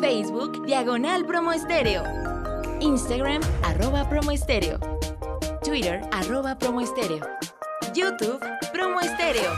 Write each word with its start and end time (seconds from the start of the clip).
Facebook 0.00 0.64
Diagonal 0.64 1.24
Promo 1.26 1.52
Estéreo. 1.52 2.04
Instagram 2.80 3.40
arroba 3.64 4.08
promo 4.08 4.30
estéreo. 4.30 4.78
Twitter 5.64 6.00
arroba 6.12 6.56
promo 6.56 6.80
estéreo. 6.80 7.26
YouTube 7.94 8.38
Promo 8.72 9.00
Estéreo. 9.00 9.50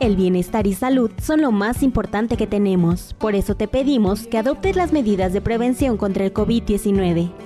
El 0.00 0.16
bienestar 0.16 0.66
y 0.66 0.72
salud 0.72 1.10
son 1.20 1.42
lo 1.42 1.52
más 1.52 1.82
importante 1.82 2.36
que 2.36 2.46
tenemos. 2.46 3.14
Por 3.18 3.34
eso 3.34 3.56
te 3.56 3.68
pedimos 3.68 4.26
que 4.26 4.38
adoptes 4.38 4.76
las 4.76 4.92
medidas 4.92 5.32
de 5.34 5.40
prevención 5.42 5.96
contra 5.96 6.24
el 6.24 6.32
COVID-19. 6.32 7.45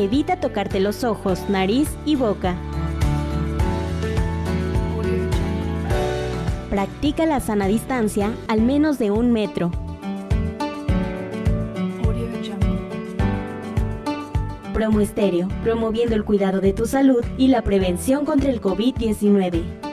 Evita 0.00 0.38
tocarte 0.38 0.78
los 0.78 1.02
ojos, 1.02 1.40
nariz 1.48 1.88
y 2.04 2.14
boca. 2.14 2.54
Practica 6.70 7.26
la 7.26 7.40
sana 7.40 7.66
distancia 7.66 8.32
al 8.46 8.62
menos 8.62 9.00
de 9.00 9.10
un 9.10 9.32
metro. 9.32 9.72
Promo 14.72 15.00
Estéreo, 15.00 15.48
promoviendo 15.64 16.14
el 16.14 16.24
cuidado 16.24 16.60
de 16.60 16.72
tu 16.72 16.86
salud 16.86 17.24
y 17.36 17.48
la 17.48 17.62
prevención 17.62 18.24
contra 18.24 18.50
el 18.50 18.60
COVID-19. 18.60 19.87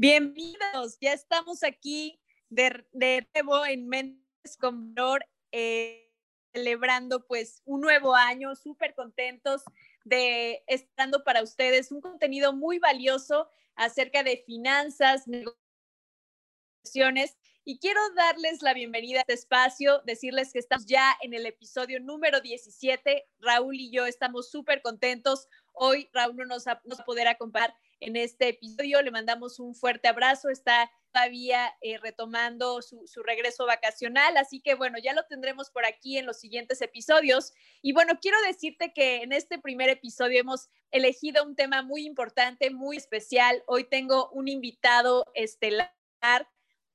Bienvenidos, 0.00 0.96
ya 0.98 1.12
estamos 1.12 1.62
aquí 1.62 2.18
de, 2.48 2.86
nuevo 3.34 3.66
en 3.66 3.86
Mentes 3.86 4.56
con 4.58 4.94
Valor, 4.94 5.26
eh, 5.52 6.10
celebrando 6.54 7.26
pues 7.26 7.60
un 7.66 7.82
nuevo 7.82 8.14
año, 8.14 8.56
súper 8.56 8.94
contentos 8.94 9.62
de 10.04 10.64
estando 10.68 11.22
para 11.22 11.42
ustedes 11.42 11.92
un 11.92 12.00
contenido 12.00 12.54
muy 12.54 12.78
valioso 12.78 13.50
acerca 13.76 14.22
de 14.22 14.42
finanzas, 14.46 15.28
negociaciones. 15.28 17.36
Y 17.66 17.78
quiero 17.78 18.00
darles 18.14 18.62
la 18.62 18.72
bienvenida 18.72 19.18
a 19.18 19.20
este 19.20 19.34
espacio, 19.34 20.00
decirles 20.06 20.54
que 20.54 20.60
estamos 20.60 20.86
ya 20.86 21.14
en 21.20 21.34
el 21.34 21.44
episodio 21.44 22.00
número 22.00 22.40
17. 22.40 23.28
Raúl 23.38 23.76
y 23.76 23.90
yo 23.90 24.06
estamos 24.06 24.50
súper 24.50 24.80
contentos. 24.80 25.46
Hoy 25.74 26.08
Raúl 26.14 26.36
no 26.36 26.46
nos, 26.46 26.66
va 26.66 26.72
a 26.72 27.04
poder 27.04 27.28
acompañar 27.28 27.74
en 28.00 28.16
este 28.16 28.48
episodio. 28.48 29.00
Le 29.02 29.10
mandamos 29.10 29.60
un 29.60 29.74
fuerte 29.74 30.08
abrazo. 30.08 30.48
Está 30.48 30.90
todavía 31.12 31.74
eh, 31.80 31.98
retomando 31.98 32.80
su, 32.82 33.22
regreso 33.24 33.66
vacacional, 33.66 34.36
así 34.36 34.60
que 34.60 34.74
bueno, 34.74 34.98
ya 34.98 35.12
lo 35.12 35.24
tendremos 35.24 35.70
por 35.70 35.84
aquí 35.84 36.18
en 36.18 36.26
los 36.26 36.38
siguientes 36.38 36.80
episodios. 36.82 37.52
Y 37.82 37.92
bueno, 37.92 38.18
quiero 38.20 38.40
decirte 38.42 38.92
que 38.92 39.22
en 39.22 39.32
este 39.32 39.58
primer 39.58 39.88
episodio 39.88 40.40
hemos 40.40 40.68
elegido 40.90 41.44
un 41.44 41.56
tema 41.56 41.82
muy 41.82 42.06
importante, 42.06 42.70
muy 42.70 42.96
especial. 42.96 43.62
Hoy 43.66 43.84
tengo 43.84 44.30
un 44.30 44.48
invitado 44.48 45.30
estelar. 45.34 45.92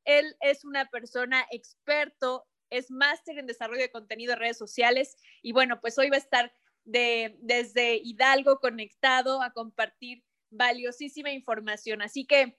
Él 0.06 0.36
es 0.40 0.64
una 0.64 0.90
persona 0.90 1.46
experto, 1.52 2.46
es 2.70 2.92
máster 2.92 3.38
en 3.38 3.48
desarrollo 3.48 3.82
de 3.82 3.92
contenido 3.92 4.34
en 4.34 4.40
redes 4.40 4.58
sociales 4.58 5.18
y 5.42 5.52
bueno, 5.52 5.80
pues 5.82 5.98
hoy 5.98 6.10
va 6.10 6.18
a 6.18 6.20
estar 6.20 6.54
de, 6.84 7.36
desde 7.40 7.96
Hidalgo 8.04 8.60
conectado 8.60 9.42
a 9.42 9.52
compartir 9.52 10.24
valiosísima 10.58 11.32
información. 11.32 12.02
Así 12.02 12.26
que, 12.26 12.58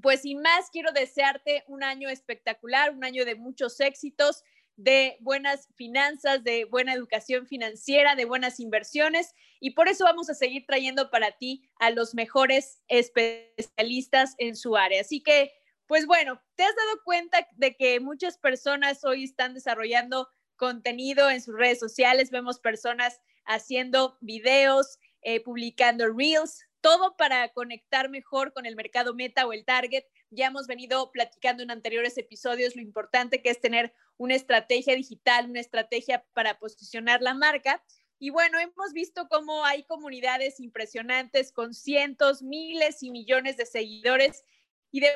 pues 0.00 0.22
sin 0.22 0.40
más, 0.40 0.70
quiero 0.70 0.92
desearte 0.92 1.64
un 1.66 1.82
año 1.82 2.08
espectacular, 2.08 2.90
un 2.90 3.04
año 3.04 3.24
de 3.24 3.34
muchos 3.34 3.78
éxitos, 3.80 4.42
de 4.76 5.16
buenas 5.20 5.68
finanzas, 5.74 6.42
de 6.44 6.64
buena 6.64 6.94
educación 6.94 7.46
financiera, 7.46 8.16
de 8.16 8.24
buenas 8.24 8.58
inversiones. 8.58 9.34
Y 9.60 9.72
por 9.72 9.88
eso 9.88 10.04
vamos 10.04 10.30
a 10.30 10.34
seguir 10.34 10.64
trayendo 10.66 11.10
para 11.10 11.32
ti 11.32 11.68
a 11.78 11.90
los 11.90 12.14
mejores 12.14 12.82
especialistas 12.88 14.34
en 14.38 14.56
su 14.56 14.76
área. 14.76 15.02
Así 15.02 15.22
que, 15.22 15.52
pues 15.86 16.06
bueno, 16.06 16.40
te 16.56 16.64
has 16.64 16.74
dado 16.74 17.02
cuenta 17.04 17.46
de 17.56 17.76
que 17.76 18.00
muchas 18.00 18.38
personas 18.38 19.04
hoy 19.04 19.24
están 19.24 19.54
desarrollando 19.54 20.28
contenido 20.56 21.30
en 21.30 21.42
sus 21.42 21.54
redes 21.54 21.78
sociales. 21.78 22.30
Vemos 22.30 22.58
personas 22.58 23.20
haciendo 23.44 24.16
videos, 24.20 24.98
eh, 25.22 25.40
publicando 25.40 26.08
reels, 26.12 26.66
todo 26.82 27.16
para 27.16 27.48
conectar 27.52 28.10
mejor 28.10 28.52
con 28.52 28.66
el 28.66 28.76
mercado 28.76 29.14
meta 29.14 29.46
o 29.46 29.52
el 29.52 29.64
target. 29.64 30.04
Ya 30.30 30.48
hemos 30.48 30.66
venido 30.66 31.10
platicando 31.12 31.62
en 31.62 31.70
anteriores 31.70 32.18
episodios 32.18 32.76
lo 32.76 32.82
importante 32.82 33.40
que 33.40 33.50
es 33.50 33.60
tener 33.60 33.94
una 34.18 34.34
estrategia 34.34 34.94
digital, 34.94 35.48
una 35.48 35.60
estrategia 35.60 36.26
para 36.34 36.58
posicionar 36.58 37.22
la 37.22 37.34
marca. 37.34 37.82
Y 38.18 38.30
bueno, 38.30 38.58
hemos 38.58 38.92
visto 38.92 39.28
cómo 39.28 39.64
hay 39.64 39.84
comunidades 39.84 40.60
impresionantes 40.60 41.52
con 41.52 41.72
cientos, 41.72 42.42
miles 42.42 43.02
y 43.02 43.10
millones 43.10 43.56
de 43.56 43.64
seguidores. 43.64 44.44
Y 44.90 45.00
de 45.00 45.10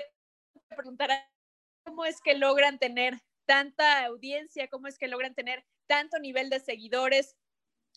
preguntar 0.68 1.10
cómo 1.84 2.04
es 2.04 2.20
que 2.20 2.34
logran 2.34 2.78
tener 2.78 3.20
tanta 3.44 4.04
audiencia, 4.04 4.68
cómo 4.68 4.86
es 4.86 4.98
que 4.98 5.08
logran 5.08 5.34
tener 5.34 5.64
tanto 5.86 6.18
nivel 6.18 6.48
de 6.48 6.60
seguidores, 6.60 7.36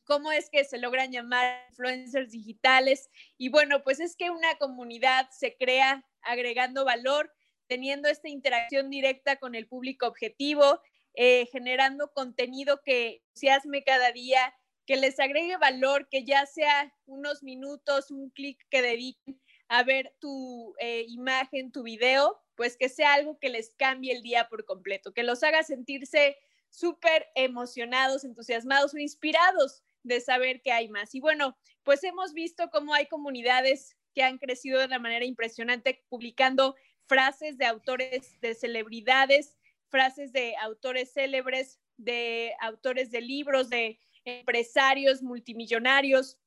cómo 0.09 0.31
es 0.31 0.49
que 0.49 0.65
se 0.65 0.79
logran 0.79 1.11
llamar 1.11 1.63
influencers 1.69 2.31
digitales. 2.31 3.11
Y 3.37 3.49
bueno, 3.49 3.83
pues 3.83 3.99
es 3.99 4.15
que 4.15 4.31
una 4.31 4.55
comunidad 4.57 5.29
se 5.29 5.55
crea 5.55 6.03
agregando 6.23 6.83
valor, 6.83 7.31
teniendo 7.67 8.09
esta 8.09 8.27
interacción 8.27 8.89
directa 8.89 9.35
con 9.35 9.53
el 9.53 9.67
público 9.67 10.07
objetivo, 10.07 10.81
eh, 11.13 11.47
generando 11.51 12.11
contenido 12.11 12.81
que 12.83 13.21
entusiasme 13.27 13.83
cada 13.83 14.11
día, 14.11 14.51
que 14.87 14.95
les 14.95 15.19
agregue 15.19 15.57
valor, 15.57 16.09
que 16.09 16.25
ya 16.25 16.47
sea 16.47 16.91
unos 17.05 17.43
minutos, 17.43 18.09
un 18.09 18.31
clic 18.31 18.65
que 18.71 18.81
dediquen 18.81 19.39
a 19.67 19.83
ver 19.83 20.15
tu 20.17 20.73
eh, 20.79 21.05
imagen, 21.07 21.71
tu 21.71 21.83
video, 21.83 22.41
pues 22.55 22.77
que 22.77 22.89
sea 22.89 23.13
algo 23.13 23.37
que 23.37 23.49
les 23.49 23.75
cambie 23.77 24.11
el 24.11 24.23
día 24.23 24.49
por 24.49 24.65
completo, 24.65 25.13
que 25.13 25.21
los 25.21 25.43
haga 25.43 25.61
sentirse 25.61 26.35
súper 26.69 27.27
emocionados, 27.35 28.23
entusiasmados 28.23 28.95
o 28.95 28.97
inspirados 28.97 29.83
de 30.03 30.21
saber 30.21 30.61
que 30.61 30.71
hay 30.71 30.89
más. 30.89 31.13
Y 31.15 31.19
bueno, 31.19 31.57
pues 31.83 32.03
hemos 32.03 32.33
visto 32.33 32.69
cómo 32.69 32.93
hay 32.93 33.07
comunidades 33.07 33.95
que 34.13 34.23
han 34.23 34.37
crecido 34.37 34.79
de 34.79 34.85
una 34.85 34.99
manera 34.99 35.25
impresionante 35.25 36.03
publicando 36.09 36.75
frases 37.07 37.57
de 37.57 37.65
autores, 37.65 38.39
de 38.41 38.53
celebridades, 38.53 39.57
frases 39.89 40.31
de 40.31 40.55
autores 40.57 41.13
célebres, 41.13 41.79
de 41.97 42.53
autores 42.61 43.11
de 43.11 43.21
libros, 43.21 43.69
de 43.69 43.99
empresarios 44.25 45.21
multimillonarios. 45.21 46.37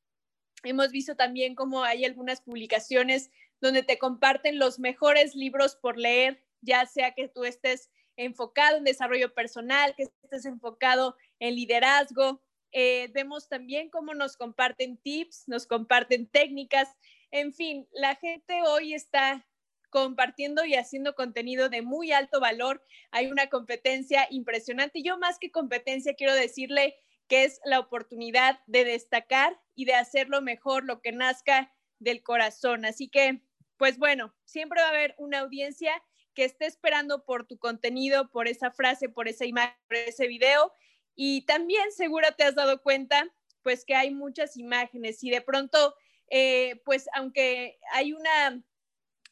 Hemos 0.62 0.92
visto 0.92 1.16
también 1.16 1.54
cómo 1.54 1.82
hay 1.82 2.04
algunas 2.04 2.40
publicaciones 2.40 3.30
donde 3.60 3.82
te 3.82 3.98
comparten 3.98 4.58
los 4.58 4.78
mejores 4.78 5.34
libros 5.34 5.76
por 5.76 5.98
leer, 5.98 6.42
ya 6.60 6.86
sea 6.86 7.12
que 7.14 7.28
tú 7.28 7.44
estés 7.44 7.90
enfocado 8.16 8.76
en 8.76 8.84
desarrollo 8.84 9.34
personal, 9.34 9.94
que 9.96 10.04
estés 10.22 10.44
enfocado 10.44 11.16
en 11.38 11.54
liderazgo, 11.54 12.42
eh, 12.72 13.10
vemos 13.12 13.48
también 13.48 13.90
cómo 13.90 14.14
nos 14.14 14.36
comparten 14.36 14.96
tips, 14.96 15.44
nos 15.46 15.66
comparten 15.66 16.26
técnicas. 16.26 16.88
En 17.30 17.52
fin, 17.52 17.86
la 17.92 18.16
gente 18.16 18.62
hoy 18.66 18.94
está 18.94 19.46
compartiendo 19.90 20.64
y 20.64 20.74
haciendo 20.74 21.14
contenido 21.14 21.68
de 21.68 21.82
muy 21.82 22.12
alto 22.12 22.40
valor. 22.40 22.82
Hay 23.10 23.30
una 23.30 23.48
competencia 23.48 24.26
impresionante. 24.30 25.02
Yo 25.02 25.18
más 25.18 25.38
que 25.38 25.50
competencia 25.50 26.14
quiero 26.14 26.34
decirle 26.34 26.96
que 27.28 27.44
es 27.44 27.60
la 27.64 27.78
oportunidad 27.78 28.60
de 28.66 28.84
destacar 28.84 29.60
y 29.74 29.84
de 29.84 29.94
hacerlo 29.94 30.40
mejor, 30.40 30.84
lo 30.84 31.02
que 31.02 31.12
nazca 31.12 31.74
del 31.98 32.22
corazón. 32.22 32.86
Así 32.86 33.08
que, 33.08 33.42
pues 33.76 33.98
bueno, 33.98 34.34
siempre 34.44 34.80
va 34.80 34.86
a 34.86 34.90
haber 34.90 35.14
una 35.18 35.40
audiencia 35.40 36.02
que 36.34 36.44
esté 36.44 36.64
esperando 36.64 37.26
por 37.26 37.46
tu 37.46 37.58
contenido, 37.58 38.30
por 38.30 38.48
esa 38.48 38.70
frase, 38.70 39.10
por 39.10 39.28
esa 39.28 39.44
imagen, 39.44 39.76
por 39.86 39.98
ese 39.98 40.26
video 40.26 40.72
y 41.14 41.42
también 41.46 41.92
seguro 41.92 42.28
te 42.36 42.44
has 42.44 42.54
dado 42.54 42.82
cuenta, 42.82 43.28
pues 43.62 43.84
que 43.84 43.94
hay 43.94 44.10
muchas 44.12 44.56
imágenes 44.56 45.22
y 45.22 45.30
de 45.30 45.40
pronto 45.40 45.94
eh, 46.34 46.80
pues 46.86 47.10
aunque 47.12 47.78
hay, 47.92 48.14
una, 48.14 48.62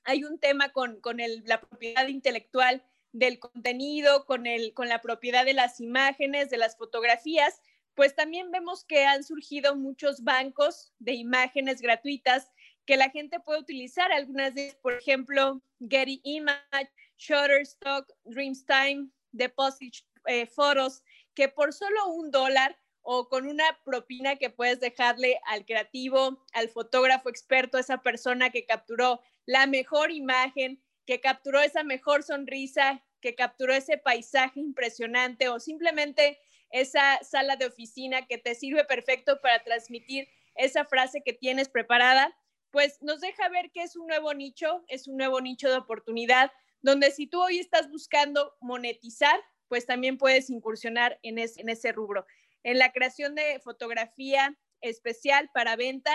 hay 0.05 0.25
un 0.25 0.38
tema 0.38 0.71
con, 0.71 1.00
con 1.00 1.17
la 1.44 1.61
propiedad 1.61 2.06
intelectual 2.09 2.85
del 3.12 3.38
contenido, 3.38 4.27
con, 4.27 4.47
el, 4.47 4.75
con 4.75 4.88
la 4.88 5.00
propiedad 5.00 5.47
de 5.47 5.55
las 5.55 5.81
imágenes, 5.81 6.50
de 6.50 6.59
las 6.59 6.77
fotografías, 6.77 7.62
pues 7.94 8.15
también 8.15 8.50
vemos 8.50 8.85
que 8.85 9.06
han 9.06 9.25
surgido 9.25 9.77
muchos 9.77 10.23
bancos 10.23 10.93
de 10.99 11.15
imágenes 11.15 11.81
gratuitas 11.81 12.50
que 12.85 12.99
la 12.99 13.09
gente 13.09 13.41
puede 13.41 13.61
utilizar. 13.61 14.12
Algunas 14.12 14.55
de 14.55 14.77
por 14.82 14.93
ejemplo, 14.93 15.62
Getty 15.81 16.21
Image, 16.25 16.91
Shutterstock, 17.17 18.12
Dreamstime, 18.25 19.09
Deposit 19.32 19.94
eh, 20.27 20.47
Photos, 20.47 21.03
que 21.35 21.49
por 21.49 21.73
solo 21.73 22.09
un 22.09 22.31
dólar 22.31 22.79
o 23.03 23.29
con 23.29 23.47
una 23.47 23.65
propina 23.85 24.37
que 24.37 24.50
puedes 24.50 24.81
dejarle 24.81 25.41
al 25.47 25.65
creativo, 25.65 26.44
al 26.53 26.69
fotógrafo 26.69 27.29
experto, 27.29 27.79
esa 27.79 28.03
persona 28.03 28.50
que 28.50 28.67
capturó 28.67 29.21
la 29.47 29.67
mejor 29.67 30.11
imagen, 30.11 30.82
que 31.06 31.21
capturó 31.21 31.61
esa 31.61 31.82
mejor 31.82 32.23
sonrisa, 32.23 33.03
que 33.21 33.35
capturó 33.35 33.75
ese 33.75 33.99
paisaje 33.99 34.61
impresionante 34.61 35.49
o 35.49 35.61
simplemente 35.61 36.38
esa 36.71 37.23
sala 37.23 37.56
de 37.56 37.67
oficina 37.67 38.27
que 38.27 38.38
te 38.38 38.55
sirve 38.55 38.85
perfecto 38.85 39.41
para 39.41 39.62
transmitir 39.62 40.29
esa 40.55 40.85
frase 40.85 41.23
que 41.23 41.32
tienes 41.32 41.69
preparada, 41.69 42.37
pues 42.71 43.03
nos 43.03 43.21
deja 43.21 43.49
ver 43.49 43.71
que 43.73 43.82
es 43.82 43.97
un 43.97 44.06
nuevo 44.06 44.32
nicho, 44.35 44.85
es 44.88 45.09
un 45.09 45.17
nuevo 45.17 45.41
nicho 45.41 45.69
de 45.69 45.77
oportunidad, 45.77 46.53
donde 46.82 47.11
si 47.11 47.27
tú 47.27 47.43
hoy 47.43 47.59
estás 47.59 47.91
buscando 47.91 48.56
monetizar, 48.61 49.41
pues 49.70 49.87
también 49.87 50.19
puedes 50.19 50.50
incursionar 50.50 51.20
en, 51.22 51.38
ese 51.38 51.93
rubro 51.93 52.26
en 52.64 52.81
la 52.81 52.90
creación 52.90 53.37
de 53.37 53.61
fotografía 53.61 54.58
especial 54.81 55.49
para 55.55 55.76
venta, 55.76 56.11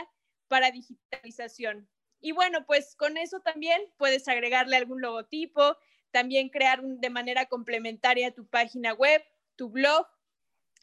para 0.49 0.71
digitalización. 0.71 1.89
Y 2.19 2.33
bueno, 2.33 2.65
pues 2.65 2.97
con 2.97 3.15
eso 3.15 3.39
también 3.39 3.81
puedes 3.95 4.27
agregarle 4.27 4.75
algún 4.75 5.01
logotipo, 5.01 5.77
también 6.11 6.49
crear 6.49 6.83
de 6.83 7.09
manera 7.09 7.45
complementaria 7.45 8.33
tu 8.33 8.45
página 8.45 8.91
web, 8.93 9.23
tu 9.55 9.69
blog 9.69 10.05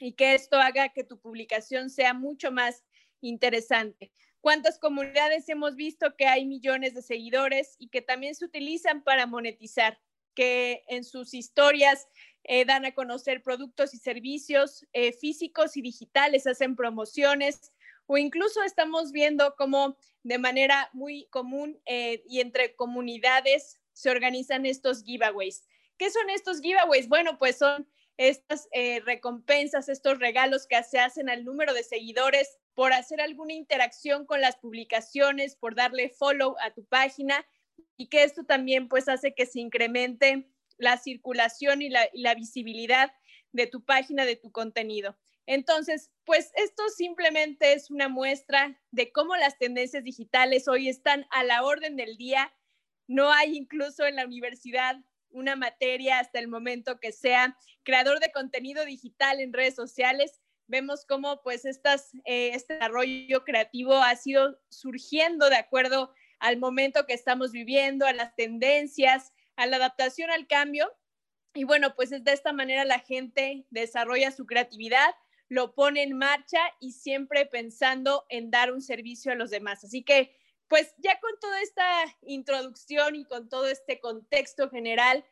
y 0.00 0.14
que 0.14 0.34
esto 0.34 0.56
haga 0.56 0.88
que 0.94 1.04
tu 1.04 1.20
publicación 1.20 1.90
sea 1.90 2.14
mucho 2.14 2.52
más 2.52 2.84
interesante. 3.20 4.12
¿Cuántas 4.40 4.78
comunidades 4.78 5.46
hemos 5.50 5.76
visto 5.76 6.16
que 6.16 6.26
hay 6.26 6.46
millones 6.46 6.94
de 6.94 7.02
seguidores 7.02 7.76
y 7.78 7.88
que 7.88 8.00
también 8.00 8.34
se 8.34 8.46
utilizan 8.46 9.04
para 9.04 9.26
monetizar? 9.26 10.00
Que 10.34 10.84
en 10.88 11.04
sus 11.04 11.34
historias 11.34 12.08
eh, 12.44 12.64
dan 12.64 12.84
a 12.84 12.92
conocer 12.92 13.42
productos 13.42 13.94
y 13.94 13.98
servicios 13.98 14.84
eh, 14.92 15.12
físicos 15.12 15.76
y 15.76 15.82
digitales, 15.82 16.46
hacen 16.46 16.74
promociones 16.74 17.72
o 18.06 18.18
incluso 18.18 18.64
estamos 18.64 19.12
viendo 19.12 19.54
cómo 19.56 19.96
de 20.24 20.38
manera 20.38 20.90
muy 20.92 21.26
común 21.26 21.80
eh, 21.86 22.24
y 22.26 22.40
entre 22.40 22.74
comunidades 22.74 23.80
se 23.92 24.10
organizan 24.10 24.66
estos 24.66 25.04
giveaways. 25.04 25.64
¿Qué 25.98 26.10
son 26.10 26.30
estos 26.30 26.60
giveaways? 26.60 27.08
Bueno, 27.08 27.38
pues 27.38 27.58
son 27.58 27.88
estas 28.16 28.68
recompensas, 29.04 29.88
estos 29.88 30.18
regalos 30.18 30.66
que 30.66 30.82
se 30.82 30.98
hacen 30.98 31.30
al 31.30 31.44
número 31.44 31.72
de 31.74 31.82
seguidores 31.82 32.58
por 32.74 32.92
hacer 32.92 33.20
alguna 33.20 33.54
interacción 33.54 34.26
con 34.26 34.40
las 34.40 34.56
publicaciones, 34.56 35.56
por 35.56 35.74
darle 35.74 36.10
follow 36.10 36.54
a 36.60 36.72
tu 36.72 36.84
página 36.84 37.46
y 38.02 38.08
que 38.08 38.24
esto 38.24 38.42
también 38.42 38.88
pues 38.88 39.08
hace 39.08 39.32
que 39.32 39.46
se 39.46 39.60
incremente 39.60 40.48
la 40.76 40.98
circulación 40.98 41.82
y 41.82 41.88
la, 41.88 42.34
visibilidad 42.34 43.12
de 43.52 43.68
tu 43.68 43.84
página, 43.84 44.24
de 44.24 44.34
tu 44.34 44.50
contenido. 44.50 45.16
Entonces, 45.46 46.10
pues 46.24 46.50
esto 46.56 46.82
simplemente 46.88 47.74
es 47.74 47.92
una 47.92 48.08
muestra 48.08 48.76
de 48.90 49.12
cómo 49.12 49.36
las 49.36 49.56
tendencias 49.56 50.02
digitales 50.02 50.66
hoy 50.66 50.88
están 50.88 51.28
a 51.30 51.44
la 51.44 51.62
orden 51.62 51.94
del 51.94 52.16
día. 52.16 52.52
No 53.06 53.32
hay 53.32 53.56
incluso 53.56 54.04
en 54.04 54.16
la 54.16 54.26
universidad 54.26 54.96
una 55.30 55.54
materia 55.54 56.18
hasta 56.18 56.40
el 56.40 56.48
momento 56.48 56.98
que 56.98 57.12
sea 57.12 57.56
creador 57.84 58.18
de 58.18 58.32
contenido 58.32 58.84
digital 58.84 59.38
en 59.38 59.52
redes 59.52 59.76
sociales. 59.76 60.40
Vemos 60.66 61.04
cómo 61.06 61.40
pues 61.42 61.64
estas, 61.66 62.12
eh, 62.24 62.50
este 62.52 62.74
desarrollo 62.74 63.44
creativo 63.44 63.94
ha 63.94 64.16
sido 64.16 64.60
surgiendo 64.70 65.48
de 65.48 65.56
acuerdo 65.56 66.12
al 66.42 66.58
momento 66.58 67.06
que 67.06 67.14
estamos 67.14 67.52
viviendo, 67.52 68.04
a 68.04 68.12
las 68.12 68.34
tendencias, 68.34 69.32
a 69.54 69.66
la 69.66 69.76
adaptación 69.76 70.28
al 70.28 70.48
cambio. 70.48 70.92
Y 71.54 71.62
bueno, 71.62 71.94
pues 71.94 72.10
es 72.10 72.24
de 72.24 72.32
esta 72.32 72.52
manera 72.52 72.84
la 72.84 72.98
gente 72.98 73.64
desarrolla 73.70 74.32
su 74.32 74.44
creatividad, 74.44 75.14
lo 75.48 75.72
pone 75.72 76.02
en 76.02 76.18
marcha 76.18 76.58
y 76.80 76.92
siempre 76.92 77.46
pensando 77.46 78.26
en 78.28 78.50
dar 78.50 78.72
un 78.72 78.82
servicio 78.82 79.30
a 79.30 79.36
los 79.36 79.50
demás. 79.50 79.84
Así 79.84 80.02
que, 80.02 80.36
pues 80.66 80.92
ya 80.98 81.20
con 81.20 81.30
toda 81.40 81.62
esta 81.62 81.86
introducción 82.22 83.14
y 83.14 83.24
con 83.24 83.48
todo 83.48 83.68
este 83.68 84.00
contexto 84.00 84.68
general, 84.68 85.24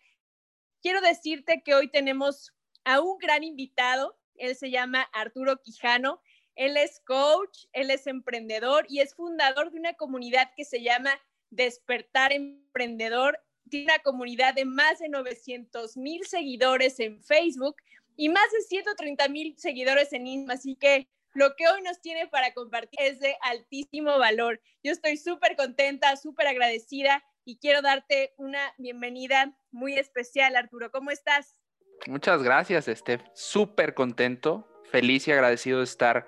quiero 0.80 1.00
decirte 1.00 1.62
que 1.64 1.74
hoy 1.74 1.88
tenemos 1.88 2.54
a 2.84 3.00
un 3.00 3.18
gran 3.18 3.42
invitado. 3.42 4.16
Él 4.36 4.54
se 4.54 4.70
llama 4.70 5.02
Arturo 5.12 5.60
Quijano. 5.60 6.22
Él 6.54 6.76
es 6.76 7.00
coach, 7.06 7.66
él 7.72 7.90
es 7.90 8.06
emprendedor 8.06 8.86
y 8.88 9.00
es 9.00 9.14
fundador 9.14 9.70
de 9.70 9.78
una 9.78 9.94
comunidad 9.94 10.50
que 10.56 10.64
se 10.64 10.82
llama 10.82 11.10
Despertar 11.50 12.32
Emprendedor 12.32 13.38
tiene 13.70 13.92
una 13.92 14.02
comunidad 14.02 14.54
de 14.54 14.66
más 14.66 14.98
de 14.98 15.08
900 15.08 15.96
mil 15.96 16.26
seguidores 16.26 17.00
en 17.00 17.22
Facebook 17.22 17.76
y 18.16 18.28
más 18.28 18.50
de 18.52 18.60
130 18.60 19.28
mil 19.28 19.54
seguidores 19.56 20.12
en 20.12 20.26
Instagram. 20.26 20.58
Así 20.58 20.76
que 20.76 21.08
lo 21.32 21.54
que 21.56 21.68
hoy 21.68 21.80
nos 21.82 22.00
tiene 22.00 22.26
para 22.26 22.52
compartir 22.52 23.00
es 23.00 23.20
de 23.20 23.36
altísimo 23.42 24.18
valor. 24.18 24.60
Yo 24.82 24.92
estoy 24.92 25.16
súper 25.16 25.56
contenta, 25.56 26.16
súper 26.16 26.48
agradecida 26.48 27.24
y 27.44 27.58
quiero 27.58 27.80
darte 27.80 28.34
una 28.36 28.74
bienvenida 28.76 29.56
muy 29.70 29.94
especial, 29.94 30.56
Arturo. 30.56 30.90
¿Cómo 30.90 31.10
estás? 31.10 31.60
Muchas 32.06 32.42
gracias, 32.42 32.86
Steph. 32.86 33.22
Súper 33.34 33.94
contento, 33.94 34.66
feliz 34.90 35.26
y 35.28 35.32
agradecido 35.32 35.78
de 35.78 35.84
estar 35.84 36.26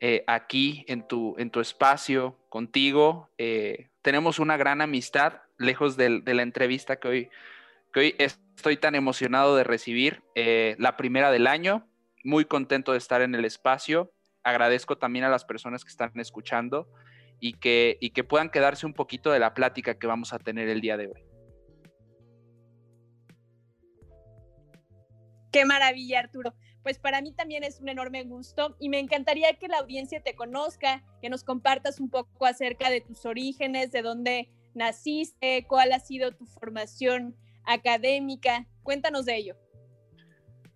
eh, 0.00 0.24
aquí 0.26 0.84
en 0.88 1.06
tu, 1.06 1.36
en 1.38 1.50
tu 1.50 1.60
espacio 1.60 2.36
contigo. 2.48 3.30
Eh, 3.38 3.88
tenemos 4.02 4.38
una 4.38 4.56
gran 4.56 4.80
amistad 4.80 5.42
lejos 5.58 5.96
de, 5.96 6.22
la 6.24 6.42
entrevista 6.42 6.96
que 6.96 7.08
hoy, 7.08 7.30
hoy 7.94 8.16
estoy 8.18 8.76
tan 8.76 8.94
emocionado 8.94 9.56
de 9.56 9.64
recibir, 9.64 10.22
eh, 10.34 10.74
la 10.78 10.96
primera 10.96 11.30
del 11.30 11.46
año, 11.46 11.86
muy 12.24 12.44
contento 12.44 12.92
de 12.92 12.98
estar 12.98 13.22
en 13.22 13.34
el 13.34 13.44
espacio, 13.44 14.12
agradezco 14.42 14.98
también 14.98 15.24
a 15.24 15.28
las 15.28 15.44
personas 15.44 15.84
que 15.84 15.90
están 15.90 16.10
escuchando 16.18 16.88
y 17.38 17.54
que, 17.54 17.96
y 18.00 18.10
que 18.10 18.24
puedan 18.24 18.50
quedarse 18.50 18.86
un 18.86 18.94
poquito 18.94 19.30
de 19.30 19.38
la 19.38 19.54
plática 19.54 19.98
que 19.98 20.06
vamos 20.08 20.32
a 20.32 20.40
tener 20.40 20.68
el 20.68 20.80
día 20.80 20.96
de 20.96 21.06
hoy. 21.06 21.24
Qué 25.52 25.64
maravilla, 25.64 26.20
Arturo. 26.20 26.54
Pues 26.82 26.98
para 26.98 27.20
mí 27.20 27.32
también 27.32 27.64
es 27.64 27.80
un 27.80 27.88
enorme 27.88 28.24
gusto 28.24 28.76
y 28.80 28.88
me 28.88 28.98
encantaría 28.98 29.54
que 29.54 29.68
la 29.68 29.78
audiencia 29.78 30.22
te 30.22 30.34
conozca, 30.34 31.02
que 31.20 31.30
nos 31.30 31.44
compartas 31.44 32.00
un 32.00 32.10
poco 32.10 32.46
acerca 32.46 32.90
de 32.90 33.00
tus 33.00 33.24
orígenes, 33.24 33.92
de 33.92 34.02
dónde 34.02 34.48
naciste, 34.74 35.64
cuál 35.68 35.92
ha 35.92 36.00
sido 36.00 36.32
tu 36.32 36.46
formación 36.46 37.36
académica. 37.64 38.66
Cuéntanos 38.82 39.26
de 39.26 39.36
ello. 39.36 39.56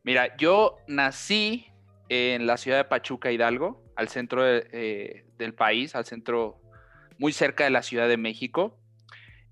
Mira, 0.05 0.37
yo 0.37 0.79
nací 0.87 1.67
en 2.09 2.47
la 2.47 2.57
ciudad 2.57 2.79
de 2.79 2.85
Pachuca, 2.85 3.33
Hidalgo, 3.33 3.83
al 3.97 4.09
centro 4.09 4.43
eh, 4.47 5.27
del 5.39 5.55
país, 5.55 5.97
al 5.97 6.05
centro 6.05 6.61
muy 7.19 7.33
cerca 7.33 7.65
de 7.65 7.71
la 7.71 7.83
Ciudad 7.83 8.09
de 8.09 8.17
México. 8.17 8.79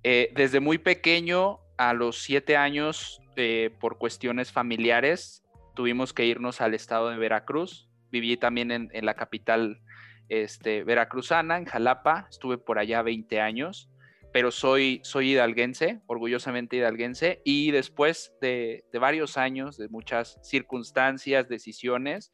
Eh, 0.02 0.30
desde 0.34 0.60
muy 0.60 0.78
pequeño, 0.78 1.60
a 1.76 1.94
los 1.94 2.22
siete 2.22 2.56
años, 2.56 3.20
eh, 3.36 3.74
por 3.80 3.98
cuestiones 3.98 4.52
familiares, 4.52 5.43
tuvimos 5.74 6.12
que 6.12 6.26
irnos 6.26 6.60
al 6.60 6.74
estado 6.74 7.10
de 7.10 7.16
Veracruz. 7.16 7.88
Viví 8.10 8.36
también 8.36 8.70
en, 8.70 9.06
la 9.06 9.14
capital 9.14 9.80
este, 10.28 10.84
veracruzana, 10.84 11.58
en 11.58 11.64
Jalapa. 11.64 12.26
Estuve 12.30 12.58
por 12.58 12.78
allá 12.78 13.02
20 13.02 13.40
años 13.40 13.90
pero 14.34 14.50
soy, 14.50 14.98
soy 15.04 15.30
hidalguense, 15.30 16.00
orgullosamente 16.08 16.74
hidalguense, 16.74 17.40
y 17.44 17.70
después 17.70 18.34
de, 18.40 18.84
varios 18.92 19.36
años, 19.38 19.76
de 19.76 19.88
muchas 19.88 20.40
circunstancias, 20.42 21.48
decisiones, 21.48 22.32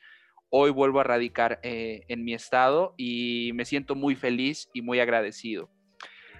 hoy 0.49 0.71
vuelvo 0.71 1.01
a 1.01 1.05
radicar 1.05 1.61
eh, 1.63 2.05
en 2.09 2.25
mi 2.25 2.33
estado 2.33 2.95
y 2.97 3.51
me 3.53 3.67
siento 3.67 3.97
muy 3.97 4.17
feliz 4.17 4.71
y 4.73 4.81
muy 4.81 4.99
agradecido. 4.99 5.69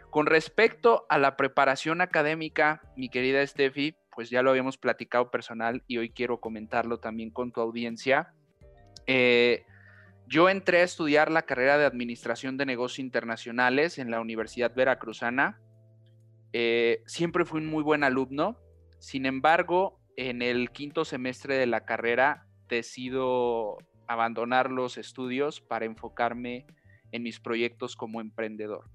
Con 0.09 0.25
respecto 0.25 1.05
a 1.11 1.19
la 1.19 1.37
preparación 1.37 2.01
académica, 2.01 2.81
mi 2.97 3.11
querida 3.11 3.47
Steffi, 3.47 3.97
pues 4.15 4.31
ya 4.31 4.43
lo 4.43 4.51
habíamos 4.51 4.79
platicado 4.79 5.31
personal 5.31 5.83
y 5.87 5.99
hoy 5.99 6.11
quiero 6.11 6.41
comentarlo 6.41 6.99
también 6.99 7.31
con 7.31 7.53
tu 7.53 7.61
audiencia. 7.61 8.35
Eh, 9.07 9.65
yo 10.27 10.49
entré 10.49 10.81
a 10.81 10.85
estudiar 10.85 11.31
la 11.31 11.43
carrera 11.43 11.79
de 11.79 11.85
Administración 11.85 12.57
de 12.57 12.67
Negocios 12.67 13.01
Internacionales 13.01 13.99
en 13.99 14.11
la 14.11 14.21
Universidad 14.21 14.75
Veracruzana. 14.75 15.61
Eh, 16.53 17.03
siempre 17.07 17.45
fui 17.45 17.61
un 17.61 17.67
muy 17.67 17.83
buen 17.83 18.05
alumno. 18.05 18.57
Sin 18.99 19.27
embargo, 19.27 20.01
en 20.17 20.43
el 20.43 20.71
quinto 20.71 21.05
semestre 21.05 21.57
de 21.57 21.67
la 21.67 21.85
carrera 21.85 22.47
decido 22.69 23.79
abandonar 24.07 24.71
los 24.71 24.99
estudios 24.99 25.61
para 25.61 25.85
enfocarme 25.85 26.67
en 27.13 27.23
mis 27.23 27.41
proyectos 27.41 27.97
como 27.97 28.21
emprendedor. 28.21 28.91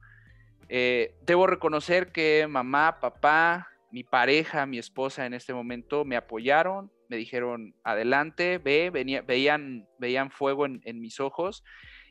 Eh, 0.70 1.16
debo 1.22 1.48
reconocer 1.48 2.12
que 2.12 2.48
mamá, 2.50 3.00
papá, 3.00 3.70
mi 3.96 4.04
pareja, 4.04 4.66
mi 4.66 4.78
esposa 4.78 5.26
en 5.26 5.34
este 5.34 5.54
momento 5.54 6.04
me 6.04 6.18
apoyaron, 6.18 6.92
me 7.08 7.16
dijeron, 7.16 7.76
adelante, 7.86 8.58
ve, 8.58 8.90
veían, 8.90 9.88
veían 10.00 10.32
fuego 10.32 10.66
en, 10.66 11.00
mis 11.00 11.22
ojos 11.22 11.64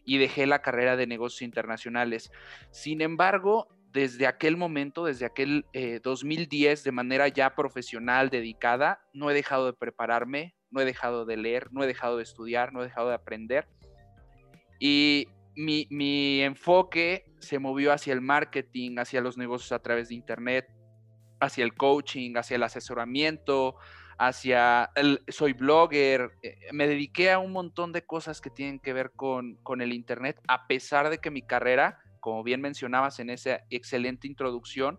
y 0.02 0.16
dejé 0.16 0.46
la 0.46 0.62
carrera 0.62 0.96
de 0.96 1.06
negocios 1.06 1.42
internacionales. 1.42 2.32
Sin 2.70 3.02
embargo, 3.02 3.68
desde 3.92 4.26
aquel 4.26 4.56
momento, 4.56 5.04
desde 5.04 5.26
aquel 5.26 5.66
2010, 6.02 6.80
eh, 6.80 6.82
de 6.82 6.90
manera 6.90 7.28
ya 7.28 7.54
profesional, 7.54 8.30
dedicada, 8.30 9.02
no 9.12 9.30
he 9.30 9.34
dejado 9.34 9.66
de 9.66 9.74
prepararme, 9.74 10.54
no 10.70 10.80
he 10.80 10.86
dejado 10.86 11.26
de 11.26 11.36
leer, 11.36 11.70
no 11.70 11.84
he 11.84 11.86
dejado 11.86 12.16
de 12.16 12.22
estudiar, 12.22 12.72
no 12.72 12.80
he 12.80 12.84
dejado 12.84 13.10
de 13.10 13.14
aprender. 13.16 13.68
Y 14.80 15.28
mi 15.54 16.40
enfoque 16.40 17.26
se 17.40 17.58
movió 17.58 17.92
hacia 17.92 18.14
el 18.14 18.22
marketing, 18.22 18.96
hacia 18.96 19.20
los 19.20 19.36
negocios 19.36 19.72
a 19.72 19.80
través 19.80 20.08
de 20.08 20.14
Internet, 20.14 20.66
hacia 21.44 21.64
el 21.64 21.74
coaching, 21.74 22.36
hacia 22.36 22.56
el 22.56 22.62
asesoramiento, 22.62 23.76
hacia 24.18 24.90
el, 24.94 25.22
soy 25.28 25.52
blogger, 25.52 26.32
eh, 26.42 26.58
me 26.72 26.86
dediqué 26.86 27.32
a 27.32 27.38
un 27.38 27.52
montón 27.52 27.92
de 27.92 28.04
cosas 28.04 28.40
que 28.40 28.50
tienen 28.50 28.78
que 28.78 28.92
ver 28.92 29.12
con, 29.12 29.56
con, 29.62 29.80
el 29.80 29.92
Internet, 29.92 30.40
a 30.48 30.66
pesar 30.66 31.10
de 31.10 31.18
que 31.18 31.30
mi 31.30 31.42
carrera, 31.42 31.98
como 32.20 32.42
bien 32.42 32.60
mencionabas 32.60 33.18
en 33.20 33.30
esa 33.30 33.60
excelente 33.70 34.26
introducción, 34.26 34.98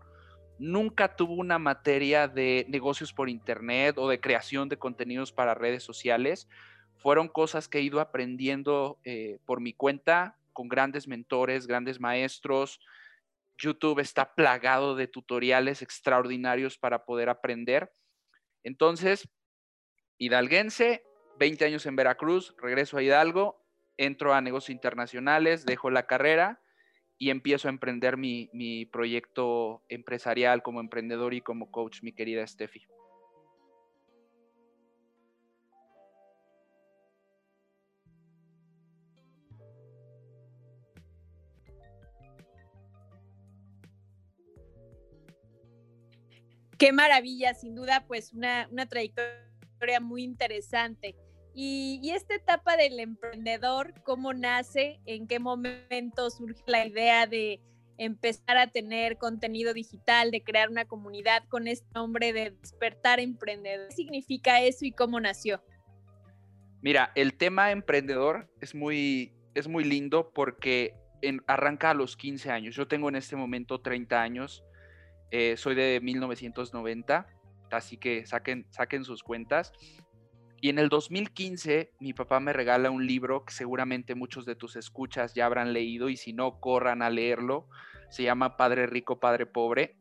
nunca 0.58 1.16
tuvo 1.16 1.34
una 1.34 1.58
materia 1.58 2.28
de 2.28 2.66
negocios 2.68 3.12
por 3.12 3.28
Internet 3.28 3.96
o 3.98 4.08
de 4.08 4.20
creación 4.20 4.68
de 4.68 4.78
contenidos 4.78 5.32
para 5.32 5.54
redes 5.54 5.82
sociales. 5.82 6.48
Fueron 6.96 7.28
cosas 7.28 7.68
que 7.68 7.78
he 7.78 7.82
ido 7.82 8.00
aprendiendo 8.00 8.98
eh, 9.04 9.38
por 9.44 9.60
mi 9.60 9.72
cuenta, 9.72 10.36
con 10.52 10.68
grandes 10.68 11.06
mentores, 11.08 11.66
grandes 11.66 12.00
maestros. 12.00 12.80
YouTube 13.58 14.00
está 14.00 14.34
plagado 14.34 14.96
de 14.96 15.06
tutoriales 15.08 15.82
extraordinarios 15.82 16.78
para 16.78 17.04
poder 17.04 17.28
aprender. 17.28 17.92
Entonces, 18.62 19.28
hidalguense, 20.18 21.04
20 21.38 21.64
años 21.64 21.86
en 21.86 21.96
Veracruz, 21.96 22.54
regreso 22.58 22.96
a 22.96 23.02
Hidalgo, 23.02 23.64
entro 23.96 24.34
a 24.34 24.40
negocios 24.40 24.70
internacionales, 24.70 25.64
dejo 25.64 25.90
la 25.90 26.06
carrera 26.06 26.60
y 27.18 27.30
empiezo 27.30 27.68
a 27.68 27.70
emprender 27.70 28.16
mi, 28.16 28.50
mi 28.52 28.84
proyecto 28.84 29.84
empresarial 29.88 30.62
como 30.62 30.80
emprendedor 30.80 31.32
y 31.34 31.40
como 31.40 31.70
coach, 31.70 32.02
mi 32.02 32.12
querida 32.12 32.46
Steffi. 32.46 32.86
Qué 46.78 46.92
maravilla, 46.92 47.54
sin 47.54 47.74
duda, 47.74 48.04
pues 48.06 48.32
una, 48.32 48.68
trayectoria 48.88 50.00
muy 50.00 50.22
interesante. 50.22 51.14
Y, 51.54 52.10
esta 52.12 52.34
etapa 52.34 52.76
del 52.76 53.00
emprendedor, 53.00 53.94
¿cómo 54.04 54.34
nace? 54.34 55.00
¿En 55.06 55.26
qué 55.26 55.38
momento 55.38 56.28
surge 56.30 56.62
la 56.66 56.86
idea 56.86 57.26
de 57.26 57.60
empezar 57.96 58.58
a 58.58 58.66
tener 58.66 59.16
contenido 59.16 59.72
digital, 59.72 60.30
de 60.30 60.42
crear 60.42 60.68
una 60.68 60.84
comunidad 60.84 61.44
con 61.48 61.66
este 61.66 61.86
nombre 61.94 62.34
de 62.34 62.50
despertar 62.50 63.20
emprendedor? 63.20 63.88
¿Qué 63.88 63.94
significa 63.94 64.60
eso 64.60 64.84
y 64.84 64.92
cómo 64.92 65.18
nació? 65.18 65.62
Mira, 66.82 67.10
el 67.14 67.34
tema 67.34 67.70
emprendedor 67.70 68.52
es 68.60 68.74
muy, 68.74 69.32
es 69.54 69.66
muy 69.66 69.84
lindo 69.84 70.30
porque 70.34 70.94
arranca 71.46 71.90
a 71.90 71.94
los 71.94 72.18
15 72.18 72.50
años. 72.50 72.74
Yo 72.74 72.86
tengo 72.86 73.08
en 73.08 73.16
este 73.16 73.34
momento 73.34 73.80
30 73.80 74.20
años 74.20 74.62
eh, 75.30 75.56
soy 75.56 75.74
de 75.74 76.00
1990, 76.02 77.26
así 77.70 77.96
que 77.96 78.26
saquen, 78.26 78.66
saquen 78.70 79.04
sus 79.04 79.22
cuentas. 79.22 79.72
Y 80.60 80.70
en 80.70 80.78
el 80.78 80.88
2015 80.88 81.92
mi 82.00 82.12
papá 82.12 82.40
me 82.40 82.52
regala 82.52 82.90
un 82.90 83.06
libro 83.06 83.44
que 83.44 83.52
seguramente 83.52 84.14
muchos 84.14 84.46
de 84.46 84.56
tus 84.56 84.76
escuchas 84.76 85.34
ya 85.34 85.46
habrán 85.46 85.72
leído 85.72 86.08
y 86.08 86.16
si 86.16 86.32
no, 86.32 86.60
corran 86.60 87.02
a 87.02 87.10
leerlo. 87.10 87.68
Se 88.08 88.22
llama 88.22 88.56
Padre 88.56 88.86
Rico, 88.86 89.20
Padre 89.20 89.46
Pobre. 89.46 89.96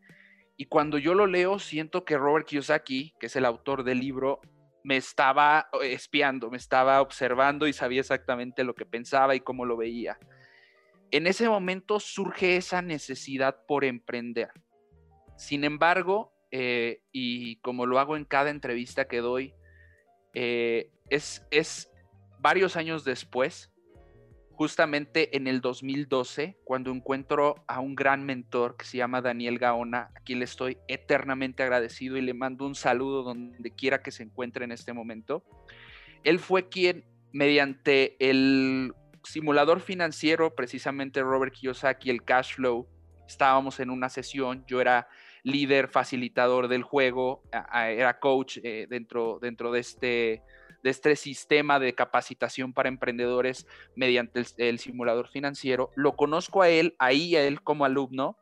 Y 0.58 0.66
cuando 0.66 0.98
yo 0.98 1.14
lo 1.14 1.28
leo, 1.28 1.60
siento 1.60 2.06
que 2.06 2.18
Robert 2.18 2.48
Kiyosaki, 2.48 3.14
que 3.20 3.26
es 3.26 3.36
el 3.36 3.46
autor 3.46 3.84
del 3.84 4.00
libro, 4.00 4.40
me 4.84 4.98
estaba 4.98 5.68
espiando, 5.84 6.50
me 6.50 6.58
estaba 6.58 7.02
observando 7.02 7.68
y 7.68 7.74
sabía 7.74 8.02
exactamente 8.02 8.64
lo 8.64 8.76
que 8.76 8.86
pensaba 8.86 9.36
y 9.36 9.42
cómo 9.42 9.66
lo 9.66 9.76
veía. 9.76 10.18
En 11.12 11.28
ese 11.28 11.50
momento 11.50 12.00
surge 12.00 12.56
esa 12.56 12.82
necesidad 12.82 13.66
por 13.68 13.84
emprender. 13.84 14.52
Sin 15.36 15.64
embargo, 15.64 16.34
eh, 16.52 17.02
y 17.12 17.58
como 17.58 17.86
lo 17.86 18.00
hago 18.00 18.16
en 18.16 18.26
cada 18.26 18.50
entrevista 18.50 19.08
que 19.08 19.20
doy, 19.20 19.54
eh, 20.34 20.92
es, 21.10 21.92
varios 22.40 22.76
años 22.76 23.04
después, 23.04 23.72
justamente 24.52 25.36
en 25.36 25.48
el 25.48 25.62
2012, 25.62 26.58
cuando 26.64 26.92
encuentro 26.92 27.64
a 27.68 27.80
un 27.80 27.96
gran 27.96 28.26
mentor 28.26 28.78
que 28.78 28.86
se 28.86 28.98
llama 28.98 29.22
Daniel 29.22 29.60
Gaona, 29.60 30.12
a 30.16 30.20
quien 30.22 30.40
le 30.40 30.46
estoy 30.46 30.78
eternamente 30.88 31.64
agradecido 31.64 32.18
y 32.18 32.22
le 32.22 32.34
mando 32.34 32.66
un 32.66 32.76
saludo 32.76 33.24
donde 33.24 33.72
quiera 33.72 34.02
que 34.02 34.12
se 34.12 34.24
encuentre 34.24 34.64
en 34.64 34.72
este 34.72 34.94
momento. 34.94 35.44
Él 36.24 36.40
fue 36.40 36.70
quien, 36.70 37.06
mediante 37.34 38.16
el 38.20 38.94
simulador 39.24 39.82
financiero, 39.82 40.56
precisamente 40.56 41.22
Robert 41.22 41.54
Kiyosaki, 41.54 42.10
el 42.10 42.24
cash 42.24 42.56
flow, 42.56 42.88
estábamos 43.28 43.80
en 43.80 43.90
una 43.90 44.10
sesión, 44.10 44.64
yo 44.68 44.82
era 44.82 45.08
líder, 45.46 45.88
facilitador 45.88 46.68
del 46.68 46.82
juego, 46.82 47.44
era 47.72 48.20
coach 48.20 48.58
eh, 48.64 48.88
dentro, 48.90 49.38
dentro 49.40 49.72
de, 49.72 49.80
este, 49.80 50.42
de 50.84 50.90
este 50.90 51.16
sistema 51.16 51.80
de 51.80 51.94
capacitación 51.94 52.74
para 52.74 52.90
emprendedores 52.90 53.68
mediante 53.96 54.44
el, 54.58 54.80
simulador 54.80 55.30
financiero. 55.30 55.92
Lo 55.96 56.16
conozco 56.16 56.64
a 56.64 56.70
él, 56.70 56.96
ahí 56.98 57.36
a 57.36 57.44
él 57.46 57.62
como 57.62 57.86
alumno, 57.86 58.38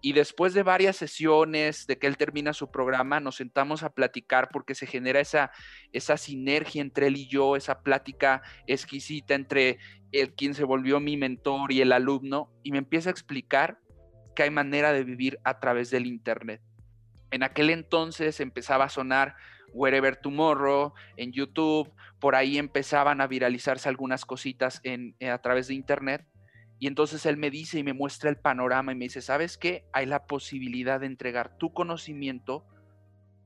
y 0.00 0.14
después 0.14 0.54
de 0.54 0.62
varias 0.62 0.96
sesiones, 0.96 1.86
de 1.86 1.98
que 1.98 2.06
él 2.06 2.16
termina 2.16 2.54
su 2.54 2.70
programa, 2.70 3.20
nos 3.20 3.36
sentamos 3.36 3.82
a 3.82 3.92
platicar 3.92 4.48
porque 4.50 4.74
se 4.74 4.86
genera 4.86 5.20
esa, 5.20 5.50
esa 5.92 6.16
sinergia 6.16 6.80
entre 6.80 7.08
él 7.08 7.16
y 7.16 7.26
yo, 7.26 7.54
esa 7.54 7.82
plática 7.82 8.42
exquisita 8.66 9.34
entre 9.34 9.78
el 10.12 10.34
quien 10.34 10.54
se 10.54 10.64
volvió 10.64 11.00
mi 11.00 11.18
mentor 11.18 11.70
y 11.70 11.82
el 11.82 11.92
alumno, 11.92 12.50
y 12.62 12.72
me 12.72 12.78
empieza 12.78 13.10
a 13.10 13.12
explicar 13.12 13.78
que 14.34 14.42
hay 14.42 14.50
manera 14.50 14.92
de 14.92 15.04
vivir 15.04 15.38
a 15.44 15.60
través 15.60 15.90
del 15.90 16.06
Internet. 16.06 16.60
En 17.30 17.42
aquel 17.42 17.70
entonces 17.70 18.40
empezaba 18.40 18.84
a 18.84 18.88
sonar 18.88 19.36
Wherever 19.72 20.16
Tomorrow 20.16 20.94
en 21.16 21.32
YouTube, 21.32 21.92
por 22.20 22.36
ahí 22.36 22.58
empezaban 22.58 23.20
a 23.20 23.26
viralizarse 23.26 23.88
algunas 23.88 24.24
cositas 24.24 24.80
en, 24.84 25.16
a 25.20 25.38
través 25.38 25.68
de 25.68 25.74
Internet. 25.74 26.24
Y 26.78 26.86
entonces 26.86 27.26
él 27.26 27.36
me 27.36 27.50
dice 27.50 27.78
y 27.78 27.82
me 27.84 27.92
muestra 27.92 28.30
el 28.30 28.36
panorama 28.36 28.92
y 28.92 28.94
me 28.94 29.06
dice, 29.06 29.20
¿sabes 29.20 29.58
qué? 29.58 29.84
Hay 29.92 30.06
la 30.06 30.26
posibilidad 30.26 31.00
de 31.00 31.06
entregar 31.06 31.56
tu 31.58 31.72
conocimiento 31.72 32.64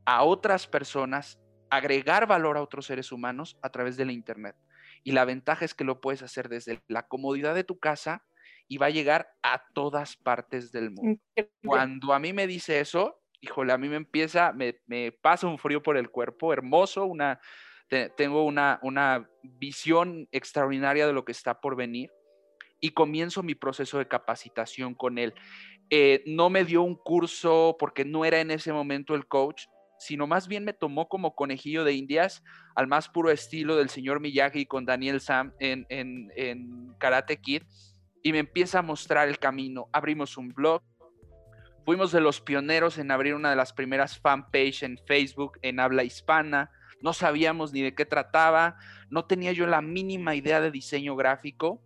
a 0.04 0.23
otras 0.23 0.66
personas, 0.66 1.38
agregar 1.71 2.26
valor 2.26 2.57
a 2.57 2.62
otros 2.62 2.87
seres 2.87 3.12
humanos 3.12 3.59
a 3.62 3.71
través 3.71 3.97
de 3.97 4.04
la 4.04 4.12
Internet. 4.12 4.57
Y 5.04 5.12
la 5.12 5.25
ventaja 5.25 5.64
es 5.64 5.75
que 5.75 5.85
lo 5.85 6.00
puedes 6.00 6.23
hacer 6.23 6.49
desde 6.49 6.80
la 6.88 7.07
comodidad 7.07 7.54
de 7.54 7.64
tu 7.64 7.78
casa 7.78 8.25
y 8.68 8.76
va 8.76 8.87
a 8.87 8.90
llegar 8.90 9.28
a 9.42 9.64
todas 9.72 10.16
partes 10.16 10.70
del 10.70 10.90
mundo. 10.90 11.20
Cuando 11.64 12.12
a 12.12 12.18
mí 12.18 12.32
me 12.32 12.46
dice 12.46 12.80
eso, 12.80 13.22
híjole, 13.40 13.72
a 13.72 13.78
mí 13.78 13.88
me 13.88 13.96
empieza, 13.96 14.52
me, 14.52 15.12
pasa 15.12 15.46
un 15.46 15.58
frío 15.58 15.82
por 15.82 15.96
el 15.96 16.10
cuerpo, 16.10 16.52
hermoso, 16.52 17.06
una, 17.06 17.40
tengo 18.16 18.44
una, 18.44 18.78
una 18.82 19.28
visión 19.42 20.28
extraordinaria 20.32 21.06
de 21.06 21.14
lo 21.14 21.25
que 21.25 21.32
está 21.32 21.60
por 21.60 21.76
venir 21.76 22.10
y 22.80 22.90
comienzo 22.90 23.42
mi 23.42 23.54
proceso 23.54 23.98
de 23.98 24.06
capacitación 24.06 24.94
con 24.94 25.18
él. 25.18 25.34
Eh, 25.90 26.22
no 26.26 26.50
me 26.50 26.64
dio 26.64 26.82
un 26.82 26.94
curso 26.94 27.76
porque 27.78 28.04
no 28.04 28.26
era 28.26 28.40
en 28.40 28.50
ese 28.50 28.72
momento 28.72 29.14
el 29.14 29.26
coach, 29.26 29.64
sino 29.98 30.26
más 30.26 30.46
bien 30.46 30.64
me 30.64 30.75
tomó 30.75 31.08
como 31.08 31.34
conejillo 31.34 31.82
de 31.82 31.94
indias 31.94 32.44
al 32.76 32.87
más 32.87 33.08
puro 33.08 33.30
estilo 33.30 33.76
del 33.76 33.88
señor 33.88 34.20
Miyagi 34.20 34.66
con 34.66 34.84
Daniel 34.84 35.20
Sam 35.20 35.54
en, 35.58 35.87
en, 35.88 36.30
en 36.37 36.94
Karate 36.98 37.40
Kid 37.40 37.62
y 38.28 38.32
me 38.32 38.40
empieza 38.40 38.80
a 38.80 38.82
mostrar 38.82 39.26
el 39.26 39.38
camino. 39.38 39.88
Abrimos 39.90 40.37
un 40.37 40.52
blog, 40.52 40.82
fuimos 41.87 42.12
de 42.12 42.20
los 42.20 42.42
pioneros 42.42 42.99
en 42.99 43.11
abrir 43.11 43.35
una 43.35 43.49
de 43.49 43.56
las 43.56 43.73
primeras 43.73 44.18
fanpage 44.18 44.82
en 44.82 44.99
Facebook 45.06 45.58
en 45.62 45.80
habla 45.80 46.04
hispana, 46.04 46.70
no 47.00 47.14
sabíamos 47.14 47.73
ni 47.73 47.80
de 47.80 47.94
qué 47.94 48.04
trataba, 48.04 48.76
no 49.08 49.25
tenía 49.25 49.52
yo 49.52 49.66
la 49.66 49.80
mínima 49.80 50.35
idea 50.35 50.61
de 50.61 50.70
diseño 50.70 51.16
gráfico 51.16 51.80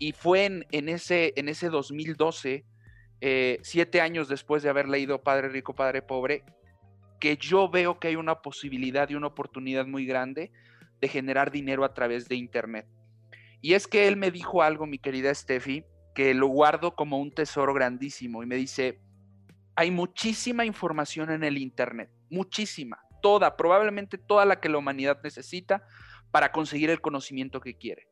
y 0.00 0.10
fue 0.10 0.46
en, 0.46 0.88
ese, 0.88 1.32
en 1.36 1.48
ese 1.48 1.68
2012, 1.68 2.64
eh, 3.20 3.60
siete 3.62 4.00
años 4.00 4.26
después 4.26 4.64
de 4.64 4.70
haber 4.70 4.88
leído 4.88 5.22
Padre 5.22 5.48
Rico, 5.48 5.76
Padre 5.76 6.02
Pobre, 6.02 6.42
que 7.20 7.36
yo 7.36 7.68
veo 7.68 8.00
que 8.00 8.08
hay 8.08 8.16
una 8.16 8.42
posibilidad 8.42 9.08
y 9.08 9.14
una 9.14 9.28
oportunidad 9.28 9.86
muy 9.86 10.06
grande 10.06 10.50
de 11.00 11.06
generar 11.06 11.52
dinero 11.52 11.84
a 11.84 11.94
través 11.94 12.26
de 12.26 12.34
Internet. 12.34 12.88
Y 13.60 13.74
es 13.74 13.86
que 13.86 14.06
él 14.08 14.16
me 14.16 14.30
dijo 14.30 14.62
algo, 14.62 14.86
mi 14.86 14.98
querida 14.98 15.34
Steffi, 15.34 15.84
que 16.14 16.34
lo 16.34 16.48
guardo 16.48 16.94
como 16.94 17.18
un 17.18 17.30
tesoro 17.30 17.74
grandísimo 17.74 18.42
y 18.42 18.46
me 18.46 18.56
dice, 18.56 19.00
hay 19.76 19.90
muchísima 19.90 20.64
información 20.64 21.30
en 21.30 21.44
el 21.44 21.58
Internet, 21.58 22.10
muchísima, 22.30 22.98
toda, 23.20 23.56
probablemente 23.56 24.16
toda 24.16 24.46
la 24.46 24.60
que 24.60 24.70
la 24.70 24.78
humanidad 24.78 25.20
necesita 25.22 25.86
para 26.30 26.52
conseguir 26.52 26.90
el 26.90 27.00
conocimiento 27.00 27.60
que 27.60 27.76
quiere. 27.76 28.08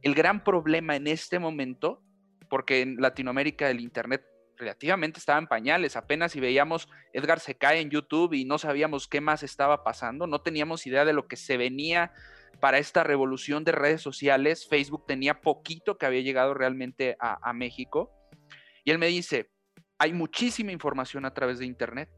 El 0.00 0.14
gran 0.14 0.42
problema 0.42 0.96
en 0.96 1.06
este 1.06 1.38
momento, 1.38 2.02
porque 2.48 2.80
en 2.80 2.96
Latinoamérica 2.96 3.70
el 3.70 3.80
Internet 3.80 4.24
relativamente 4.56 5.18
estaba 5.18 5.38
en 5.38 5.46
pañales, 5.46 5.96
apenas 5.96 6.32
si 6.32 6.40
veíamos 6.40 6.88
Edgar 7.12 7.40
se 7.40 7.56
cae 7.56 7.80
en 7.80 7.90
YouTube 7.90 8.32
y 8.32 8.44
no 8.44 8.58
sabíamos 8.58 9.08
qué 9.08 9.20
más 9.20 9.42
estaba 9.42 9.84
pasando, 9.84 10.26
no 10.26 10.40
teníamos 10.40 10.86
idea 10.86 11.04
de 11.04 11.12
lo 11.12 11.26
que 11.28 11.36
se 11.36 11.56
venía 11.56 12.12
para 12.60 12.78
esta 12.78 13.04
revolución 13.04 13.64
de 13.64 13.72
redes 13.72 14.00
sociales. 14.00 14.66
Facebook 14.68 15.06
tenía 15.06 15.40
poquito 15.40 15.98
que 15.98 16.06
había 16.06 16.20
llegado 16.20 16.54
realmente 16.54 17.16
a, 17.18 17.52
México. 17.52 18.10
Y 18.84 18.90
él 18.90 18.98
me 18.98 19.08
dice, 19.08 19.50
hay 19.98 20.12
muchísima 20.12 20.72
información 20.72 21.24
a 21.24 21.34
través 21.34 21.58
de 21.58 21.66
Internet 21.66 22.10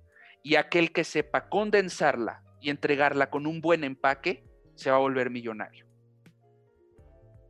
y 0.43 0.57
aquel 0.57 0.93
que 0.93 1.05
sepa 1.05 1.49
condensarla 1.49 2.43
y 2.61 2.71
entregarla 2.71 3.31
con 3.31 3.47
un 3.47 3.61
buen 3.61 3.85
empaque 3.85 4.45
se 4.75 4.91
va 4.91 4.97
a 4.97 5.01
volver 5.01 5.31
millonario. 5.31 5.87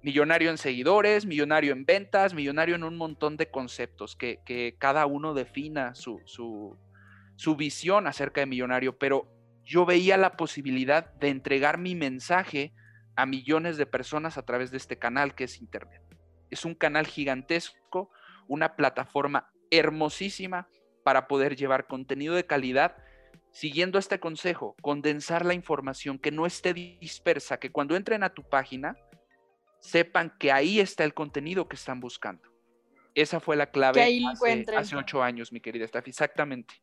Millonario 0.02 0.50
en 0.50 0.58
seguidores, 0.58 1.24
millonario 1.24 1.72
en 1.72 1.86
ventas, 1.86 2.34
millonario 2.34 2.74
en 2.74 2.84
un 2.84 2.96
montón 2.96 3.36
de 3.36 3.50
conceptos, 3.50 4.16
que, 4.16 4.76
cada 4.78 5.06
uno 5.06 5.32
defina 5.32 5.94
su, 5.94 6.20
su 6.26 7.56
visión 7.56 8.06
acerca 8.06 8.42
de 8.42 8.46
millonario, 8.46 8.98
pero 8.98 9.33
yo 9.64 9.86
veía 9.86 10.16
la 10.16 10.36
posibilidad 10.36 11.12
de 11.14 11.28
entregar 11.28 11.78
mi 11.78 11.94
mensaje 11.94 12.72
a 13.16 13.26
millones 13.26 13.76
de 13.76 13.86
personas 13.86 14.38
a 14.38 14.44
través 14.44 14.70
de 14.70 14.76
este 14.76 14.98
canal 14.98 15.34
que 15.34 15.44
es 15.44 15.60
Internet. 15.60 16.02
Es 16.50 16.64
un 16.64 16.74
canal 16.74 17.06
gigantesco, 17.06 18.10
una 18.48 18.76
plataforma 18.76 19.50
hermosísima 19.70 20.68
para 21.04 21.26
poder 21.26 21.56
llevar 21.56 21.86
contenido 21.86 22.34
de 22.34 22.46
calidad 22.46 22.96
siguiendo 23.50 23.98
este 23.98 24.18
consejo, 24.18 24.74
condensar 24.82 25.46
la 25.46 25.54
información, 25.54 26.18
que 26.18 26.32
no 26.32 26.44
esté 26.44 26.74
dispersa, 26.74 27.58
que 27.58 27.70
cuando 27.70 27.94
entren 27.94 28.24
a 28.24 28.34
tu 28.34 28.42
página 28.42 28.96
sepan 29.78 30.34
que 30.38 30.50
ahí 30.50 30.80
está 30.80 31.04
el 31.04 31.14
contenido 31.14 31.68
que 31.68 31.76
están 31.76 32.00
buscando. 32.00 32.48
Esa 33.14 33.38
fue 33.38 33.54
la 33.54 33.70
clave 33.70 34.02
hace, 34.76 34.96
ocho 34.96 35.22
años, 35.22 35.52
mi 35.52 35.60
querida 35.60 35.86
Steffi, 35.86 36.10
exactamente. 36.10 36.74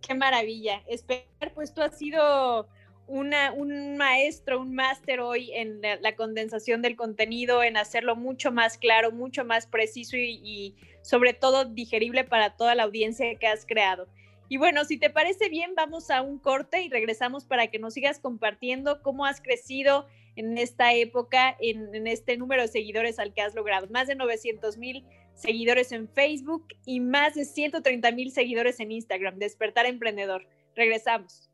Qué 0.00 0.14
maravilla. 0.14 0.82
Esperar, 0.86 1.52
pues 1.54 1.74
tú 1.74 1.82
has 1.82 1.96
sido 1.98 2.68
una, 3.06 3.52
un 3.52 3.96
maestro, 3.96 4.60
un 4.60 4.74
máster 4.74 5.20
hoy 5.20 5.52
en 5.52 5.80
la, 5.82 6.16
condensación 6.16 6.82
del 6.82 6.96
contenido, 6.96 7.62
en 7.62 7.76
hacerlo 7.76 8.16
mucho 8.16 8.52
más 8.52 8.78
claro, 8.78 9.12
mucho 9.12 9.44
más 9.44 9.66
preciso 9.66 10.16
y 10.16 10.74
sobre 11.02 11.32
todo 11.32 11.64
digerible 11.64 12.24
para 12.24 12.56
toda 12.56 12.74
la 12.74 12.84
audiencia 12.84 13.34
que 13.36 13.46
has 13.46 13.66
creado. 13.66 14.06
Y 14.50 14.56
bueno, 14.56 14.84
si 14.84 14.98
te 14.98 15.10
parece 15.10 15.48
bien, 15.48 15.76
vamos 15.76 16.10
a 16.10 16.22
un 16.22 16.40
corte 16.40 16.82
y 16.82 16.88
regresamos 16.88 17.44
para 17.44 17.68
que 17.68 17.78
nos 17.78 17.94
sigas 17.94 18.18
compartiendo 18.18 19.00
cómo 19.00 19.24
has 19.24 19.40
crecido 19.40 20.08
en 20.34 20.58
esta 20.58 20.92
época, 20.92 21.56
en, 21.60 22.06
este 22.08 22.36
número 22.36 22.62
de 22.62 22.68
seguidores 22.68 23.20
al 23.20 23.32
que 23.32 23.42
has 23.42 23.54
logrado. 23.54 23.86
Más 23.90 24.08
de 24.08 24.16
900 24.16 24.76
mil 24.76 25.04
seguidores 25.34 25.92
en 25.92 26.08
Facebook 26.08 26.66
y 26.84 27.00
más 27.00 27.34
de 27.34 27.44
130 27.44 28.12
mil 28.12 28.30
seguidores 28.32 28.80
en 28.80 28.92
Instagram. 28.92 29.38
Despertar 29.38 29.86
Emprendedor. 29.86 30.46
Regresamos. 30.74 31.50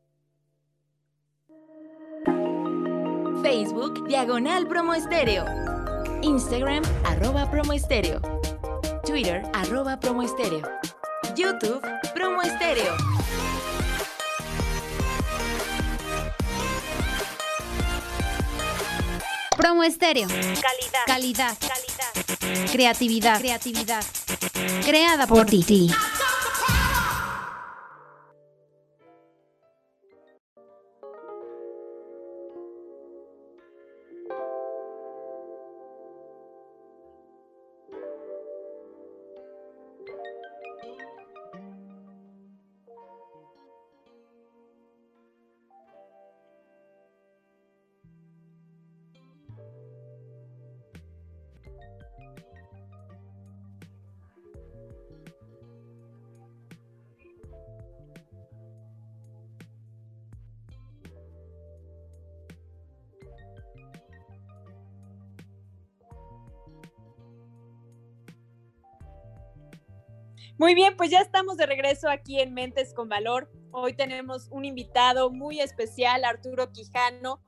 Facebook, 3.41 4.07
diagonal 4.07 4.67
promo 4.67 4.93
estéreo. 4.93 5.45
Instagram, 6.21 6.83
arroba 7.05 7.49
promo 7.49 7.73
estéreo. 7.73 8.21
Twitter, 9.05 9.43
arroba 9.53 9.99
promo 9.99 10.23
estéreo. 10.23 10.67
YouTube, 11.35 11.81
Promo 12.15 12.41
Estéreo. 12.41 12.95
Promo 19.57 19.83
Estéreo. 19.83 20.27
Calidad. 20.27 21.05
Calidad. 21.07 21.57
Calidad. 21.59 22.71
Creatividad. 22.71 23.39
Creatividad. 23.39 24.03
Creada 24.85 25.25
por 25.25 25.47
ti. 25.47 25.89
Muy 70.59 70.73
bien, 70.73 70.97
pues 70.97 71.11
ya 71.11 71.19
estamos 71.19 71.57
de 71.57 71.67
regreso 71.67 72.09
aquí 72.09 72.39
en 72.39 72.55
Mentes 72.55 72.91
con 72.95 73.07
Valor. 73.07 73.47
Hoy 73.69 73.93
tenemos 73.93 74.47
un 74.49 74.65
invitado 74.65 75.29
muy 75.29 75.61
especial, 75.61 76.25
Arturo 76.25 76.71
Quijano, 76.71 77.43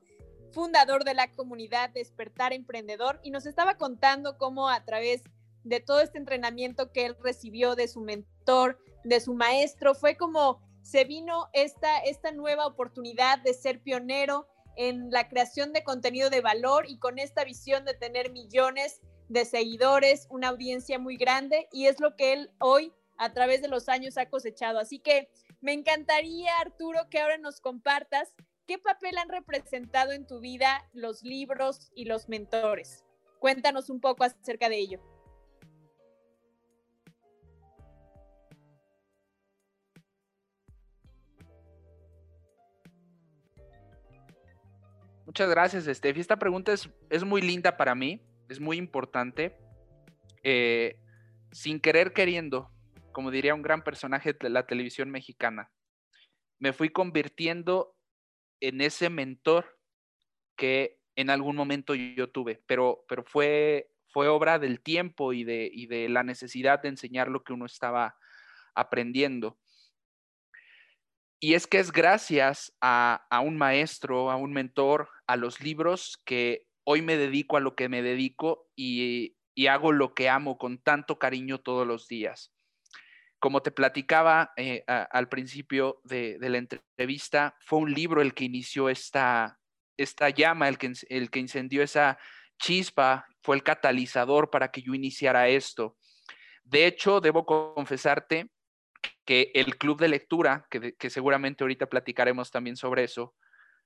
fundador 0.51 1.03
de 1.03 1.15
la 1.15 1.31
comunidad 1.31 1.89
Despertar 1.89 2.53
Emprendedor, 2.53 3.19
y 3.23 3.31
nos 3.31 3.47
estaba 3.47 3.77
contando 3.77 4.37
cómo 4.37 4.69
a 4.69 4.85
través 4.85 5.23
de 5.63 5.79
todo 5.79 6.01
este 6.01 6.19
entrenamiento 6.19 6.91
que 6.91 7.07
él 7.07 7.17
recibió 7.19 7.73
de 7.73 7.87
su 7.87 8.01
mentor, 8.01 8.77
de 9.03 9.19
su 9.19 9.33
maestro, 9.33 9.95
fue 9.95 10.15
como 10.15 10.61
se 10.83 11.03
vino 11.03 11.49
esta, 11.53 11.97
esta 12.01 12.31
nueva 12.31 12.67
oportunidad 12.67 13.39
de 13.39 13.55
ser 13.55 13.81
pionero 13.81 14.47
en 14.75 15.09
la 15.09 15.27
creación 15.27 15.73
de 15.73 15.83
contenido 15.83 16.29
de 16.29 16.41
valor 16.41 16.85
y 16.87 16.99
con 16.99 17.17
esta 17.17 17.43
visión 17.43 17.85
de 17.85 17.95
tener 17.95 18.31
millones 18.31 19.01
de 19.29 19.45
seguidores, 19.45 20.27
una 20.29 20.49
audiencia 20.49 20.99
muy 20.99 21.17
grande 21.17 21.67
y 21.71 21.87
es 21.87 21.99
lo 21.99 22.15
que 22.15 22.33
él 22.33 22.51
hoy 22.59 22.93
a 23.19 23.33
través 23.33 23.61
de 23.61 23.67
los 23.67 23.89
años 23.89 24.17
ha 24.17 24.29
cosechado. 24.29 24.79
Así 24.79 24.99
que 24.99 25.29
me 25.61 25.73
encantaría, 25.73 26.57
Arturo, 26.59 27.09
que 27.11 27.19
ahora 27.19 27.37
nos 27.37 27.59
compartas 27.59 28.33
qué 28.65 28.79
papel 28.79 29.17
han 29.17 29.29
representado 29.29 30.13
en 30.13 30.25
tu 30.25 30.39
vida 30.39 30.89
los 30.93 31.21
libros 31.21 31.91
y 31.93 32.05
los 32.05 32.29
mentores. 32.29 33.03
Cuéntanos 33.39 33.89
un 33.89 33.99
poco 33.99 34.23
acerca 34.23 34.69
de 34.69 34.77
ello. 34.77 35.01
Muchas 45.25 45.49
gracias, 45.49 45.85
Steffi. 45.85 46.21
Esta 46.21 46.39
pregunta 46.39 46.71
es, 46.71 46.89
es, 47.09 47.23
muy 47.23 47.41
linda 47.41 47.77
para 47.77 47.93
mí, 47.93 48.21
es 48.47 48.59
muy 48.59 48.77
importante. 48.77 49.57
Eh, 50.41 50.99
sin 51.51 51.79
querer 51.79 52.13
queriendo, 52.13 52.71
como 53.19 53.31
diría 53.31 53.53
un 53.53 53.61
gran 53.61 53.83
personaje 53.83 54.31
de 54.31 54.49
la 54.49 54.65
televisión 54.65 55.11
mexicana. 55.11 55.69
Me 56.57 56.71
fui 56.71 56.87
convirtiendo 56.87 57.97
en 58.61 58.79
ese 58.79 59.09
mentor 59.09 59.77
que 60.55 61.01
en 61.17 61.29
algún 61.29 61.57
momento 61.57 61.95
yo 61.95 62.29
tuve, 62.29 62.63
pero, 62.65 63.03
pero 63.09 63.25
fue, 63.25 63.91
fue 64.07 64.29
obra 64.29 64.57
del 64.57 64.79
tiempo 64.79 65.33
y 65.33 65.43
de, 65.43 65.69
y 65.69 65.87
de 65.87 66.07
la 66.07 66.23
necesidad 66.23 66.81
de 66.81 66.87
enseñar 66.87 67.27
lo 67.27 67.43
que 67.43 67.51
uno 67.51 67.65
estaba 67.65 68.15
aprendiendo. 68.73 69.59
Y 71.41 71.55
es 71.55 71.67
que 71.67 71.79
es 71.79 71.91
gracias 71.91 72.73
a, 72.79 73.27
a, 73.29 73.41
un 73.41 73.57
maestro, 73.57 74.31
a 74.31 74.37
un 74.37 74.53
mentor, 74.53 75.09
a 75.27 75.35
los 75.35 75.59
libros 75.59 76.21
que 76.23 76.67
hoy 76.85 77.01
me 77.01 77.17
dedico 77.17 77.57
a 77.57 77.59
lo 77.59 77.75
que 77.75 77.89
me 77.89 78.01
dedico 78.01 78.69
y, 78.77 79.35
y 79.55 79.67
hago 79.67 79.91
lo 79.91 80.13
que 80.13 80.29
amo 80.29 80.57
con 80.57 80.77
tanto 80.77 81.19
cariño 81.19 81.59
todos 81.59 81.85
los 81.85 82.07
días. 82.07 82.53
Como 83.39 83.61
te 83.61 83.71
platicaba 83.71 84.51
eh, 84.57 84.83
al 84.87 85.29
principio 85.29 86.01
de, 86.03 86.37
la 86.41 86.57
entrevista, 86.57 87.55
fue 87.61 87.79
un 87.79 87.93
libro 87.93 88.21
el 88.21 88.33
que 88.33 88.43
inició 88.43 88.89
esta, 88.89 89.59
esta 89.97 90.29
llama, 90.29 90.67
el 90.67 90.77
que, 90.77 90.91
el 91.09 91.29
que 91.29 91.39
incendió 91.39 91.81
esa 91.81 92.17
chispa, 92.59 93.25
fue 93.41 93.55
el 93.55 93.63
catalizador 93.63 94.49
para 94.49 94.69
que 94.69 94.81
yo 94.81 94.93
iniciara 94.93 95.47
esto. 95.47 95.97
De 96.63 96.85
hecho, 96.85 97.21
debo 97.21 97.45
confesarte 97.45 98.51
que 99.25 99.51
el 99.53 99.77
club 99.77 99.99
de 99.99 100.09
lectura, 100.09 100.67
que, 100.69 100.95
que 100.95 101.09
seguramente 101.09 101.63
ahorita 101.63 101.87
platicaremos 101.87 102.51
también 102.51 102.75
sobre 102.75 103.05
eso, 103.05 103.35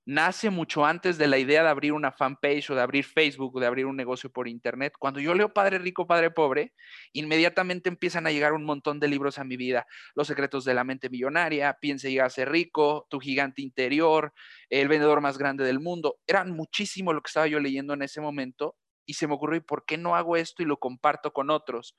nace 0.06 0.50
mucho 0.50 0.86
antes 0.86 1.18
de 1.18 1.28
la 1.28 1.38
idea 1.38 1.64
de 1.64 1.70
abrir 1.70 1.94
una 1.94 2.12
fanpage 2.12 2.70
o 2.70 2.76
de 2.76 2.82
abrir 2.82 3.06
Facebook 3.06 3.56
o 3.56 3.60
de 3.60 3.68
abrir 3.68 3.86
un 3.86 3.96
negocio 3.96 4.30
por 4.32 4.48
Internet. 4.48 4.94
Cuando 5.00 5.20
yo 5.20 5.34
leo 5.34 5.54
Padre 5.54 5.80
Rico, 5.80 6.06
Padre 6.06 6.32
Pobre, 6.32 6.74
inmediatamente 7.14 7.90
empiezan 7.90 8.28
a 8.28 8.32
llegar 8.32 8.54
un 8.54 8.66
montón 8.66 9.00
de 9.00 9.08
libros 9.08 9.40
a 9.40 9.44
mi 9.44 9.56
vida. 9.56 9.86
Los 10.16 10.28
secretos 10.28 10.66
de 10.66 10.74
la 10.74 10.84
mente 10.84 11.10
millonaria, 11.10 11.78
Piense 11.80 12.12
y 12.12 12.18
ser 12.30 12.52
rico, 12.52 13.08
Tu 13.10 13.20
gigante 13.20 13.62
interior, 13.62 14.34
El 14.70 14.88
vendedor 14.88 15.22
más 15.22 15.38
grande 15.38 15.64
del 15.64 15.80
mundo. 15.80 16.18
Eran 16.28 16.52
muchísimo 16.52 17.14
lo 17.14 17.22
que 17.22 17.30
estaba 17.30 17.48
yo 17.48 17.60
leyendo 17.60 17.94
en 17.94 18.02
ese 18.02 18.22
momento 18.22 18.76
y 19.06 19.14
se 19.16 19.28
me 19.28 19.34
ocurrió, 19.34 19.58
¿y 19.58 19.62
por 19.62 19.86
qué 19.86 19.98
no 19.98 20.16
hago 20.16 20.38
esto 20.38 20.64
y 20.64 20.66
lo 20.66 20.78
comparto 20.78 21.34
con 21.34 21.50
otros? 21.50 21.96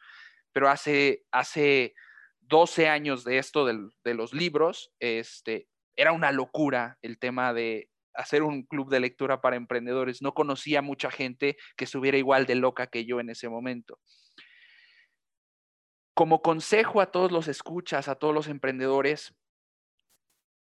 Pero 0.53 0.69
hace, 0.69 1.25
hace 1.33 1.95
12 2.41 2.89
años 2.89 3.25
de 3.25 3.39
esto 3.39 3.67
de 3.67 4.15
los 4.15 4.33
libros, 4.33 4.93
este, 5.01 5.69
era 5.97 6.13
una 6.13 6.33
locura 6.33 6.99
el 7.03 7.19
tema 7.19 7.53
de 7.53 7.91
hacer 8.15 8.43
un 8.43 8.63
club 8.63 8.91
de 8.91 9.01
lectura 9.01 9.41
para 9.41 9.57
emprendedores. 9.57 10.23
No 10.23 10.35
conocía 10.35 10.83
mucha 10.83 11.11
gente 11.11 11.57
que 11.77 11.85
estuviera 11.85 12.17
igual 12.17 12.47
de 12.47 12.55
loca 12.55 12.87
que 12.87 13.05
yo 13.05 13.21
en 13.21 13.31
ese 13.31 13.49
momento. 13.49 13.99
Como 16.15 16.43
consejo 16.43 17.01
a 17.01 17.11
todos 17.11 17.33
los 17.33 17.49
escuchas, 17.49 18.09
a 18.09 18.15
todos 18.15 18.33
los 18.33 18.47
emprendedores, 18.47 19.35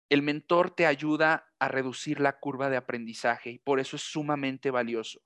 el 0.09 0.21
mentor 0.21 0.71
te 0.71 0.85
ayuda 0.85 1.49
a 1.59 1.67
reducir 1.67 2.19
la 2.19 2.39
curva 2.39 2.69
de 2.69 2.77
aprendizaje 2.77 3.51
y 3.51 3.59
por 3.59 3.79
eso 3.79 3.95
es 3.95 4.03
sumamente 4.03 4.71
valioso. 4.71 5.21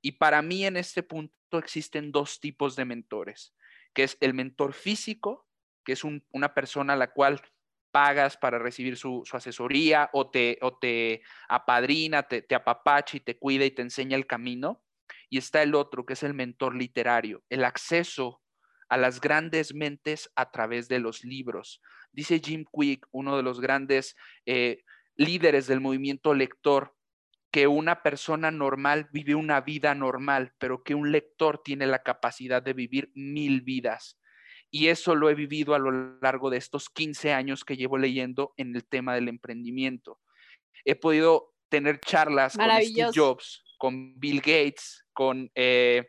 Y 0.00 0.12
para 0.12 0.42
mí 0.42 0.64
en 0.64 0.76
este 0.76 1.02
punto 1.02 1.58
existen 1.58 2.12
dos 2.12 2.40
tipos 2.40 2.76
de 2.76 2.84
mentores, 2.84 3.54
que 3.92 4.04
es 4.04 4.16
el 4.20 4.34
mentor 4.34 4.72
físico, 4.72 5.48
que 5.84 5.92
es 5.92 6.02
una 6.04 6.54
persona 6.54 6.94
a 6.94 6.96
la 6.96 7.12
cual 7.12 7.40
pagas 7.96 8.36
para 8.36 8.58
recibir 8.58 8.98
su, 8.98 9.24
asesoría 9.32 10.10
o 10.12 10.28
te, 10.28 10.58
o 10.60 10.76
te 10.76 11.22
apadrina, 11.48 12.24
te, 12.24 12.42
te 12.42 12.54
apapacha 12.54 13.16
y 13.16 13.20
te 13.20 13.38
cuida 13.38 13.64
y 13.64 13.70
te 13.70 13.80
enseña 13.80 14.18
el 14.18 14.26
camino. 14.26 14.82
Y 15.30 15.38
está 15.38 15.62
el 15.62 15.74
otro, 15.74 16.04
que 16.04 16.12
es 16.12 16.22
el 16.22 16.34
mentor 16.34 16.74
literario, 16.74 17.42
el 17.48 17.64
acceso 17.64 18.42
a 18.90 18.98
las 18.98 19.18
grandes 19.18 19.74
mentes 19.74 20.30
a 20.36 20.50
través 20.50 20.88
de 20.88 20.98
los 20.98 21.24
libros. 21.24 21.80
Dice 22.12 22.38
Jim 22.38 22.66
Quick, 22.70 23.06
uno 23.12 23.34
de 23.34 23.42
los 23.42 23.62
grandes 23.62 24.14
eh, 24.44 24.82
líderes 25.14 25.66
del 25.66 25.80
movimiento 25.80 26.34
lector, 26.34 26.94
que 27.50 27.66
una 27.66 28.02
persona 28.02 28.50
normal 28.50 29.08
vive 29.10 29.34
una 29.34 29.62
vida 29.62 29.94
normal, 29.94 30.52
pero 30.58 30.82
que 30.82 30.94
un 30.94 31.12
lector 31.12 31.62
tiene 31.64 31.86
la 31.86 32.02
capacidad 32.02 32.62
de 32.62 32.74
vivir 32.74 33.10
mil 33.14 33.62
vidas. 33.62 34.20
Y 34.70 34.88
eso 34.88 35.14
lo 35.14 35.30
he 35.30 35.34
vivido 35.34 35.74
a 35.74 35.78
lo 35.78 36.18
largo 36.20 36.50
de 36.50 36.58
estos 36.58 36.90
15 36.90 37.32
años 37.32 37.64
que 37.64 37.76
llevo 37.76 37.98
leyendo 37.98 38.52
en 38.56 38.74
el 38.74 38.84
tema 38.84 39.14
del 39.14 39.28
emprendimiento. 39.28 40.20
He 40.84 40.96
podido 40.96 41.54
tener 41.68 42.00
charlas 42.00 42.56
con 42.56 42.70
Steve 42.82 43.10
Jobs, 43.14 43.64
con 43.78 44.18
Bill 44.18 44.40
Gates, 44.40 45.04
con 45.12 45.50
eh, 45.54 46.08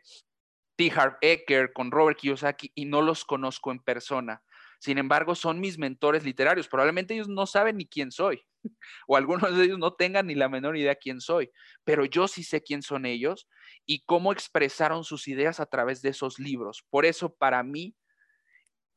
T. 0.76 0.92
Harv 0.94 1.16
Eker, 1.20 1.72
con 1.72 1.90
Robert 1.90 2.18
Kiyosaki, 2.18 2.70
y 2.74 2.84
no 2.84 3.02
los 3.02 3.24
conozco 3.24 3.72
en 3.72 3.80
persona. 3.80 4.42
Sin 4.78 4.98
embargo, 4.98 5.34
son 5.34 5.60
mis 5.60 5.78
mentores 5.78 6.24
literarios. 6.24 6.68
Probablemente 6.68 7.14
ellos 7.14 7.28
no 7.28 7.46
saben 7.46 7.76
ni 7.76 7.86
quién 7.86 8.12
soy, 8.12 8.40
o 9.08 9.16
algunos 9.16 9.56
de 9.56 9.64
ellos 9.64 9.78
no 9.78 9.94
tengan 9.94 10.28
ni 10.28 10.34
la 10.34 10.48
menor 10.48 10.76
idea 10.76 10.94
quién 10.94 11.20
soy, 11.20 11.50
pero 11.84 12.04
yo 12.04 12.28
sí 12.28 12.44
sé 12.44 12.62
quién 12.62 12.82
son 12.82 13.06
ellos 13.06 13.48
y 13.86 14.04
cómo 14.04 14.32
expresaron 14.32 15.04
sus 15.04 15.26
ideas 15.26 15.58
a 15.60 15.66
través 15.66 16.00
de 16.02 16.10
esos 16.10 16.38
libros. 16.38 16.84
Por 16.90 17.06
eso, 17.06 17.34
para 17.34 17.62
mí, 17.62 17.96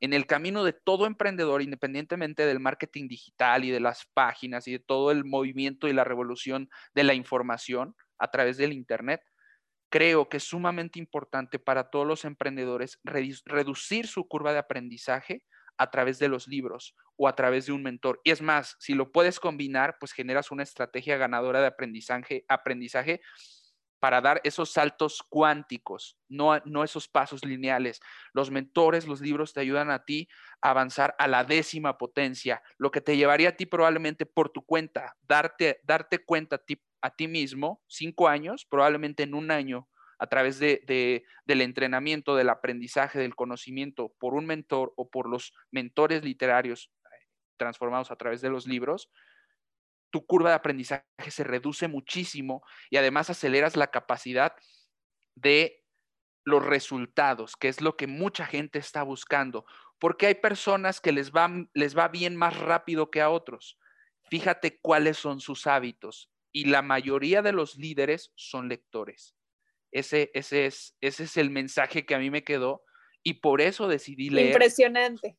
en 0.01 0.13
el 0.13 0.25
camino 0.25 0.63
de 0.63 0.73
todo 0.73 1.05
emprendedor, 1.05 1.61
independientemente 1.61 2.45
del 2.45 2.59
marketing 2.59 3.07
digital 3.07 3.63
y 3.63 3.69
de 3.69 3.79
las 3.79 4.07
páginas 4.13 4.67
y 4.67 4.73
de 4.73 4.79
todo 4.79 5.11
el 5.11 5.23
movimiento 5.23 5.87
y 5.87 5.93
la 5.93 6.03
revolución 6.03 6.69
de 6.93 7.03
la 7.03 7.13
información 7.13 7.95
a 8.17 8.29
través 8.31 8.57
del 8.57 8.73
Internet, 8.73 9.21
creo 9.89 10.27
que 10.27 10.37
es 10.37 10.43
sumamente 10.43 10.97
importante 10.99 11.59
para 11.59 11.89
todos 11.89 12.07
los 12.07 12.25
emprendedores 12.25 12.99
reducir 13.03 14.07
su 14.07 14.27
curva 14.27 14.53
de 14.53 14.59
aprendizaje 14.59 15.43
a 15.77 15.91
través 15.91 16.17
de 16.17 16.29
los 16.29 16.47
libros 16.47 16.95
o 17.15 17.27
a 17.27 17.35
través 17.35 17.67
de 17.67 17.71
un 17.71 17.83
mentor. 17.83 18.21
Y 18.23 18.31
es 18.31 18.41
más, 18.41 18.75
si 18.79 18.93
lo 18.93 19.11
puedes 19.11 19.39
combinar, 19.39 19.97
pues 19.99 20.13
generas 20.13 20.49
una 20.49 20.63
estrategia 20.63 21.17
ganadora 21.17 21.61
de 21.61 21.67
aprendizaje, 21.67 22.45
aprendizaje 22.47 23.21
para 24.01 24.19
dar 24.19 24.41
esos 24.43 24.71
saltos 24.71 25.21
cuánticos, 25.29 26.17
no, 26.27 26.59
no 26.65 26.83
esos 26.83 27.07
pasos 27.07 27.45
lineales. 27.45 28.01
Los 28.33 28.49
mentores, 28.49 29.07
los 29.07 29.21
libros 29.21 29.53
te 29.53 29.59
ayudan 29.59 29.91
a 29.91 30.05
ti 30.05 30.27
a 30.59 30.71
avanzar 30.71 31.13
a 31.19 31.27
la 31.27 31.43
décima 31.43 31.99
potencia, 31.99 32.63
lo 32.79 32.89
que 32.89 32.99
te 32.99 33.15
llevaría 33.15 33.49
a 33.49 33.55
ti 33.55 33.67
probablemente 33.67 34.25
por 34.25 34.49
tu 34.49 34.65
cuenta, 34.65 35.15
darte, 35.21 35.81
darte 35.83 36.17
cuenta 36.17 36.55
a 36.55 36.59
ti, 36.59 36.81
a 36.99 37.15
ti 37.15 37.27
mismo, 37.27 37.83
cinco 37.87 38.27
años, 38.27 38.65
probablemente 38.65 39.21
en 39.21 39.35
un 39.35 39.51
año, 39.51 39.87
a 40.17 40.25
través 40.25 40.57
de, 40.57 41.23
del 41.45 41.61
entrenamiento, 41.61 42.35
del 42.35 42.49
aprendizaje, 42.49 43.19
del 43.19 43.35
conocimiento 43.35 44.15
por 44.19 44.33
un 44.33 44.47
mentor 44.47 44.93
o 44.95 45.11
por 45.11 45.29
los 45.29 45.53
mentores 45.69 46.23
literarios 46.23 46.91
eh, 47.05 47.27
transformados 47.55 48.09
a 48.09 48.15
través 48.15 48.41
de 48.41 48.49
los 48.49 48.65
libros, 48.65 49.11
tu 50.11 50.25
curva 50.25 50.49
de 50.49 50.55
aprendizaje 50.55 51.05
se 51.29 51.43
reduce 51.43 51.87
muchísimo 51.87 52.63
y 52.89 52.97
además 52.97 53.29
aceleras 53.29 53.75
la 53.75 53.87
capacidad 53.87 54.53
de 55.35 55.83
los 56.43 56.65
resultados, 56.65 57.55
que 57.55 57.67
es 57.67 57.81
lo 57.81 57.95
que 57.95 58.07
mucha 58.07 58.45
gente 58.45 58.79
está 58.79 59.03
buscando, 59.03 59.65
porque 59.99 60.27
hay 60.27 60.35
personas 60.35 60.99
que 60.99 61.11
les 61.11 61.31
va, 61.31 61.49
les 61.73 61.97
va 61.97 62.07
bien 62.07 62.35
más 62.35 62.57
rápido 62.59 63.11
que 63.11 63.21
a 63.21 63.29
otros. 63.29 63.79
Fíjate 64.29 64.79
cuáles 64.79 65.17
son 65.17 65.39
sus 65.39 65.67
hábitos 65.67 66.31
y 66.51 66.65
la 66.65 66.81
mayoría 66.81 67.41
de 67.41 67.51
los 67.51 67.77
líderes 67.77 68.31
son 68.35 68.69
lectores. 68.69 69.35
Ese, 69.91 70.31
ese, 70.33 70.65
es, 70.65 70.97
ese 71.01 71.23
es 71.23 71.37
el 71.37 71.49
mensaje 71.49 72.05
que 72.05 72.15
a 72.15 72.19
mí 72.19 72.29
me 72.29 72.43
quedó 72.43 72.83
y 73.23 73.35
por 73.35 73.61
eso 73.61 73.87
decidí 73.87 74.29
leer. 74.29 74.47
Impresionante. 74.47 75.37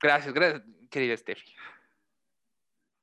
Gracias, 0.00 0.34
gracias, 0.34 0.62
querida 0.90 1.16
Steffi. 1.16 1.54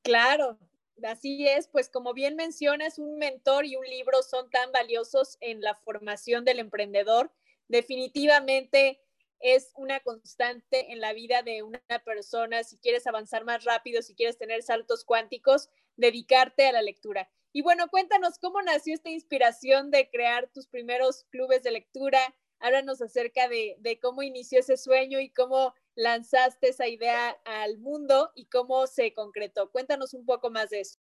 Claro, 0.10 0.58
así 1.04 1.48
es, 1.48 1.68
pues 1.68 1.88
como 1.88 2.16
bien 2.16 2.36
mencionas, 2.36 2.98
un 2.98 3.20
mentor 3.20 3.68
y 3.68 3.76
un 3.76 3.86
libro 3.86 4.24
son 4.24 4.50
tan 4.50 4.72
valiosos 4.72 5.38
en 5.40 5.62
la 5.62 5.76
formación 5.76 6.46
del 6.46 6.58
emprendedor. 6.58 7.32
Definitivamente 7.68 9.00
es 9.40 9.72
una 9.76 10.00
constante 10.00 10.92
en 10.92 11.00
la 11.00 11.14
vida 11.14 11.44
de 11.44 11.62
una 11.62 11.80
persona. 12.04 12.64
Si 12.64 12.80
quieres 12.80 13.06
avanzar 13.06 13.46
más 13.46 13.66
rápido, 13.66 14.02
si 14.02 14.16
quieres 14.16 14.40
tener 14.40 14.64
saltos 14.64 15.06
cuánticos, 15.06 15.70
dedicarte 15.96 16.66
a 16.66 16.72
la 16.72 16.82
lectura. 16.82 17.30
Y 17.54 17.62
bueno, 17.62 17.88
cuéntanos 17.90 18.40
cómo 18.40 18.64
nació 18.64 18.96
esta 18.96 19.12
inspiración 19.12 19.92
de 19.92 20.10
crear 20.10 20.50
tus 20.52 20.66
primeros 20.66 21.26
clubes 21.26 21.62
de 21.62 21.70
lectura. 21.70 22.20
Háblanos 22.58 23.00
acerca 23.04 23.48
de, 23.48 23.76
de 23.78 24.00
cómo 24.00 24.24
inició 24.24 24.62
ese 24.62 24.76
sueño 24.76 25.20
y 25.20 25.30
cómo 25.30 25.76
lanzaste 26.00 26.70
esa 26.70 26.88
idea 26.88 27.32
al 27.44 27.78
mundo 27.78 28.32
y 28.34 28.46
cómo 28.46 28.88
se 28.88 29.14
concretó. 29.14 29.70
Cuéntanos 29.70 30.14
un 30.14 30.26
poco 30.26 30.50
más 30.50 30.70
de 30.70 30.80
eso. 30.80 30.98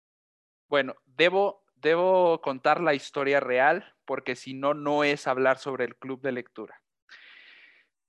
Bueno, 0.69 0.95
debo, 1.05 1.65
debo 1.75 2.41
contar 2.41 2.81
la 2.81 2.95
historia 2.95 3.41
real 3.41 3.93
porque 4.05 4.37
si 4.37 4.55
no, 4.55 4.73
no 4.73 5.03
es 5.03 5.27
hablar 5.27 5.59
sobre 5.59 5.85
el 5.85 5.97
club 5.97 6.21
de 6.23 6.33
lectura. 6.33 6.81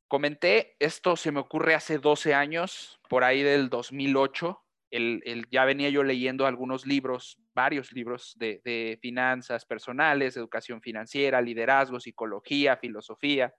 Comenté, 0.08 0.76
esto 0.80 1.16
se 1.16 1.32
me 1.32 1.40
ocurre 1.40 1.74
hace 1.74 1.98
12 1.98 2.36
años, 2.36 3.00
por 3.10 3.24
ahí 3.24 3.42
del 3.42 3.70
2008. 3.70 4.62
El, 4.92 5.48
ya 5.50 5.66
venía 5.66 5.90
yo 5.90 6.04
leyendo 6.04 6.46
algunos 6.46 6.86
libros, 6.86 7.42
varios 7.56 7.92
libros 7.94 8.36
de, 8.38 8.62
de 8.64 9.00
finanzas 9.02 9.66
personales, 9.66 10.38
educación 10.38 10.82
financiera, 10.82 11.42
liderazgo, 11.42 12.00
psicología, 12.00 12.78
filosofía 12.78 13.54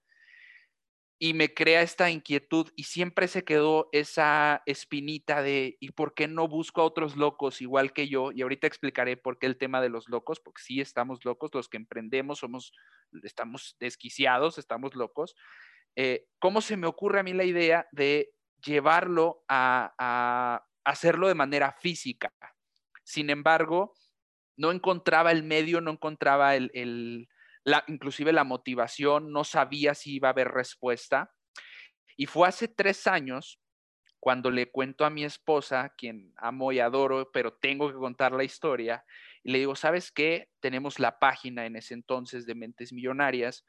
y 1.19 1.33
me 1.33 1.55
crea 1.55 1.81
esta 1.81 2.11
inquietud 2.11 2.71
y 2.77 2.85
siempre 2.85 3.27
se 3.29 3.45
quedó 3.45 3.89
esa 3.93 4.63
espinita 4.67 5.43
de 5.43 5.79
¿y 5.81 5.93
por 5.93 6.13
qué 6.13 6.29
no 6.29 6.47
busco 6.47 6.83
a 6.83 6.85
otros 6.85 7.17
locos 7.17 7.63
igual 7.63 7.95
que 7.95 8.09
yo? 8.09 8.33
Y 8.33 8.43
ahorita 8.43 8.67
explicaré 8.67 9.17
por 9.17 9.39
qué 9.39 9.47
el 9.47 9.57
tema 9.57 9.81
de 9.81 9.89
los 9.89 10.09
locos, 10.09 10.41
porque 10.41 10.63
sí 10.63 10.81
estamos 10.81 11.25
locos, 11.25 11.51
los 11.55 11.69
que 11.69 11.79
emprendemos 11.79 12.41
somos, 12.41 12.73
estamos 13.23 13.77
desquiciados, 13.81 14.59
estamos 14.59 14.95
locos. 14.95 15.35
Eh, 15.95 16.27
¿Cómo 16.39 16.61
se 16.61 16.77
me 16.77 16.87
ocurre 16.87 17.21
a 17.21 17.23
mí 17.23 17.33
la 17.33 17.45
idea 17.45 17.89
de 17.93 18.35
llevarlo 18.63 19.43
a, 19.49 20.63
hacerlo 20.85 21.29
de 21.29 21.35
manera 21.35 21.73
física? 21.73 22.31
Sin 23.05 23.31
embargo, 23.31 23.95
no 24.57 24.71
encontraba 24.71 25.33
el 25.33 25.45
medio, 25.45 25.81
no 25.81 25.93
encontraba 25.93 26.57
el 26.57 27.29
inclusive 27.89 28.33
la 28.33 28.45
motivación, 28.45 29.33
no 29.33 29.45
sabía 29.45 29.95
si 29.95 30.15
iba 30.15 30.29
a 30.29 30.33
haber 30.33 30.49
respuesta. 30.49 31.33
Y 32.17 32.27
fue 32.27 32.49
hace 32.49 32.69
tres 32.69 33.07
años 33.07 33.61
cuando 34.21 34.51
le 34.51 34.71
cuento 34.71 35.05
a 35.05 35.11
mi 35.11 35.25
esposa, 35.25 35.95
quien 35.97 36.33
amo 36.37 36.73
y 36.73 36.81
adoro, 36.81 37.31
pero 37.33 37.53
tengo 37.55 37.89
que 37.89 37.95
contar 37.95 38.33
la 38.33 38.43
historia, 38.43 39.05
y 39.45 39.53
le 39.53 39.59
digo, 39.59 39.77
¿sabes 39.77 40.11
qué? 40.11 40.49
Tenemos 40.59 40.99
la 40.99 41.21
página 41.21 41.67
en 41.67 41.77
ese 41.77 41.95
entonces 41.95 42.47
de 42.47 42.57
Mentes 42.57 42.93
Millonarias. 42.93 43.65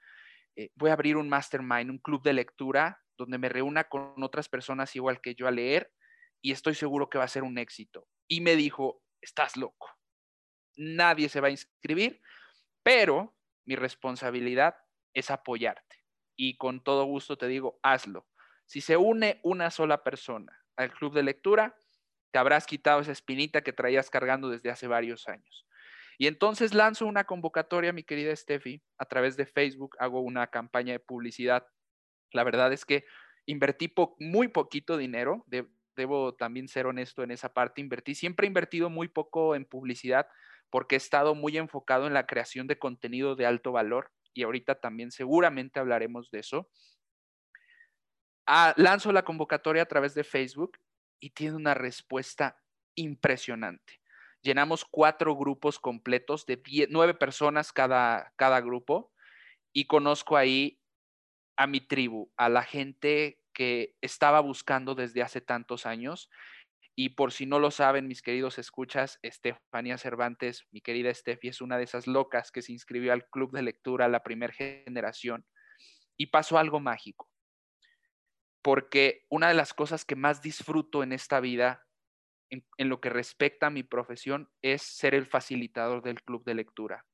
Eh, 0.56 0.72
voy 0.74 0.90
a 0.90 0.94
abrir 0.94 1.18
un 1.18 1.30
mastermind, 1.30 1.92
un 1.92 2.00
club 2.00 2.24
de 2.24 2.34
lectura, 2.34 3.00
donde 3.18 3.38
me 3.38 3.50
reúna 3.50 3.84
con 3.84 4.16
otras 4.24 4.50
personas 4.50 4.96
igual 4.96 5.22
que 5.22 5.36
yo 5.36 5.48
a 5.48 5.52
leer, 5.52 5.92
y 6.42 6.52
estoy 6.52 6.74
seguro 6.74 7.08
que 7.08 7.20
va 7.20 7.26
a 7.26 7.28
ser 7.28 7.44
un 7.44 7.60
éxito. 7.60 8.08
Y 8.28 8.42
me 8.42 8.56
dijo, 8.56 9.04
estás 9.22 9.58
loco. 9.58 9.88
nadie 10.76 11.30
se 11.30 11.42
va 11.42 11.50
a 11.50 11.52
inscribir, 11.52 12.20
pero 12.82 13.37
mi 13.68 13.76
responsabilidad 13.76 14.78
es 15.14 15.30
apoyarte. 15.30 16.04
Y 16.36 16.58
con 16.58 16.82
todo 16.84 17.06
gusto 17.06 17.38
te 17.38 17.48
digo, 17.48 17.80
hazlo. 17.84 18.28
Si 18.66 18.82
se 18.82 18.98
une 18.98 19.40
una 19.44 19.70
sola 19.70 20.04
persona 20.04 20.58
al 20.76 20.92
club 20.92 21.14
de 21.14 21.24
lectura, 21.24 21.76
te 22.32 22.40
habrás 22.40 22.66
quitado 22.66 23.02
esa 23.02 23.12
espinita 23.12 23.62
que 23.62 23.74
traías 23.74 24.10
cargando 24.10 24.50
desde 24.50 24.70
hace 24.70 24.88
varios 24.88 25.28
años. 25.28 25.68
Y 26.18 26.28
entonces 26.28 26.74
lanzo 26.74 27.06
una 27.06 27.26
convocatoria, 27.26 27.94
mi 27.94 28.04
querida 28.04 28.36
Steffi, 28.36 28.82
a 28.98 29.06
través 29.06 29.38
de 29.38 29.46
Facebook, 29.46 29.96
hago 30.00 30.22
una 30.22 30.48
campaña 30.48 30.94
de 30.94 31.00
publicidad. 31.00 31.68
La 32.32 32.44
verdad 32.44 32.74
es 32.74 32.86
que 32.86 33.06
invertí 33.46 33.94
muy 34.20 34.48
poquito 34.48 34.98
dinero, 34.98 35.46
debo 35.96 36.36
también 36.36 36.68
ser 36.68 36.88
honesto 36.88 37.24
en 37.24 37.32
esa 37.32 37.54
parte, 37.54 37.82
invertí, 37.82 38.16
siempre 38.16 38.46
he 38.46 38.50
invertido 38.50 38.90
muy 38.90 39.08
poco 39.08 39.56
en 39.56 39.66
publicidad 39.66 40.28
porque 40.70 40.96
he 40.96 40.98
estado 40.98 41.36
muy 41.36 41.58
enfocado 41.58 42.08
en 42.08 42.14
la 42.14 42.26
creación 42.26 42.68
de 42.68 42.80
contenido 42.80 43.36
de 43.36 43.46
alto 43.46 43.72
valor 43.72 44.12
y 44.34 44.44
ahorita 44.44 44.80
también 44.80 45.12
seguramente 45.12 45.80
hablaremos 45.80 46.30
de 46.32 46.40
eso. 46.40 46.70
Ah, 48.46 48.74
lanzo 48.78 49.12
la 49.12 49.24
convocatoria 49.24 49.84
a 49.84 49.88
través 49.88 50.14
de 50.14 50.24
Facebook 50.24 50.78
y 51.20 51.32
tiene 51.32 51.56
una 51.56 51.74
respuesta 51.74 52.62
impresionante. 52.96 54.02
Llenamos 54.42 54.86
cuatro 54.86 55.36
grupos 55.36 55.80
completos 55.80 56.46
de 56.46 56.62
nueve 56.90 57.14
personas 57.14 57.74
cada, 57.74 58.34
cada 58.38 58.62
grupo 58.62 59.12
y 59.74 59.86
conozco 59.86 60.38
ahí 60.38 60.80
a 61.58 61.68
mi 61.68 61.82
tribu, 61.82 62.32
a 62.38 62.50
la 62.50 62.64
gente 62.64 63.42
que 63.54 63.96
estaba 64.02 64.40
buscando 64.40 64.96
desde 64.96 65.24
hace 65.24 65.42
tantos 65.42 65.86
años. 65.86 66.30
Y 67.00 67.10
por 67.10 67.32
si 67.32 67.46
no 67.46 67.60
lo 67.60 67.70
saben, 67.70 68.08
mis 68.08 68.24
queridos 68.24 68.58
escuchas, 68.58 69.20
Estefanía 69.22 70.00
Cervantes, 70.00 70.66
mi 70.72 70.82
querida 70.82 71.12
Estefi, 71.12 71.50
es 71.50 71.62
una 71.62 71.78
de 71.78 71.84
esas 71.84 72.08
locas 72.08 72.52
que 72.52 72.64
se 72.64 72.72
inscribió 72.72 73.14
al 73.14 73.30
club 73.30 73.52
de 73.52 73.62
lectura, 73.62 74.08
la 74.08 74.24
primera 74.24 74.52
generación, 74.52 75.46
y 76.18 76.28
pasó 76.28 76.58
algo 76.58 76.80
mágico. 76.80 77.30
Porque 78.64 79.28
una 79.30 79.48
de 79.48 79.54
las 79.54 79.76
cosas 79.76 80.06
que 80.06 80.16
más 80.16 80.42
disfruto 80.42 81.04
en 81.04 81.14
esta 81.14 81.40
vida 81.40 81.86
en, 82.50 82.66
lo 82.80 83.00
que 83.00 83.12
respecta 83.12 83.68
a 83.68 83.70
mi 83.70 83.84
profesión 83.84 84.50
es 84.64 84.82
ser 84.82 85.14
el 85.14 85.28
facilitador 85.28 86.02
del 86.02 86.24
club 86.24 86.44
de 86.46 86.56
lectura. 86.56 87.06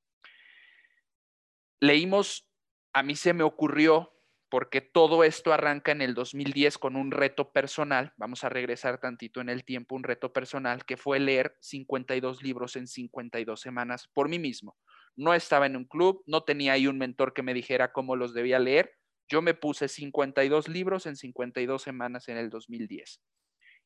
Leímos, 1.81 2.47
a 2.93 3.03
mí 3.03 3.17
se 3.17 3.33
me 3.33 3.43
ocurrió, 3.43 4.12
porque 4.53 4.81
todo 4.81 5.23
esto 5.23 5.51
arranca 5.51 5.93
en 5.93 6.03
el 6.03 6.13
2010 6.13 6.77
con 6.77 6.95
un 6.95 7.09
reto 7.09 7.51
personal, 7.51 8.13
vamos 8.17 8.43
a 8.43 8.49
regresar 8.49 8.99
tantito 8.99 9.41
en 9.41 9.49
el 9.49 9.65
tiempo, 9.65 9.95
un 9.95 10.03
reto 10.03 10.31
personal 10.31 10.85
que 10.85 10.95
fue 10.95 11.19
leer 11.19 11.57
52 11.59 12.43
libros 12.43 12.75
en 12.75 12.85
52 12.85 13.59
semanas 13.59 14.07
por 14.13 14.29
mí 14.29 14.37
mismo. 14.37 14.77
No 15.15 15.33
estaba 15.33 15.65
en 15.65 15.75
un 15.75 15.85
club, 15.85 16.21
no 16.27 16.43
tenía 16.43 16.73
ahí 16.73 16.85
un 16.85 16.99
mentor 16.99 17.33
que 17.33 17.41
me 17.41 17.55
dijera 17.55 17.91
cómo 17.91 18.15
los 18.15 18.35
debía 18.35 18.59
leer. 18.59 18.95
Yo 19.27 19.41
me 19.41 19.55
puse 19.55 19.87
52 19.87 20.67
libros 20.67 21.07
en 21.07 21.15
52 21.15 21.81
semanas 21.81 22.29
en 22.29 22.37
el 22.37 22.51
2010 22.51 23.23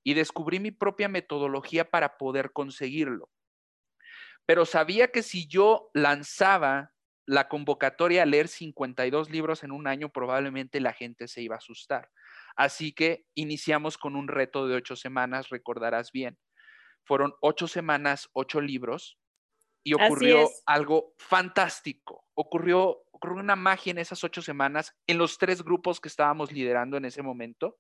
y 0.04 0.16
descubrí 0.16 0.60
mi 0.60 0.72
propia 0.72 1.08
metodología 1.08 1.90
para 1.90 2.18
poder 2.18 2.52
conseguirlo. 2.52 3.30
Pero 4.46 4.66
sabía 4.66 5.14
que 5.14 5.24
si 5.24 5.48
yo 5.48 5.90
lanzaba 5.94 6.92
la 7.28 7.50
convocatoria 7.50 8.24
a 8.24 8.26
leer 8.26 8.48
52 8.48 9.30
libros 9.30 9.64
en 9.64 9.72
un 9.72 9.86
año, 9.86 10.10
probablemente 10.10 10.80
la 10.80 10.94
gente 10.94 11.28
se 11.28 11.42
iba 11.42 11.56
a 11.56 11.60
asustar. 11.60 12.10
Así 12.56 12.94
que 12.94 13.26
iniciamos 13.36 13.98
con 13.98 14.16
un 14.16 14.28
reto 14.28 14.68
de 14.68 14.76
ocho 14.76 14.96
semanas, 14.96 15.50
recordarás 15.50 16.12
bien. 16.12 16.40
Fueron 17.04 17.34
ocho 17.42 17.68
semanas, 17.68 18.30
ocho 18.34 18.62
libros, 18.62 19.20
y 19.84 19.94
ocurrió 19.94 20.50
algo 20.66 21.14
fantástico. 21.18 22.26
Ocurrió, 22.34 23.04
ocurrió 23.12 23.42
una 23.42 23.56
magia 23.56 23.92
en 23.92 24.00
esas 24.00 24.24
ocho 24.24 24.42
semanas 24.42 24.96
en 25.06 25.18
los 25.18 25.38
tres 25.38 25.64
grupos 25.64 26.00
que 26.00 26.10
estábamos 26.10 26.52
liderando 26.52 26.98
en 26.98 27.06
ese 27.06 27.22
momento 27.22 27.78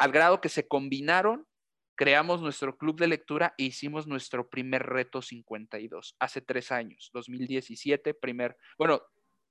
al 0.00 0.12
grado 0.12 0.40
que 0.40 0.48
se 0.48 0.66
combinaron, 0.66 1.46
creamos 1.94 2.40
nuestro 2.40 2.76
club 2.76 2.98
de 2.98 3.08
lectura 3.08 3.54
e 3.58 3.64
hicimos 3.64 4.06
nuestro 4.06 4.48
primer 4.48 4.84
reto 4.84 5.22
52, 5.22 6.16
hace 6.18 6.40
tres 6.40 6.72
años, 6.72 7.10
2017, 7.12 8.14
primer, 8.14 8.56
bueno, 8.78 9.02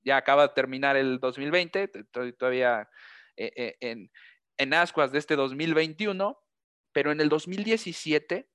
ya 0.03 0.17
acaba 0.17 0.47
de 0.47 0.53
terminar 0.53 0.97
el 0.97 1.19
2020, 1.19 1.91
estoy 1.93 2.33
todavía 2.33 2.89
eh, 3.37 3.51
eh, 3.55 3.77
en, 3.81 4.11
en 4.57 4.73
ascuas 4.73 5.11
de 5.11 5.19
este 5.19 5.35
2021, 5.35 6.39
pero 6.91 7.11
en 7.11 7.21
el 7.21 7.29
2017 7.29 8.49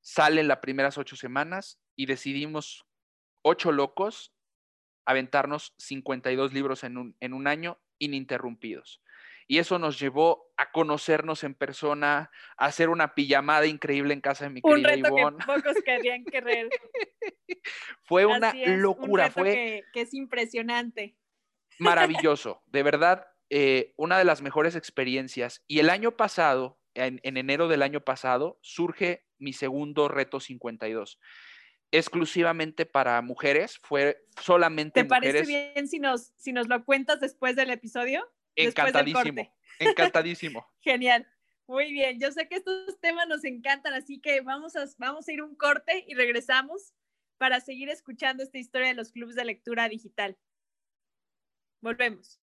salen 0.00 0.48
las 0.48 0.58
primeras 0.58 0.96
ocho 0.98 1.16
semanas 1.16 1.80
y 1.96 2.06
decidimos, 2.06 2.86
ocho 3.42 3.72
locos, 3.72 4.32
aventarnos 5.04 5.74
52 5.78 6.52
libros 6.52 6.84
en 6.84 6.96
un, 6.96 7.16
en 7.20 7.34
un 7.34 7.46
año 7.46 7.80
ininterrumpidos 7.98 9.02
y 9.50 9.58
eso 9.58 9.80
nos 9.80 9.98
llevó 9.98 10.48
a 10.56 10.70
conocernos 10.70 11.42
en 11.42 11.56
persona, 11.56 12.30
a 12.56 12.66
hacer 12.66 12.88
una 12.88 13.16
pijamada 13.16 13.66
increíble 13.66 14.14
en 14.14 14.20
casa 14.20 14.44
de 14.44 14.50
mi 14.50 14.62
querida 14.62 14.78
Un 14.78 14.84
reto 14.84 15.16
que 15.16 15.44
pocos 15.44 15.82
querían 15.84 16.24
querer. 16.24 16.68
fue 18.04 18.26
una 18.26 18.54
locura, 18.54 19.26
un 19.26 19.32
fue 19.32 19.82
que, 19.92 20.02
es 20.02 20.14
impresionante. 20.14 21.16
Maravilloso, 21.80 22.62
de 22.66 22.84
verdad, 22.84 23.26
eh, 23.48 23.92
una 23.96 24.18
de 24.18 24.24
las 24.24 24.40
mejores 24.40 24.76
experiencias. 24.76 25.64
Y 25.66 25.80
el 25.80 25.90
año 25.90 26.16
pasado, 26.16 26.78
en, 26.94 27.18
enero 27.24 27.66
del 27.66 27.82
año 27.82 28.02
pasado, 28.02 28.60
surge 28.62 29.26
mi 29.38 29.52
segundo 29.52 30.06
reto 30.06 30.38
52 30.38 31.18
exclusivamente 31.92 32.86
para 32.86 33.20
mujeres, 33.20 33.80
fue 33.82 34.24
solamente 34.40 35.02
¿Te 35.02 35.08
parece 35.08 35.44
bien 35.44 35.88
si 35.88 35.98
nos, 35.98 36.32
si 36.36 36.52
nos 36.52 36.68
lo 36.68 36.84
cuentas 36.84 37.18
después 37.18 37.56
del 37.56 37.70
episodio? 37.70 38.30
Encantadísimo. 38.64 39.54
Encantadísimo. 39.78 40.66
Genial. 40.80 41.26
Muy 41.66 41.92
bien, 41.92 42.18
yo 42.18 42.32
sé 42.32 42.48
que 42.48 42.56
estos 42.56 42.98
temas 43.00 43.28
nos 43.28 43.44
encantan, 43.44 43.94
así 43.94 44.20
que 44.20 44.40
vamos 44.40 44.74
a, 44.74 44.86
vamos 44.98 45.28
a 45.28 45.32
ir 45.32 45.40
un 45.40 45.54
corte 45.54 46.04
y 46.08 46.14
regresamos 46.14 46.94
para 47.38 47.60
seguir 47.60 47.88
escuchando 47.88 48.42
esta 48.42 48.58
historia 48.58 48.88
de 48.88 48.94
los 48.94 49.12
clubes 49.12 49.36
de 49.36 49.44
lectura 49.44 49.88
digital. 49.88 50.36
Volvemos. 51.80 52.39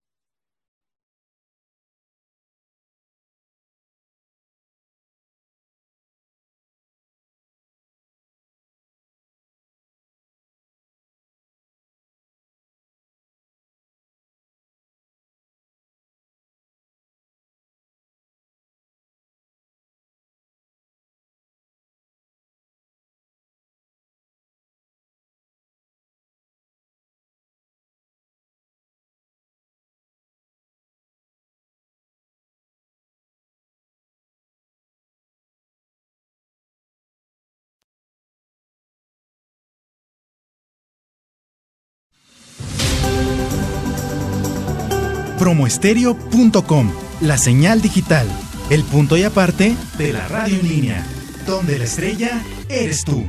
promoestereo.com, 45.37 46.91
la 47.21 47.37
señal 47.37 47.81
digital, 47.81 48.27
el 48.69 48.83
punto 48.83 49.17
y 49.17 49.23
aparte 49.23 49.75
de 49.97 50.13
la 50.13 50.27
radio 50.27 50.59
en 50.59 50.67
línea, 50.67 51.05
donde 51.45 51.77
la 51.77 51.85
estrella 51.85 52.43
eres 52.69 53.03
tú. 53.03 53.27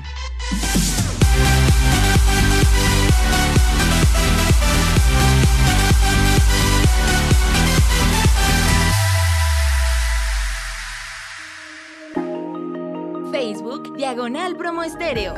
Facebook, 13.30 13.96
diagonal 13.96 14.56
promo 14.56 14.82
estéreo. 14.82 15.34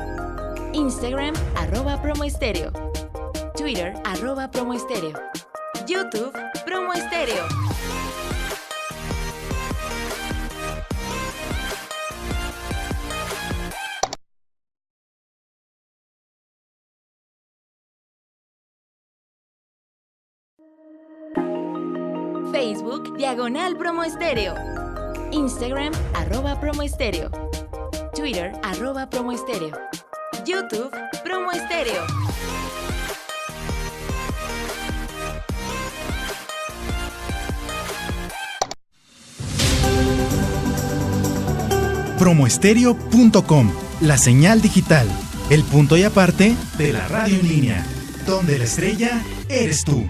Instagram, 0.72 1.34
arroba 1.56 2.00
promo 2.00 2.24
estéreo. 2.24 2.72
Twitter, 3.56 3.94
arroba 4.04 4.50
promo 4.50 4.72
estéreo. 4.74 5.12
YouTube, 5.90 6.32
Promo 6.64 6.92
Estéreo. 6.92 7.48
Facebook, 22.52 23.16
Diagonal 23.16 23.76
Promo 23.76 24.04
Estéreo. 24.04 24.54
Instagram, 25.32 25.92
arroba 26.14 26.60
Promo 26.60 26.82
Estéreo. 26.82 27.32
Twitter, 28.14 28.52
arroba 28.62 29.10
Promo 29.10 29.32
Estéreo. 29.32 29.76
YouTube, 30.46 30.92
Promo 31.24 31.50
Estéreo. 31.50 32.06
Promoestereo.com, 42.20 43.72
la 44.02 44.18
señal 44.18 44.60
digital, 44.60 45.08
el 45.48 45.64
punto 45.64 45.96
y 45.96 46.02
aparte 46.02 46.54
de 46.76 46.92
la 46.92 47.08
radio 47.08 47.40
en 47.40 47.48
línea, 47.48 47.86
donde 48.26 48.58
la 48.58 48.64
estrella 48.64 49.22
eres 49.48 49.84
tú. 49.84 50.06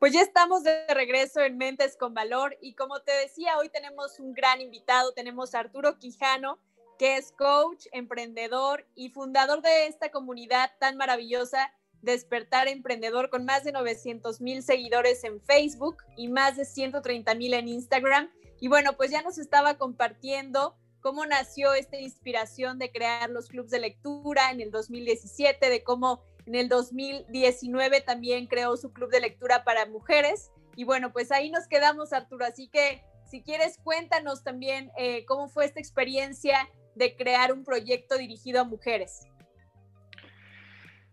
Pues 0.00 0.14
ya 0.14 0.22
estamos 0.22 0.62
de 0.62 0.86
regreso 0.94 1.42
en 1.42 1.58
Mentes 1.58 1.94
con 1.94 2.14
Valor 2.14 2.56
y 2.62 2.72
como 2.72 3.02
te 3.02 3.12
decía, 3.12 3.58
hoy 3.58 3.68
tenemos 3.68 4.18
un 4.18 4.32
gran 4.32 4.62
invitado, 4.62 5.12
tenemos 5.12 5.54
a 5.54 5.58
Arturo 5.58 5.98
Quijano, 5.98 6.58
que 6.98 7.18
es 7.18 7.32
coach, 7.32 7.84
emprendedor 7.92 8.86
y 8.94 9.10
fundador 9.10 9.60
de 9.60 9.88
esta 9.88 10.10
comunidad 10.10 10.70
tan 10.78 10.96
maravillosa, 10.96 11.70
Despertar 12.00 12.66
Emprendedor, 12.66 13.28
con 13.28 13.44
más 13.44 13.62
de 13.62 13.72
900 13.72 14.40
mil 14.40 14.62
seguidores 14.62 15.22
en 15.22 15.38
Facebook 15.42 15.98
y 16.16 16.28
más 16.28 16.56
de 16.56 16.64
130 16.64 17.34
mil 17.34 17.52
en 17.52 17.68
Instagram. 17.68 18.30
Y 18.58 18.68
bueno, 18.68 18.96
pues 18.96 19.10
ya 19.10 19.20
nos 19.20 19.36
estaba 19.36 19.76
compartiendo 19.76 20.78
cómo 21.02 21.26
nació 21.26 21.74
esta 21.74 22.00
inspiración 22.00 22.78
de 22.78 22.90
crear 22.90 23.28
los 23.28 23.48
clubes 23.48 23.70
de 23.70 23.80
lectura 23.80 24.50
en 24.50 24.62
el 24.62 24.70
2017, 24.70 25.68
de 25.68 25.84
cómo 25.84 26.22
en 26.46 26.54
el 26.54 26.68
2019 26.68 28.00
también 28.00 28.46
creó 28.46 28.76
su 28.76 28.92
club 28.92 29.10
de 29.10 29.20
lectura 29.20 29.64
para 29.64 29.86
mujeres. 29.86 30.50
Y 30.76 30.84
bueno, 30.84 31.12
pues 31.12 31.32
ahí 31.32 31.50
nos 31.50 31.66
quedamos, 31.66 32.12
Arturo. 32.12 32.44
Así 32.44 32.68
que 32.68 33.02
si 33.24 33.42
quieres, 33.42 33.78
cuéntanos 33.82 34.42
también 34.42 34.90
eh, 34.98 35.24
cómo 35.26 35.48
fue 35.48 35.64
esta 35.64 35.80
experiencia 35.80 36.68
de 36.94 37.14
crear 37.16 37.52
un 37.52 37.64
proyecto 37.64 38.16
dirigido 38.18 38.60
a 38.60 38.64
mujeres. 38.64 39.26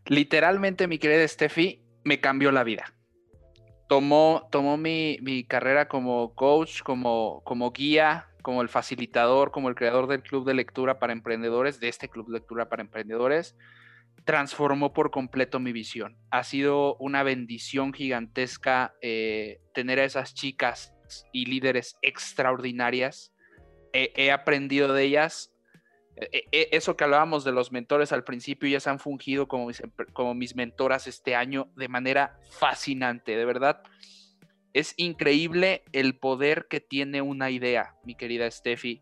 Literalmente, 0.06 0.88
mi 0.88 0.98
querida 0.98 1.28
Steffi, 1.28 1.84
me 2.04 2.20
cambió 2.20 2.52
la 2.52 2.64
vida. 2.64 2.94
Tomó, 3.90 4.48
tomó 4.52 4.78
mi, 4.78 5.46
carrera 5.48 5.88
como 5.88 6.34
coach, 6.34 6.82
como, 6.82 7.42
como 7.44 7.72
guía, 7.72 8.28
como 8.42 8.62
el 8.62 8.70
facilitador, 8.70 9.52
como 9.52 9.70
el 9.70 9.76
creador 9.76 10.08
del 10.08 10.24
club 10.24 10.46
de 10.46 10.54
lectura 10.54 11.00
para 11.00 11.14
emprendedores, 11.14 11.80
de 11.80 11.90
este 11.90 12.10
club 12.10 12.28
de 12.28 12.40
lectura 12.40 12.70
para 12.70 12.82
emprendedores 12.82 13.56
transformó 14.28 14.92
por 14.92 15.10
completo 15.10 15.58
mi 15.62 15.72
visión. 15.72 16.18
Ha 16.32 16.44
sido 16.44 16.98
una 16.98 17.24
bendición 17.24 17.94
gigantesca 17.94 18.94
eh, 19.02 19.62
tener 19.74 20.02
a 20.02 20.04
esas 20.04 20.34
chicas 20.34 20.94
y 21.32 21.46
líderes 21.46 21.98
extraordinarias. 22.02 23.34
he 23.94 24.32
aprendido 24.32 24.94
de 24.94 25.04
ellas. 25.04 25.54
E, 26.18 26.44
e, 26.52 26.68
eso 26.74 26.98
que 26.98 27.06
hablábamos 27.06 27.46
de 27.46 27.54
los 27.54 27.72
mentores 27.72 28.12
al 28.12 28.26
principio, 28.26 28.68
ya 28.68 28.82
se 28.82 28.90
han 28.90 29.00
fungido 29.00 29.48
como 29.48 29.68
mis, 29.68 29.82
como 30.12 30.34
mis 30.34 30.58
mentoras 30.58 31.08
este 31.08 31.34
año 31.34 31.72
de 31.78 31.88
manera 31.88 32.38
fascinante, 32.50 33.38
de 33.38 33.46
verdad. 33.46 33.82
Es 34.74 34.94
increíble 34.98 35.86
el 35.94 36.20
poder 36.20 36.68
que 36.70 36.82
tiene 36.82 37.22
una 37.22 37.50
idea, 37.50 37.96
mi 38.04 38.16
querida 38.16 38.52
Steffi. 38.52 39.02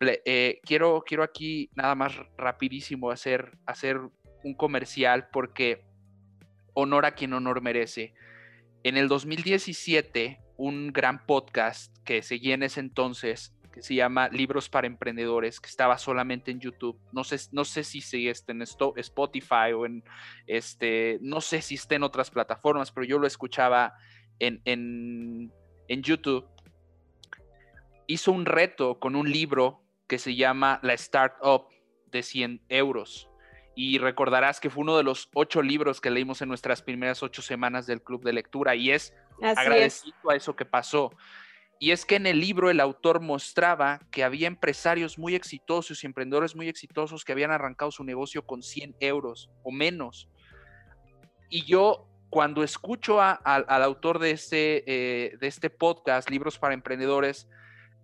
Eh, 0.00 0.60
quiero, 0.62 1.02
quiero 1.04 1.24
aquí 1.24 1.70
nada 1.74 1.96
más 1.96 2.14
rapidísimo 2.38 3.10
hacer, 3.10 3.58
hacer 3.66 4.00
un 4.44 4.54
comercial 4.54 5.28
porque 5.30 5.84
honor 6.74 7.06
a 7.06 7.12
quien 7.12 7.32
honor 7.32 7.60
merece. 7.60 8.14
En 8.82 8.96
el 8.96 9.08
2017, 9.08 10.40
un 10.56 10.92
gran 10.92 11.26
podcast 11.26 11.96
que 12.04 12.22
seguía 12.22 12.54
en 12.54 12.62
ese 12.62 12.80
entonces, 12.80 13.54
que 13.72 13.82
se 13.82 13.94
llama 13.94 14.28
Libros 14.28 14.68
para 14.68 14.86
Emprendedores, 14.86 15.60
que 15.60 15.68
estaba 15.68 15.98
solamente 15.98 16.50
en 16.50 16.60
YouTube. 16.60 16.98
No 17.12 17.24
sé, 17.24 17.36
no 17.52 17.64
sé 17.64 17.84
si 17.84 18.00
sigue 18.00 18.30
este 18.30 18.52
en 18.52 18.62
Spotify 18.62 19.72
o 19.76 19.86
en 19.86 20.02
este, 20.46 21.18
no 21.22 21.40
sé 21.40 21.62
si 21.62 21.76
está 21.76 21.94
en 21.94 22.02
otras 22.02 22.30
plataformas, 22.30 22.90
pero 22.90 23.06
yo 23.06 23.18
lo 23.18 23.26
escuchaba 23.26 23.94
en, 24.38 24.60
en, 24.64 25.52
en 25.88 26.02
YouTube. 26.02 26.46
Hizo 28.06 28.32
un 28.32 28.44
reto 28.44 28.98
con 28.98 29.14
un 29.14 29.30
libro 29.30 29.82
que 30.08 30.18
se 30.18 30.34
llama 30.34 30.80
La 30.82 30.94
Startup 30.94 31.68
de 32.10 32.22
100 32.24 32.62
euros 32.68 33.29
y 33.74 33.98
recordarás 33.98 34.60
que 34.60 34.70
fue 34.70 34.82
uno 34.82 34.96
de 34.96 35.02
los 35.02 35.28
ocho 35.34 35.62
libros 35.62 36.00
que 36.00 36.10
leímos 36.10 36.42
en 36.42 36.48
nuestras 36.48 36.82
primeras 36.82 37.22
ocho 37.22 37.42
semanas 37.42 37.86
del 37.86 38.02
club 38.02 38.22
de 38.24 38.32
lectura 38.32 38.74
y 38.74 38.90
es 38.90 39.14
agradecido 39.42 40.30
a 40.30 40.36
eso 40.36 40.56
que 40.56 40.64
pasó. 40.64 41.12
Y 41.78 41.92
es 41.92 42.04
que 42.04 42.16
en 42.16 42.26
el 42.26 42.40
libro 42.40 42.68
el 42.68 42.78
autor 42.78 43.20
mostraba 43.20 44.00
que 44.10 44.22
había 44.22 44.48
empresarios 44.48 45.18
muy 45.18 45.34
exitosos 45.34 46.04
y 46.04 46.06
emprendedores 46.06 46.54
muy 46.54 46.68
exitosos 46.68 47.24
que 47.24 47.32
habían 47.32 47.52
arrancado 47.52 47.90
su 47.90 48.04
negocio 48.04 48.44
con 48.44 48.62
100 48.62 48.96
euros 49.00 49.50
o 49.62 49.70
menos. 49.70 50.28
Y 51.48 51.64
yo 51.64 52.06
cuando 52.28 52.62
escucho 52.62 53.20
al 53.20 53.82
autor 53.82 54.18
de 54.18 54.30
este, 54.30 54.84
eh, 54.86 55.36
de 55.38 55.46
este 55.46 55.70
podcast, 55.70 56.30
Libros 56.30 56.58
para 56.58 56.74
Emprendedores, 56.74 57.48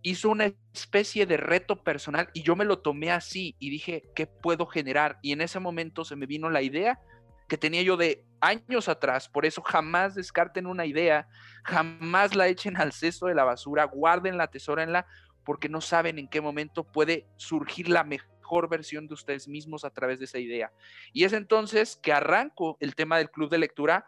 hizo 0.08 0.30
una 0.30 0.52
especie 0.72 1.26
de 1.26 1.36
reto 1.36 1.82
personal 1.82 2.30
y 2.32 2.44
yo 2.44 2.54
me 2.54 2.64
lo 2.64 2.78
tomé 2.78 3.10
así 3.10 3.56
y 3.58 3.70
dije, 3.70 4.04
¿qué 4.14 4.28
puedo 4.28 4.66
generar? 4.66 5.18
Y 5.20 5.32
en 5.32 5.40
ese 5.40 5.58
momento 5.58 6.04
se 6.04 6.14
me 6.14 6.26
vino 6.26 6.48
la 6.48 6.62
idea 6.62 7.00
que 7.48 7.58
tenía 7.58 7.82
yo 7.82 7.96
de 7.96 8.24
años 8.40 8.88
atrás, 8.88 9.28
por 9.28 9.46
eso 9.46 9.62
jamás 9.62 10.14
descarten 10.14 10.68
una 10.68 10.86
idea, 10.86 11.26
jamás 11.64 12.36
la 12.36 12.46
echen 12.46 12.76
al 12.76 12.92
cesto 12.92 13.26
de 13.26 13.34
la 13.34 13.42
basura, 13.42 13.82
guárdenla, 13.82 14.46
tesórenla, 14.46 15.08
porque 15.44 15.68
no 15.68 15.80
saben 15.80 16.20
en 16.20 16.28
qué 16.28 16.40
momento 16.40 16.84
puede 16.84 17.26
surgir 17.36 17.88
la 17.88 18.04
mejor 18.04 18.68
versión 18.68 19.08
de 19.08 19.14
ustedes 19.14 19.48
mismos 19.48 19.84
a 19.84 19.90
través 19.90 20.20
de 20.20 20.26
esa 20.26 20.38
idea. 20.38 20.72
Y 21.12 21.24
es 21.24 21.32
entonces 21.32 21.96
que 21.96 22.12
arranco 22.12 22.76
el 22.78 22.94
tema 22.94 23.18
del 23.18 23.30
club 23.30 23.50
de 23.50 23.58
lectura 23.58 24.06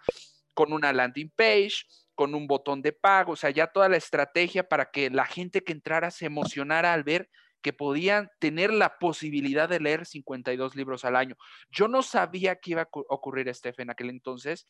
con 0.54 0.72
una 0.72 0.92
landing 0.92 1.30
page, 1.34 1.86
con 2.18 2.34
un 2.34 2.48
botón 2.48 2.82
de 2.82 2.92
pago, 2.92 3.34
o 3.34 3.36
sea, 3.36 3.50
ya 3.50 3.68
toda 3.68 3.88
la 3.88 3.96
estrategia 3.96 4.68
para 4.68 4.90
que 4.90 5.08
la 5.08 5.24
gente 5.24 5.62
que 5.62 5.72
entrara 5.72 6.10
se 6.10 6.26
emocionara 6.26 6.92
al 6.92 7.04
ver 7.04 7.30
que 7.62 7.72
podían 7.72 8.28
tener 8.40 8.72
la 8.72 8.98
posibilidad 8.98 9.68
de 9.68 9.78
leer 9.78 10.04
52 10.04 10.74
libros 10.74 11.04
al 11.04 11.14
año. 11.14 11.36
Yo 11.70 11.86
no 11.86 12.02
sabía 12.02 12.56
que 12.56 12.72
iba 12.72 12.82
a 12.82 12.88
ocurrir, 12.90 13.54
Steph, 13.54 13.78
en 13.78 13.90
aquel 13.90 14.10
entonces, 14.10 14.66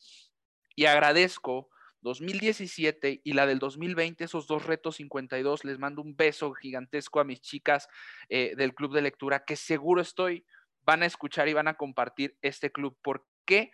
y 0.76 0.84
agradezco 0.84 1.70
2017 2.02 3.22
y 3.24 3.32
la 3.32 3.46
del 3.46 3.60
2020, 3.60 4.24
esos 4.24 4.46
dos 4.46 4.66
retos 4.66 4.96
52, 4.96 5.64
les 5.64 5.78
mando 5.78 6.02
un 6.02 6.14
beso 6.16 6.52
gigantesco 6.52 7.18
a 7.18 7.24
mis 7.24 7.40
chicas 7.40 7.88
eh, 8.28 8.52
del 8.58 8.74
club 8.74 8.92
de 8.92 9.00
lectura, 9.00 9.46
que 9.46 9.56
seguro 9.56 10.02
estoy, 10.02 10.44
van 10.82 11.02
a 11.02 11.06
escuchar 11.06 11.48
y 11.48 11.54
van 11.54 11.68
a 11.68 11.78
compartir 11.78 12.36
este 12.42 12.70
club. 12.70 12.98
¿Por 13.00 13.26
qué? 13.46 13.70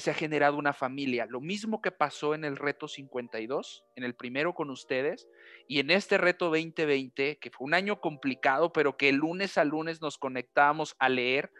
Se 0.00 0.10
ha 0.10 0.14
generado 0.14 0.58
una 0.58 0.74
familia. 0.74 1.24
Lo 1.24 1.40
mismo 1.40 1.80
que 1.80 1.90
pasó 1.90 2.34
en 2.34 2.44
el 2.44 2.58
reto 2.58 2.86
52, 2.86 3.86
en 3.96 4.04
el 4.04 4.14
primero 4.14 4.52
con 4.52 4.68
ustedes, 4.68 5.26
y 5.66 5.80
en 5.80 5.90
este 5.90 6.18
reto 6.18 6.50
2020, 6.50 7.38
que 7.38 7.50
fue 7.50 7.64
un 7.64 7.72
año 7.72 7.98
complicado, 7.98 8.74
pero 8.74 8.98
que 8.98 9.10
lunes 9.10 9.56
a 9.56 9.64
lunes 9.64 10.02
nos 10.02 10.18
conectábamos 10.18 10.96
a 10.98 11.08
leer, 11.08 11.50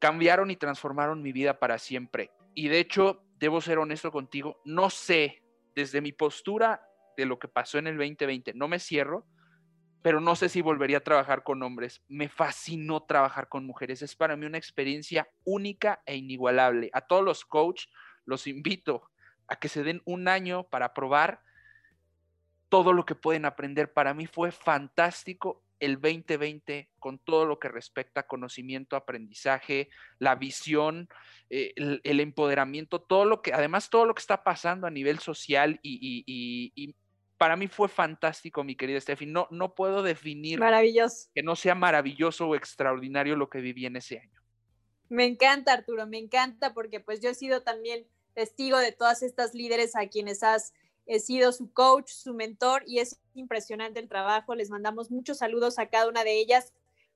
cambiaron 0.00 0.50
y 0.50 0.56
transformaron 0.56 1.22
mi 1.22 1.30
vida 1.30 1.60
para 1.60 1.78
siempre. 1.78 2.32
Y 2.56 2.66
de 2.66 2.80
hecho, 2.80 3.22
debo 3.38 3.60
ser 3.60 3.78
honesto 3.78 4.10
contigo, 4.10 4.60
no 4.64 4.90
sé, 4.90 5.44
desde 5.76 6.00
mi 6.00 6.10
postura 6.10 6.82
de 7.16 7.24
lo 7.24 7.38
que 7.38 7.46
pasó 7.46 7.78
en 7.78 7.86
el 7.86 7.98
2020, 7.98 8.52
no 8.54 8.66
me 8.66 8.80
cierro, 8.80 9.24
pero 10.06 10.20
no 10.20 10.36
sé 10.36 10.48
si 10.48 10.60
volvería 10.62 10.98
a 10.98 11.00
trabajar 11.02 11.42
con 11.42 11.60
hombres. 11.64 12.00
Me 12.06 12.28
fascinó 12.28 13.02
trabajar 13.02 13.48
con 13.48 13.66
mujeres. 13.66 14.02
Es 14.02 14.14
para 14.14 14.36
mí 14.36 14.46
una 14.46 14.56
experiencia 14.56 15.28
única 15.42 16.00
e 16.06 16.14
inigualable. 16.14 16.90
A 16.92 17.00
todos 17.00 17.24
los 17.24 17.44
coaches 17.44 17.88
los 18.24 18.46
invito 18.46 19.10
a 19.48 19.56
que 19.56 19.68
se 19.68 19.82
den 19.82 20.02
un 20.04 20.28
año 20.28 20.62
para 20.68 20.94
probar 20.94 21.40
todo 22.68 22.92
lo 22.92 23.04
que 23.04 23.16
pueden 23.16 23.46
aprender. 23.46 23.92
Para 23.92 24.14
mí 24.14 24.28
fue 24.28 24.52
fantástico 24.52 25.64
el 25.80 26.00
2020 26.00 26.88
con 27.00 27.18
todo 27.18 27.44
lo 27.44 27.58
que 27.58 27.66
respecta 27.66 28.20
a 28.20 28.26
conocimiento, 28.28 28.94
aprendizaje, 28.94 29.88
la 30.20 30.36
visión, 30.36 31.08
eh, 31.50 31.72
el, 31.74 32.20
empoderamiento, 32.20 33.00
todo 33.00 33.24
lo 33.24 33.42
que, 33.42 33.52
además 33.52 33.90
todo 33.90 34.06
lo 34.06 34.14
que 34.14 34.20
está 34.20 34.44
pasando 34.44 34.86
a 34.86 34.90
nivel 34.92 35.18
social 35.18 35.80
y, 35.82 36.22
y 36.24 36.94
para 37.38 37.56
mí 37.56 37.68
fue 37.68 37.88
fantástico, 37.88 38.64
mi 38.64 38.76
querida 38.76 39.00
Steffi. 39.00 39.26
No, 39.26 39.46
no 39.50 39.74
puedo 39.74 40.02
definir 40.02 40.58
Maravilloso. 40.58 41.28
que 41.34 41.42
no 41.42 41.56
sea 41.56 41.74
maravilloso 41.74 42.48
o 42.48 42.54
extraordinario 42.54 43.36
lo 43.36 43.48
que 43.50 43.60
viví 43.60 43.86
en 43.86 43.96
ese 43.96 44.18
año. 44.18 44.40
Me 45.08 45.24
encanta, 45.24 45.72
Arturo, 45.72 46.06
me 46.06 46.18
encanta 46.18 46.74
porque 46.74 47.00
pues 47.00 47.20
yo 47.20 47.30
he 47.30 47.34
sido 47.34 47.62
también 47.62 48.06
testigo 48.34 48.78
de 48.78 48.92
todas 48.92 49.22
estas 49.22 49.54
líderes 49.54 49.94
a 49.96 50.08
quienes 50.08 50.42
has 50.42 50.72
sido 51.20 51.52
su 51.52 51.72
coach, 51.72 52.10
su 52.10 52.34
mentor 52.34 52.82
y 52.86 52.98
es 52.98 53.20
impresionante 53.34 54.00
el 54.00 54.08
trabajo. 54.08 54.54
Les 54.54 54.70
mandamos 54.70 55.10
muchos 55.10 55.38
saludos 55.38 55.78
a 55.78 55.86
cada 55.88 56.08
una 56.08 56.24
de 56.24 56.38
ellas 56.38 56.72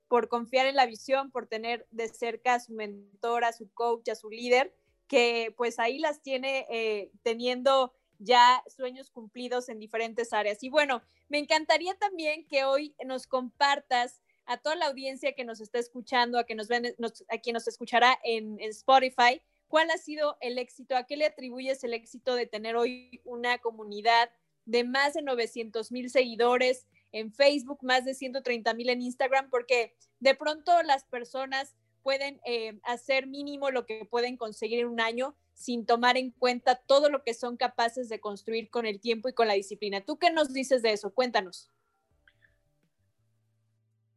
por 0.06 0.28
confiar 0.28 0.66
en 0.66 0.76
la 0.76 0.86
visión, 0.86 1.30
por 1.30 1.46
tener 1.46 1.86
de 1.90 2.08
cerca 2.08 2.54
a 2.54 2.60
su 2.60 2.72
mentor, 2.72 3.44
a 3.44 3.52
su 3.52 3.70
coach, 3.72 4.08
a 4.08 4.14
su 4.14 4.30
líder, 4.30 4.74
que 5.08 5.52
pues 5.56 5.78
ahí 5.78 5.98
las 5.98 6.22
tiene 6.22 6.66
eh, 6.70 7.10
teniendo 7.22 7.92
ya 8.20 8.62
sueños 8.68 9.10
cumplidos 9.10 9.68
en 9.68 9.78
diferentes 9.78 10.32
áreas. 10.32 10.62
Y 10.62 10.68
bueno, 10.68 11.02
me 11.28 11.38
encantaría 11.38 11.94
también 11.94 12.46
que 12.46 12.64
hoy 12.64 12.94
nos 13.04 13.26
compartas 13.26 14.20
a 14.46 14.58
toda 14.58 14.76
la 14.76 14.86
audiencia 14.86 15.32
que 15.32 15.44
nos 15.44 15.60
está 15.60 15.78
escuchando, 15.78 16.38
a, 16.38 16.44
que 16.44 16.54
nos 16.54 16.68
ven, 16.68 16.94
a 17.28 17.38
quien 17.38 17.54
nos 17.54 17.66
escuchará 17.66 18.18
en, 18.22 18.58
Spotify, 18.60 19.40
cuál 19.68 19.90
ha 19.90 19.98
sido 19.98 20.36
el 20.40 20.58
éxito, 20.58 20.96
a 20.96 21.04
qué 21.04 21.16
le 21.16 21.26
atribuyes 21.26 21.82
el 21.84 21.94
éxito 21.94 22.34
de 22.34 22.46
tener 22.46 22.76
hoy 22.76 23.20
una 23.24 23.58
comunidad 23.58 24.30
de 24.66 24.84
más 24.84 25.14
de 25.14 25.22
900 25.22 25.90
mil 25.90 26.10
seguidores 26.10 26.86
en 27.12 27.32
Facebook, 27.32 27.78
más 27.82 28.04
de 28.04 28.14
130 28.14 28.74
mil 28.74 28.90
en 28.90 29.02
Instagram, 29.02 29.50
porque 29.50 29.94
de 30.18 30.34
pronto 30.34 30.82
las 30.82 31.04
personas 31.04 31.74
pueden 32.03 32.40
eh, 32.44 32.78
hacer 32.84 33.26
mínimo 33.26 33.70
lo 33.70 33.86
que 33.86 34.05
pueden 34.05 34.36
conseguir 34.36 34.80
en 34.80 34.88
un 34.88 35.01
año 35.01 35.36
sin 35.55 35.84
tomar 35.84 36.16
en 36.16 36.30
cuenta 36.30 36.76
todo 36.76 37.11
lo 37.11 37.22
que 37.22 37.34
son 37.34 37.57
capaces 37.57 38.09
de 38.09 38.20
construir 38.20 38.70
con 38.70 38.86
el 38.86 39.01
tiempo 39.01 39.28
y 39.28 39.34
con 39.34 39.46
la 39.46 39.55
disciplina. 39.55 40.01
¿Tú 40.01 40.18
qué 40.18 40.30
nos 40.30 40.53
dices 40.53 40.82
de 40.82 40.92
eso? 40.92 41.12
Cuéntanos. 41.12 41.70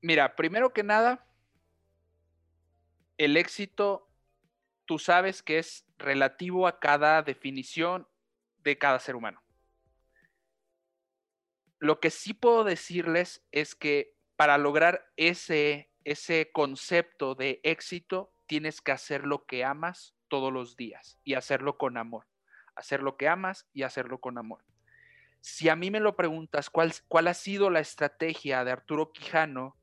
Mira, 0.01 0.35
primero 0.35 0.73
que 0.73 0.83
nada, 0.83 1.25
el 3.17 3.37
éxito, 3.37 4.09
tú 4.85 4.99
sabes 4.99 5.41
que 5.41 5.59
es 5.59 5.85
relativo 5.97 6.67
a 6.67 6.79
cada 6.79 7.21
definición 7.21 8.07
de 8.63 8.77
cada 8.77 8.99
ser 8.99 9.15
humano. 9.15 9.41
Lo 11.79 11.99
que 11.99 12.09
sí 12.09 12.33
puedo 12.33 12.63
decirles 12.63 13.43
es 13.51 13.75
que 13.75 14.15
para 14.35 14.57
lograr 14.57 15.11
ese, 15.15 15.89
ese 16.05 16.51
concepto 16.51 17.35
de 17.35 17.59
éxito, 17.63 18.33
tienes 18.45 18.81
que 18.81 18.91
hacer 18.91 19.25
lo 19.25 19.45
que 19.45 19.63
amas 19.63 20.15
todos 20.27 20.51
los 20.51 20.75
días 20.75 21.19
y 21.23 21.35
hacerlo 21.35 21.77
con 21.77 21.97
amor. 21.97 22.25
Hacer 22.75 23.03
lo 23.03 23.17
que 23.17 23.27
amas 23.27 23.67
y 23.73 23.83
hacerlo 23.83 24.19
con 24.19 24.37
amor. 24.37 24.63
Si 25.41 25.69
a 25.69 25.75
mí 25.75 25.91
me 25.91 25.99
lo 25.99 26.15
preguntas, 26.15 26.69
¿cuál, 26.69 26.93
cuál 27.07 27.27
ha 27.27 27.33
sido 27.33 27.69
la 27.69 27.79
estrategia 27.79 28.63
de 28.63 28.71
Arturo 28.71 29.11
Quijano 29.11 29.77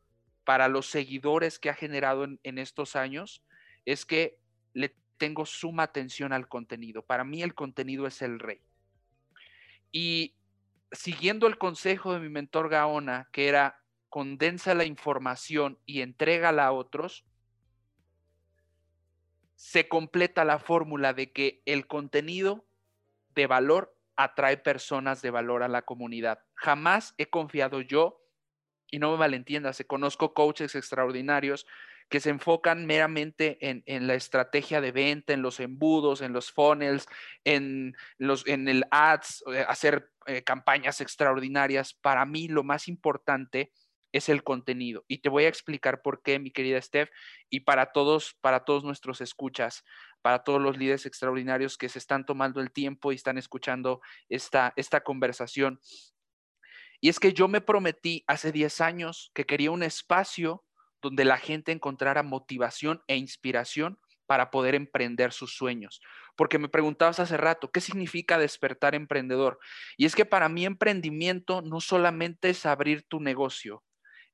para 0.44 0.68
los 0.68 0.86
seguidores 0.86 1.58
que 1.58 1.70
ha 1.70 1.74
generado 1.74 2.24
en, 2.24 2.40
en 2.42 2.58
estos 2.58 2.96
años? 2.96 3.44
Es 3.84 4.04
que 4.06 4.38
le 4.72 4.94
tengo 5.18 5.46
suma 5.46 5.84
atención 5.84 6.32
al 6.32 6.48
contenido. 6.48 7.02
Para 7.02 7.24
mí 7.24 7.42
el 7.42 7.54
contenido 7.54 8.06
es 8.06 8.22
el 8.22 8.38
rey. 8.38 8.62
Y 9.92 10.34
siguiendo 10.92 11.46
el 11.46 11.58
consejo 11.58 12.12
de 12.12 12.20
mi 12.20 12.28
mentor 12.28 12.68
Gaona, 12.68 13.28
que 13.32 13.48
era 13.48 13.79
condensa 14.10 14.74
la 14.74 14.84
información 14.84 15.78
y 15.86 16.02
entrégala 16.02 16.66
a 16.66 16.72
otros, 16.72 17.24
se 19.54 19.88
completa 19.88 20.44
la 20.44 20.58
fórmula 20.58 21.14
de 21.14 21.32
que 21.32 21.62
el 21.64 21.86
contenido 21.86 22.66
de 23.34 23.46
valor 23.46 23.96
atrae 24.16 24.56
personas 24.56 25.22
de 25.22 25.30
valor 25.30 25.62
a 25.62 25.68
la 25.68 25.82
comunidad. 25.82 26.40
Jamás 26.54 27.14
he 27.18 27.30
confiado 27.30 27.80
yo, 27.80 28.22
y 28.90 28.98
no 28.98 29.12
me 29.12 29.18
malentiendas, 29.18 29.82
conozco 29.86 30.34
coaches 30.34 30.74
extraordinarios 30.74 31.66
que 32.08 32.18
se 32.18 32.30
enfocan 32.30 32.86
meramente 32.86 33.58
en, 33.60 34.06
la 34.08 34.14
estrategia 34.14 34.80
de 34.80 34.90
venta, 34.90 35.32
en 35.32 35.42
los 35.42 35.60
embudos, 35.60 36.22
en 36.22 36.32
los 36.32 36.50
funnels, 36.50 37.06
en, 37.44 37.96
los, 38.18 38.44
en 38.48 38.66
el 38.66 38.84
ads, 38.90 39.44
eh, 39.54 39.64
hacer 39.68 40.10
eh, 40.26 40.42
campañas 40.42 41.00
extraordinarias. 41.00 41.94
Para 41.94 42.26
mí 42.26 42.48
lo 42.48 42.64
más 42.64 42.88
importante 42.88 43.70
es 44.12 44.28
el 44.28 44.42
contenido. 44.42 45.04
Y 45.08 45.18
te 45.18 45.28
voy 45.28 45.44
a 45.44 45.48
explicar 45.48 46.02
por 46.02 46.22
qué, 46.22 46.38
mi 46.38 46.50
querida 46.50 46.80
Steph, 46.80 47.10
y 47.48 47.60
para 47.60 47.92
todos, 47.92 48.36
para 48.40 48.64
todos 48.64 48.84
nuestros 48.84 49.20
escuchas, 49.20 49.84
para 50.22 50.44
todos 50.44 50.60
los 50.60 50.76
líderes 50.76 51.06
extraordinarios 51.06 51.78
que 51.78 51.88
se 51.88 51.98
están 51.98 52.26
tomando 52.26 52.60
el 52.60 52.72
tiempo 52.72 53.12
y 53.12 53.16
están 53.16 53.38
escuchando 53.38 54.00
esta, 54.28 54.72
esta 54.76 55.02
conversación. 55.02 55.80
Y 57.00 57.08
es 57.08 57.18
que 57.18 57.32
yo 57.32 57.48
me 57.48 57.60
prometí 57.60 58.24
hace 58.26 58.52
10 58.52 58.80
años 58.80 59.30
que 59.34 59.46
quería 59.46 59.70
un 59.70 59.82
espacio 59.82 60.64
donde 61.00 61.24
la 61.24 61.38
gente 61.38 61.72
encontrara 61.72 62.22
motivación 62.22 63.02
e 63.06 63.16
inspiración 63.16 63.98
para 64.26 64.50
poder 64.50 64.74
emprender 64.74 65.32
sus 65.32 65.56
sueños. 65.56 66.00
Porque 66.36 66.58
me 66.58 66.68
preguntabas 66.68 67.18
hace 67.18 67.36
rato, 67.36 67.72
¿qué 67.72 67.80
significa 67.80 68.38
despertar 68.38 68.94
emprendedor? 68.94 69.58
Y 69.96 70.04
es 70.04 70.14
que 70.14 70.24
para 70.24 70.48
mí 70.48 70.66
emprendimiento 70.66 71.62
no 71.62 71.80
solamente 71.80 72.50
es 72.50 72.64
abrir 72.64 73.02
tu 73.02 73.18
negocio. 73.18 73.82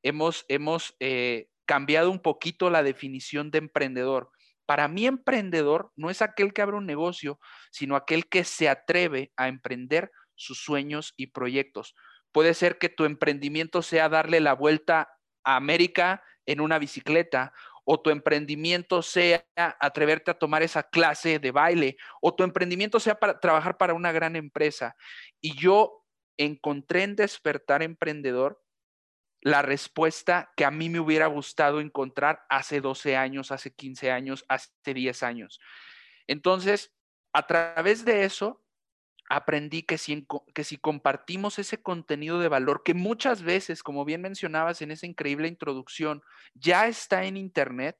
Hemos, 0.03 0.45
hemos 0.49 0.95
eh, 1.01 1.49
cambiado 1.67 2.11
un 2.11 2.21
poquito 2.21 2.71
la 2.71 2.83
definición 2.83 3.51
de 3.51 3.59
emprendedor. 3.59 4.31
Para 4.67 4.89
mí 4.89 5.07
emprendedor 5.07 5.93
no 5.97 6.11
es 6.11 6.23
aquel 6.23 6.53
que 6.53 6.63
abre 6.63 6.77
un 6.77 6.87
negocio, 6.87 7.39
sino 7.71 7.97
aquel 7.97 8.29
que 8.29 8.45
se 8.45 8.69
atreve 8.69 9.33
a 9.37 9.49
emprender 9.49 10.11
sus 10.35 10.59
sueños 10.59 11.15
y 11.17 11.29
proyectos. 11.29 11.95
Puede 12.33 12.55
ser 12.55 12.79
que 12.79 12.89
tu 12.89 13.05
emprendimiento 13.05 13.83
sea 13.83 14.09
darle 14.09 14.41
la 14.41 14.55
vuelta 14.55 15.09
a 15.45 15.57
América 15.57 16.23
en 16.45 16.61
una 16.61 16.79
bicicleta 16.79 17.53
o 17.85 18.01
tu 18.01 18.11
emprendimiento 18.11 19.01
sea 19.01 19.47
atreverte 19.57 20.33
a 20.33 20.39
tomar 20.39 20.63
esa 20.63 20.83
clase 20.83 21.39
de 21.39 21.53
baile 21.53 21.97
o 22.21 22.35
tu 22.35 22.43
emprendimiento 22.43 22.99
sea 22.99 23.15
para 23.15 23.39
trabajar 23.39 23.77
para 23.77 23.95
una 23.95 24.11
gran 24.11 24.35
empresa. 24.35 24.97
Y 25.41 25.57
yo 25.57 26.05
encontré 26.37 27.05
en 27.05 27.15
despertar 27.15 27.83
emprendedor 27.83 28.61
la 29.47 29.63
respuesta 29.63 30.53
que 30.57 30.65
a 30.65 30.73
mí 30.73 30.91
me 30.91 30.99
hubiera 30.99 31.29
gustado 31.29 31.81
encontrar 31.81 32.45
hace 32.49 32.81
12 32.81 33.17
años, 33.17 33.53
hace 33.53 33.73
15 33.73 34.11
años, 34.11 34.45
hace 34.49 34.93
10 34.93 35.23
años. 35.23 35.61
Entonces, 36.27 36.93
a 37.33 37.47
través 37.47 38.05
de 38.05 38.25
eso, 38.25 38.65
aprendí 39.29 39.85
que 39.85 39.99
si, 39.99 40.27
que 40.53 40.65
si 40.65 40.79
compartimos 40.79 41.61
ese 41.61 41.81
contenido 41.81 42.41
de 42.41 42.49
valor, 42.49 42.83
que 42.85 42.95
muchas 42.95 43.43
veces, 43.43 43.85
como 43.85 44.05
bien 44.05 44.21
mencionabas 44.21 44.83
en 44.83 44.91
esa 44.91 45.07
increíble 45.07 45.47
introducción, 45.47 46.25
ya 46.55 46.89
está 46.89 47.25
en 47.25 47.37
Internet 47.37 47.97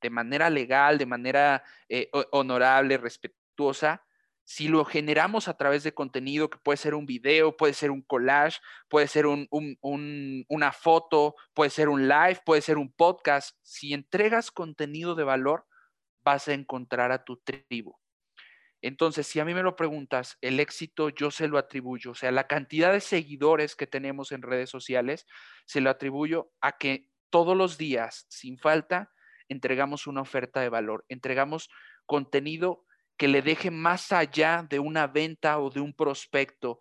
de 0.00 0.10
manera 0.10 0.50
legal, 0.50 0.98
de 0.98 1.06
manera 1.06 1.64
eh, 1.88 2.08
honorable, 2.30 2.96
respetuosa, 2.96 4.05
si 4.46 4.68
lo 4.68 4.84
generamos 4.84 5.48
a 5.48 5.56
través 5.56 5.82
de 5.82 5.92
contenido, 5.92 6.48
que 6.48 6.58
puede 6.58 6.76
ser 6.76 6.94
un 6.94 7.04
video, 7.04 7.56
puede 7.56 7.74
ser 7.74 7.90
un 7.90 8.00
collage, 8.00 8.60
puede 8.88 9.08
ser 9.08 9.26
una 9.26 10.72
foto, 10.72 11.34
puede 11.52 11.70
ser 11.70 11.88
un 11.88 12.06
live, 12.06 12.40
puede 12.46 12.62
ser 12.62 12.78
un 12.78 12.92
podcast, 12.92 13.58
si 13.62 13.92
entregas 13.92 14.52
contenido 14.52 15.16
de 15.16 15.24
valor, 15.24 15.66
vas 16.24 16.46
a 16.46 16.54
encontrar 16.54 17.10
a 17.10 17.24
tu 17.24 17.38
tribu. 17.38 17.98
Entonces, 18.82 19.26
si 19.26 19.40
a 19.40 19.44
mí 19.44 19.52
me 19.52 19.64
lo 19.64 19.74
preguntas, 19.74 20.38
el 20.40 20.60
éxito 20.60 21.08
yo 21.08 21.32
se 21.32 21.48
lo 21.48 21.58
atribuyo, 21.58 22.12
o 22.12 22.14
sea, 22.14 22.30
la 22.30 22.46
cantidad 22.46 22.92
de 22.92 23.00
seguidores 23.00 23.74
que 23.74 23.88
tenemos 23.88 24.30
en 24.30 24.42
redes 24.42 24.70
sociales, 24.70 25.26
se 25.64 25.80
lo 25.80 25.90
atribuyo 25.90 26.52
a 26.60 26.78
que 26.78 27.10
todos 27.30 27.56
los 27.56 27.78
días, 27.78 28.26
sin 28.28 28.58
falta, 28.58 29.12
entregamos 29.48 30.06
una 30.06 30.20
oferta 30.20 30.60
de 30.60 30.68
valor, 30.68 31.04
entregamos 31.08 31.68
contenido 32.06 32.85
que 33.16 33.28
le 33.28 33.42
deje 33.42 33.70
más 33.70 34.12
allá 34.12 34.66
de 34.68 34.78
una 34.78 35.06
venta 35.06 35.58
o 35.58 35.70
de 35.70 35.80
un 35.80 35.94
prospecto. 35.94 36.78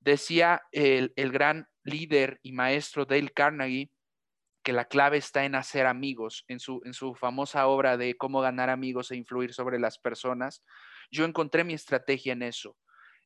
Decía 0.00 0.62
el, 0.72 1.12
el 1.16 1.32
gran 1.32 1.68
líder 1.84 2.38
y 2.42 2.52
maestro 2.52 3.04
Dale 3.04 3.30
Carnegie, 3.30 3.90
que 4.62 4.72
la 4.72 4.84
clave 4.84 5.16
está 5.16 5.44
en 5.44 5.54
hacer 5.54 5.86
amigos, 5.86 6.44
en 6.46 6.60
su, 6.60 6.80
en 6.84 6.92
su 6.92 7.14
famosa 7.14 7.66
obra 7.66 7.96
de 7.96 8.16
cómo 8.16 8.40
ganar 8.40 8.70
amigos 8.70 9.10
e 9.10 9.16
influir 9.16 9.54
sobre 9.54 9.78
las 9.78 9.98
personas. 9.98 10.62
Yo 11.10 11.24
encontré 11.24 11.64
mi 11.64 11.74
estrategia 11.74 12.34
en 12.34 12.42
eso. 12.42 12.76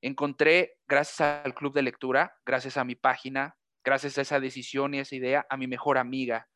Encontré, 0.00 0.78
gracias 0.86 1.44
al 1.44 1.54
club 1.54 1.74
de 1.74 1.82
lectura, 1.82 2.34
gracias 2.46 2.76
a 2.76 2.84
mi 2.84 2.94
página, 2.94 3.56
gracias 3.84 4.18
a 4.18 4.22
esa 4.22 4.40
decisión 4.40 4.94
y 4.94 5.00
esa 5.00 5.16
idea, 5.16 5.46
a 5.50 5.56
mi 5.56 5.66
mejor 5.66 5.98
amiga. 5.98 6.48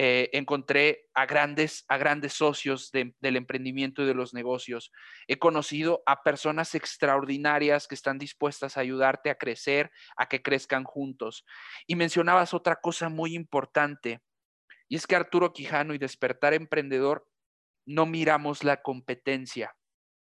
Eh, 0.00 0.30
encontré 0.32 1.08
a 1.12 1.26
grandes, 1.26 1.84
a 1.88 1.96
grandes 1.96 2.32
socios 2.32 2.92
del 2.92 3.36
emprendimiento 3.36 4.02
y 4.02 4.06
de 4.06 4.14
los 4.14 4.32
negocios. 4.32 4.92
He 5.26 5.40
conocido 5.40 6.04
a 6.06 6.22
personas 6.22 6.76
extraordinarias 6.76 7.88
que 7.88 7.96
están 7.96 8.16
dispuestas 8.16 8.76
a 8.76 8.80
ayudarte 8.80 9.28
a 9.28 9.34
crecer, 9.34 9.90
a 10.16 10.28
que 10.28 10.40
crezcan 10.40 10.84
juntos. 10.84 11.44
Y 11.88 11.96
mencionabas 11.96 12.54
otra 12.54 12.76
cosa 12.76 13.08
muy 13.08 13.34
importante, 13.34 14.20
y 14.88 14.94
es 14.94 15.08
que 15.08 15.16
Arturo 15.16 15.52
Quijano 15.52 15.94
y 15.94 15.98
Despertar 15.98 16.54
Emprendedor 16.54 17.28
no 17.84 18.06
miramos 18.06 18.62
la 18.62 18.82
competencia. 18.82 19.74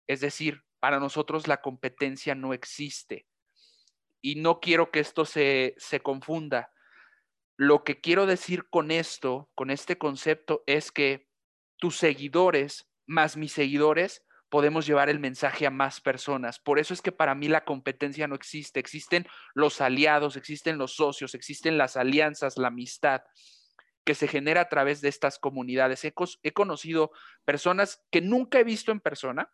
Es 0.07 0.21
decir, 0.21 0.63
para 0.79 1.01
nosotros 1.01 1.49
la 1.49 1.61
competencia 1.61 2.37
no 2.37 2.55
existe. 2.55 3.27
Y 4.23 4.37
no 4.37 4.61
quiero 4.61 4.93
que 4.93 5.01
esto 5.01 5.25
se, 5.25 5.75
se 5.77 5.99
confunda. 5.99 6.71
Lo 7.57 7.85
que 7.85 8.01
quiero 8.01 8.27
decir 8.27 8.69
con 8.69 8.91
esto, 8.91 9.51
con 9.55 9.71
este 9.71 9.99
concepto, 9.99 10.63
es 10.67 10.93
que 10.93 11.29
tus 11.79 11.97
seguidores 11.97 12.89
más 13.07 13.37
mis 13.37 13.53
seguidores 13.53 14.23
podemos 14.49 14.87
llevar 14.87 15.09
el 15.09 15.19
mensaje 15.19 15.67
a 15.67 15.71
más 15.71 16.01
personas. 16.01 16.59
Por 16.59 16.79
eso 16.79 16.95
es 16.95 17.03
que 17.03 17.13
para 17.13 17.35
mí 17.35 17.49
la 17.49 17.65
competencia 17.65 18.29
no 18.29 18.35
existe. 18.35 18.81
Existen 18.81 19.27
los 19.55 19.81
aliados, 19.81 20.37
existen 20.37 20.79
los 20.79 20.95
socios, 20.95 21.35
existen 21.35 21.79
las 21.79 21.97
alianzas, 21.97 22.57
la 22.57 22.69
amistad. 22.69 23.23
que 24.05 24.15
se 24.15 24.29
genera 24.29 24.61
a 24.61 24.69
través 24.69 25.01
de 25.01 25.09
estas 25.09 25.37
comunidades. 25.41 26.05
He, 26.05 26.15
he 26.45 26.53
conocido 26.53 27.11
personas 27.45 28.05
que 28.13 28.21
nunca 28.21 28.61
he 28.61 28.65
visto 28.65 28.93
en 28.93 29.01
persona, 29.01 29.51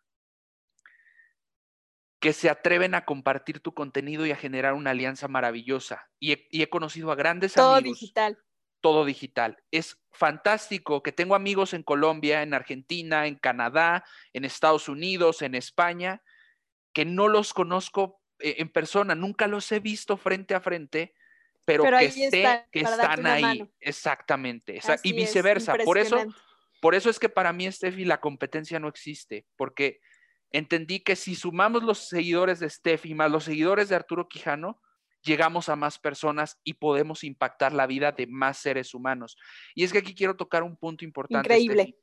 que 2.23 2.31
se 2.31 2.49
atreven 2.49 2.95
a 2.95 3.03
compartir 3.03 3.59
tu 3.59 3.73
contenido 3.73 4.25
y 4.25 4.31
a 4.31 4.37
generar 4.37 4.75
una 4.75 4.91
alianza 4.91 5.27
maravillosa. 5.27 6.09
Y 6.21 6.31
he, 6.51 6.69
conocido 6.69 7.11
a 7.11 7.15
grandes 7.15 7.51
todo 7.51 7.75
amigos. 7.75 7.99
Todo 7.99 8.01
digital. 8.01 8.37
Todo 8.79 9.03
digital. 9.03 9.63
Es 9.71 10.01
fantástico 10.09 11.03
que 11.03 11.11
tengo 11.11 11.35
amigos 11.35 11.73
en 11.73 11.83
Colombia, 11.83 12.41
en 12.41 12.53
Argentina, 12.53 13.27
en 13.27 13.35
Canadá, 13.35 14.05
en 14.31 14.45
Estados 14.45 14.87
Unidos, 14.87 15.41
en 15.41 15.53
España, 15.53 16.23
que 16.93 17.03
no 17.03 17.27
los 17.27 17.53
conozco 17.53 18.21
eh, 18.39 18.55
en 18.59 18.69
persona, 18.69 19.15
nunca 19.15 19.47
los 19.47 19.69
he 19.73 19.81
visto 19.81 20.15
frente 20.15 20.55
a 20.55 20.61
frente, 20.61 21.13
pero, 21.65 21.83
que, 21.83 22.09
sé 22.09 22.65
que 22.71 22.79
están 22.79 23.27
ahí. 23.27 23.69
Exactamente. 23.81 24.79
y 25.03 25.11
viceversa. 25.11 25.75
por 25.83 25.97
eso, 25.97 26.23
por 26.79 26.95
eso 26.95 27.09
es 27.09 27.19
que 27.19 27.27
para 27.27 27.51
mí, 27.51 27.69
Steffi, 27.69 28.05
la 28.05 28.21
competencia 28.21 28.79
no 28.79 28.87
existe, 28.87 29.45
porque 29.57 29.99
entendí 30.53 31.01
que 31.01 31.17
si 31.17 31.35
sumamos 31.35 31.83
los 31.83 32.07
seguidores 32.07 32.59
de 32.59 32.69
Steffi 32.69 33.13
más 33.13 33.29
los 33.29 33.43
seguidores 33.43 33.89
de 33.89 33.95
Arturo 33.95 34.29
Quijano, 34.29 34.79
llegamos 35.21 35.67
a 35.67 35.75
más 35.75 35.99
personas 35.99 36.59
y 36.63 36.73
podemos 36.73 37.23
impactar 37.23 37.73
la 37.73 37.87
vida 37.87 38.11
de 38.11 38.27
más 38.27 38.57
seres 38.57 38.93
humanos. 38.93 39.35
Y 39.75 39.83
es 39.83 39.91
que 39.91 39.97
aquí 39.97 40.13
quiero 40.13 40.35
tocar 40.35 40.63
un 40.63 40.77
punto 40.77 41.03
importante. 41.03 41.47
Increíble. 41.47 41.97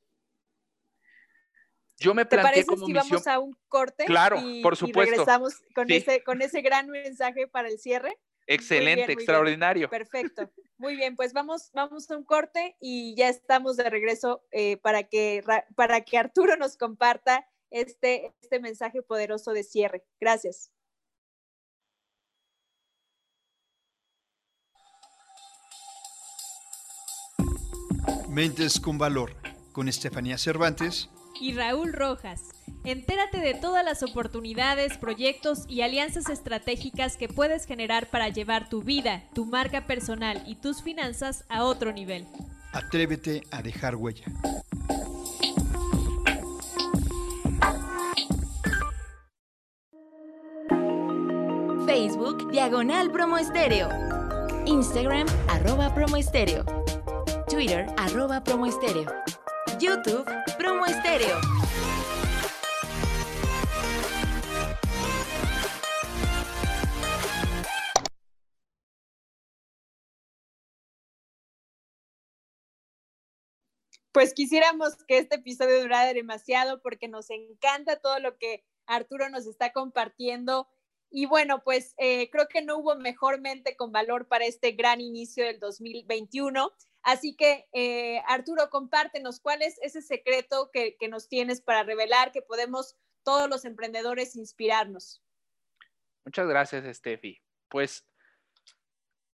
Yo 1.98 2.14
me 2.14 2.24
planteé 2.24 2.64
como 2.64 2.86
si 2.86 2.92
misión... 2.92 3.08
vamos 3.10 3.26
a 3.26 3.38
un 3.38 3.54
corte? 3.68 4.06
Claro, 4.06 4.42
por 4.62 4.74
supuesto. 4.74 5.12
Y 5.12 5.16
regresamos 5.16 5.54
con, 5.74 5.90
ese, 5.90 6.24
con 6.24 6.42
ese 6.42 6.62
gran 6.62 6.88
mensaje 6.88 7.46
para 7.46 7.68
el 7.68 7.78
cierre. 7.78 8.18
Excelente, 8.46 9.12
extraordinario. 9.12 9.88
Perfecto. 9.88 10.50
Muy 10.78 10.96
bien, 10.96 11.14
pues 11.14 11.34
vamos, 11.34 11.70
vamos 11.74 12.10
a 12.10 12.16
un 12.16 12.24
corte 12.24 12.74
y 12.80 13.14
ya 13.16 13.28
estamos 13.28 13.76
de 13.76 13.88
regreso 13.90 14.42
eh, 14.50 14.78
para, 14.78 15.04
que, 15.04 15.44
para 15.76 16.00
que 16.00 16.16
Arturo 16.16 16.56
nos 16.56 16.78
comparta 16.78 17.46
este, 17.70 18.32
este 18.42 18.60
mensaje 18.60 19.02
poderoso 19.02 19.52
de 19.52 19.62
cierre. 19.62 20.04
Gracias. 20.20 20.70
Mentes 28.28 28.78
con 28.78 28.96
Valor, 28.96 29.34
con 29.72 29.88
Estefanía 29.88 30.38
Cervantes 30.38 31.10
y 31.40 31.52
Raúl 31.54 31.92
Rojas. 31.92 32.50
Entérate 32.84 33.38
de 33.38 33.54
todas 33.54 33.84
las 33.84 34.02
oportunidades, 34.02 34.96
proyectos 34.98 35.64
y 35.68 35.82
alianzas 35.82 36.28
estratégicas 36.30 37.16
que 37.16 37.28
puedes 37.28 37.66
generar 37.66 38.08
para 38.08 38.28
llevar 38.28 38.68
tu 38.68 38.82
vida, 38.82 39.24
tu 39.34 39.46
marca 39.46 39.86
personal 39.86 40.42
y 40.46 40.54
tus 40.54 40.82
finanzas 40.82 41.44
a 41.48 41.64
otro 41.64 41.92
nivel. 41.92 42.26
Atrévete 42.72 43.42
a 43.50 43.62
dejar 43.62 43.96
huella. 43.96 44.24
Diagonal 52.70 53.10
Promo 53.10 53.36
Estéreo. 53.36 53.88
Instagram 54.64 55.26
arroba 55.48 55.92
Promo 55.92 56.16
Estéreo. 56.16 56.64
Twitter 57.48 57.84
arroba 57.96 58.44
Promo 58.44 58.64
Estéreo. 58.64 59.12
YouTube 59.80 60.24
Promo 60.56 60.86
Estéreo. 60.86 61.40
Pues 74.12 74.32
quisiéramos 74.32 74.94
que 75.08 75.18
este 75.18 75.34
episodio 75.34 75.80
durara 75.80 76.14
demasiado 76.14 76.80
porque 76.80 77.08
nos 77.08 77.30
encanta 77.30 77.96
todo 77.96 78.20
lo 78.20 78.38
que 78.38 78.64
Arturo 78.86 79.28
nos 79.28 79.48
está 79.48 79.72
compartiendo 79.72 80.68
y 81.10 81.26
bueno, 81.26 81.62
pues 81.62 81.94
eh, 81.98 82.30
creo 82.30 82.46
que 82.46 82.62
no 82.62 82.78
hubo 82.78 82.94
mejor 82.96 83.40
mente 83.40 83.76
con 83.76 83.90
valor 83.90 84.28
para 84.28 84.44
este 84.44 84.72
gran 84.72 85.00
inicio 85.00 85.44
del 85.44 85.58
2021. 85.58 86.72
Así 87.02 87.34
que, 87.34 87.68
eh, 87.72 88.22
Arturo, 88.26 88.70
compártenos 88.70 89.40
cuál 89.40 89.62
es 89.62 89.78
ese 89.82 90.02
secreto 90.02 90.70
que, 90.72 90.96
que 90.96 91.08
nos 91.08 91.28
tienes 91.28 91.60
para 91.60 91.82
revelar 91.82 92.30
que 92.30 92.42
podemos 92.42 92.96
todos 93.24 93.48
los 93.48 93.64
emprendedores 93.64 94.36
inspirarnos. 94.36 95.22
Muchas 96.24 96.46
gracias, 96.46 96.96
Steffi. 96.96 97.40
Pues 97.68 98.06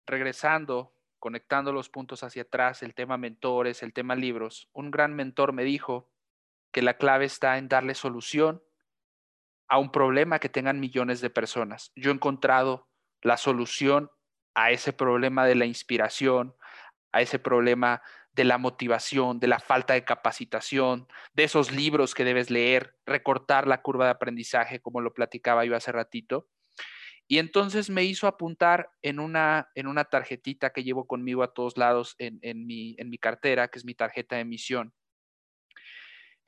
regresando, 0.07 0.93
conectando 1.19 1.73
los 1.73 1.89
puntos 1.89 2.25
hacia 2.25 2.43
atrás, 2.43 2.83
el 2.83 2.95
tema 2.95 3.17
mentores, 3.17 3.83
el 3.83 3.93
tema 3.93 4.17
libros, 4.17 4.69
un 4.73 4.91
gran 4.91 5.15
mentor 5.15 5.53
me 5.53 5.63
dijo 5.63 6.11
que 6.73 6.83
la 6.83 6.97
clave 6.97 7.27
está 7.27 7.59
en 7.59 7.69
darle 7.69 7.95
solución 7.95 8.63
a 9.71 9.79
un 9.79 9.93
problema 9.93 10.41
que 10.41 10.49
tengan 10.49 10.81
millones 10.81 11.21
de 11.21 11.31
personas. 11.31 11.93
Yo 11.95 12.11
he 12.11 12.15
encontrado 12.15 12.89
la 13.23 13.37
solución 13.37 14.11
a 14.55 14.73
ese 14.73 14.93
problema 14.93 15.47
de 15.47 15.55
la 15.55 15.65
inspiración, 15.65 16.57
a 17.13 17.23
ese 17.23 17.39
problema 17.39 18.03
de 18.33 18.45
la 18.45 18.59
motivación, 18.59 19.39
de 19.39 19.47
la 19.47 19.61
falta 19.61 19.95
de 19.95 20.05
capacitación, 20.05 21.07
de 21.35 21.45
esos 21.45 21.71
libros 21.71 22.15
que 22.15 22.25
debes 22.25 22.51
leer, 22.51 22.97
recortar 23.07 23.69
la 23.69 23.81
curva 23.81 24.07
de 24.07 24.11
aprendizaje, 24.11 24.81
como 24.81 25.01
lo 25.01 25.15
platicaba 25.15 25.65
yo 25.65 25.77
hace 25.77 25.93
ratito. 25.93 26.49
Y 27.29 27.39
entonces 27.39 27.91
me 27.91 28.03
hizo 28.03 28.27
apuntar 28.27 28.91
en 29.03 29.21
una, 29.21 29.71
en 29.77 29.87
una 29.87 30.05
tarjetita 30.05 30.71
que 30.71 30.83
llevo 30.83 31.07
conmigo 31.07 31.45
a 31.45 31.55
todos 31.55 31.77
lados 31.79 32.17
en, 32.19 32.41
en, 32.43 32.67
mi, 32.67 32.97
en 32.99 33.09
mi 33.09 33.19
cartera, 33.19 33.69
que 33.69 33.79
es 33.79 33.85
mi 33.85 33.95
tarjeta 33.95 34.35
de 34.35 34.45
misión 34.45 34.93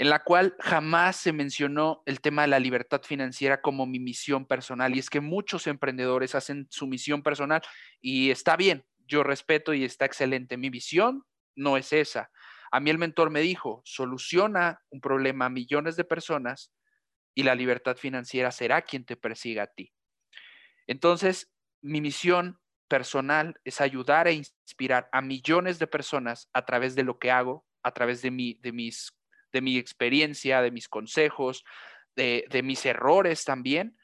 en 0.03 0.11
la 0.11 0.25
cual 0.25 0.57
jamás 0.59 1.15
se 1.15 1.33
mencionó 1.33 2.03
el 2.07 2.21
tema 2.21 2.43
de 2.43 2.49
la 2.49 2.59
libertad 2.59 3.03
financiera 3.05 3.63
como 3.63 3.87
mi 3.87 4.01
misión 4.01 4.47
personal. 4.47 4.97
Y 4.97 4.99
es 4.99 5.09
que 5.09 5.21
muchos 5.21 5.69
emprendedores 5.69 6.35
hacen 6.35 6.67
su 6.71 6.89
misión 6.89 7.23
personal 7.23 7.63
y 8.01 8.33
está 8.33 8.57
bien, 8.57 8.85
yo 9.07 9.23
respeto 9.23 9.75
y 9.75 9.85
está 9.85 10.05
excelente. 10.05 10.57
Mi 10.57 10.71
visión 10.71 11.25
no 11.55 11.77
es 11.77 11.93
esa. 11.93 12.33
A 12.73 12.81
mí 12.81 12.91
el 12.91 12.99
mentor 12.99 13.31
me 13.31 13.43
dijo, 13.43 13.81
soluciona 13.85 14.83
un 14.91 15.01
problema 15.01 15.45
a 15.47 15.51
millones 15.51 15.95
de 15.95 16.03
personas 16.03 16.73
y 17.33 17.45
la 17.45 17.55
libertad 17.55 17.97
financiera 17.97 18.51
será 18.51 18.83
quien 18.83 19.05
te 19.05 19.15
persiga 19.15 19.63
a 19.63 19.67
ti. 19.69 19.93
Entonces, 20.89 21.53
mi 21.81 22.01
misión 22.01 22.59
personal 22.89 23.55
es 23.63 23.81
ayudar 23.81 24.27
e 24.27 24.33
inspirar 24.33 25.09
a 25.13 25.23
millones 25.23 25.79
de 25.79 25.87
personas 25.87 26.51
a 26.53 26.65
través 26.65 26.97
de 26.97 27.05
lo 27.05 27.21
que 27.21 27.31
hago, 27.31 27.65
a 27.85 27.93
través 27.93 28.21
de, 28.21 28.33
mi, 28.33 28.55
de 28.55 28.73
mis 28.73 29.13
de 29.53 29.61
mi 29.61 29.79
experiencia, 29.79 30.63
de 30.63 30.71
mis 30.71 30.89
consejos, 30.89 31.65
de, 32.17 32.63
mis 32.63 32.85
errores 32.87 33.45
también, 33.45 33.97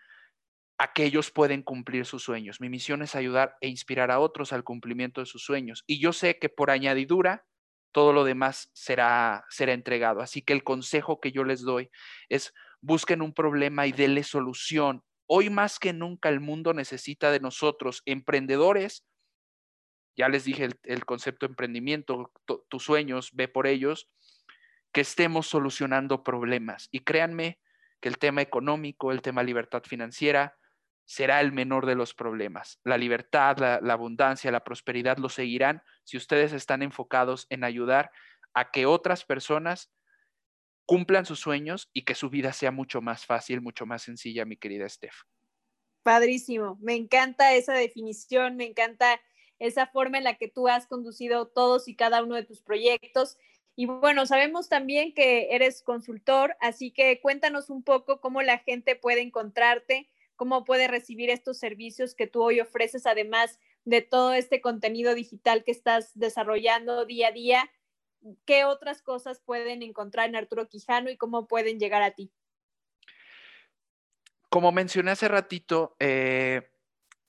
a 0.79 0.93
que 0.93 1.05
ellos 1.05 1.31
pueden 1.31 1.63
cumplir 1.63 2.07
sus 2.07 2.23
sueños. 2.23 2.61
Mi 2.61 2.69
misión 2.69 3.03
es 3.03 3.15
ayudar 3.15 3.57
e 3.61 3.69
inspirar 3.69 4.11
a 4.11 4.21
otros 4.21 4.53
al 4.53 4.65
cumplimiento 4.65 5.21
de 5.21 5.27
sus 5.27 5.43
sueños. 5.43 5.83
Y 5.87 5.99
yo 5.99 6.13
sé 6.13 6.39
que 6.39 6.49
por 6.49 6.71
añadidura, 6.71 7.45
todo 7.91 8.13
lo 8.13 8.25
demás 8.25 8.71
será, 8.75 9.45
será 9.49 9.73
entregado. 9.73 10.21
Así 10.21 10.43
que 10.43 10.53
el 10.53 10.63
consejo 10.63 11.21
que 11.21 11.33
yo 11.33 11.43
les 11.43 11.63
doy 11.63 11.91
es 12.29 12.55
busquen 12.81 13.23
un 13.23 13.35
problema 13.35 13.87
y 13.87 13.93
denle 13.93 14.23
solución. 14.23 15.03
Hoy 15.27 15.51
más 15.51 15.79
que 15.79 15.93
nunca 15.93 16.29
el 16.29 16.41
mundo 16.41 16.75
necesita 16.75 17.33
de 17.33 17.41
nosotros, 17.41 18.03
emprendedores. 18.07 19.05
Ya 20.17 20.29
les 20.29 20.45
dije 20.45 20.69
el, 20.85 21.05
concepto 21.05 21.47
de 21.47 21.53
emprendimiento, 21.53 22.33
tus 22.69 22.83
sueños, 22.83 23.31
ve 23.35 23.49
por 23.49 23.67
ellos 23.67 24.09
que 24.99 25.03
estemos 25.03 25.47
solucionando 25.47 26.25
problemas. 26.25 26.89
Y 26.91 27.05
créanme 27.05 27.61
que 28.01 28.09
el 28.09 28.19
tema 28.19 28.43
económico, 28.43 29.13
el 29.13 29.23
tema 29.23 29.45
libertad 29.45 29.85
financiera, 29.85 30.59
será 31.05 31.41
el 31.41 31.53
menor 31.53 31.87
de 31.87 31.95
los 31.95 32.15
problemas. 32.15 32.81
La 32.83 32.99
libertad, 32.99 33.81
la, 33.81 33.93
abundancia, 33.93 34.51
la 34.51 34.65
prosperidad 34.65 35.19
lo 35.19 35.29
seguirán 35.29 35.85
si 36.03 36.17
ustedes 36.17 36.53
están 36.53 36.83
enfocados 36.83 37.47
en 37.49 37.63
ayudar 37.63 38.11
a 38.55 38.73
que 38.73 38.87
otras 38.87 39.25
personas 39.25 39.93
cumplan 40.85 41.27
sus 41.27 41.39
sueños 41.39 41.91
y 41.93 42.03
que 42.03 42.17
su 42.17 42.29
vida 42.29 42.53
sea 42.53 42.73
mucho 42.73 43.01
más 43.01 43.25
fácil, 43.25 43.61
mucho 43.61 43.87
más 43.87 44.03
sencilla, 44.03 44.45
mi 44.45 44.57
querida 44.57 44.89
Steph. 44.89 45.15
Padrísimo, 46.03 46.77
me 46.81 46.97
encanta 46.97 47.55
esa 47.55 47.75
definición, 47.75 48.57
me 48.57 48.67
encanta 48.67 49.21
esa 49.61 49.87
forma 49.87 50.19
en 50.19 50.25
la 50.25 50.35
que 50.35 50.49
tú 50.49 50.67
has 50.67 50.89
conducido 50.89 51.47
todos 51.47 51.87
y 51.87 51.95
cada 51.95 52.21
uno 52.25 52.35
de 52.35 52.43
tus 52.43 52.63
proyectos 52.63 53.37
y 53.79 53.87
bueno, 53.87 54.27
sabemos 54.27 54.69
también 54.69 55.15
que 55.15 55.55
eres 55.55 55.83
consultor, 55.85 56.57
así 56.59 56.91
que 56.91 57.21
cuéntanos 57.21 57.71
un 57.71 57.85
poco 57.85 58.21
cómo 58.21 58.43
la 58.43 58.59
gente 58.59 58.97
puede 58.97 59.21
encontrarte, 59.21 60.11
cómo 60.35 60.65
puede 60.65 60.89
recibir 60.89 61.31
estos 61.31 61.59
servicios 61.59 62.17
que 62.17 62.27
tú 62.27 62.43
hoy 62.43 62.59
ofreces, 62.59 63.07
además 63.07 63.61
de 63.85 64.03
todo 64.03 64.33
este 64.35 64.61
contenido 64.61 65.15
digital 65.15 65.63
que 65.63 65.71
estás 65.71 66.11
desarrollando 66.19 67.05
día 67.05 67.29
a 67.29 67.31
día. 67.31 67.71
¿Qué 68.45 68.65
otras 68.65 69.01
cosas 69.01 69.39
pueden 69.39 69.85
encontrar 69.85 70.29
en 70.29 70.35
Arturo 70.35 70.69
Quijano 70.69 71.09
y 71.09 71.17
cómo 71.17 71.47
pueden 71.47 71.79
llegar 71.79 72.03
a 72.03 72.11
ti? 72.11 72.33
Como 74.49 74.73
mencioné 74.73 75.13
hace 75.13 75.29
ratito, 75.29 75.95
eh, 76.01 76.69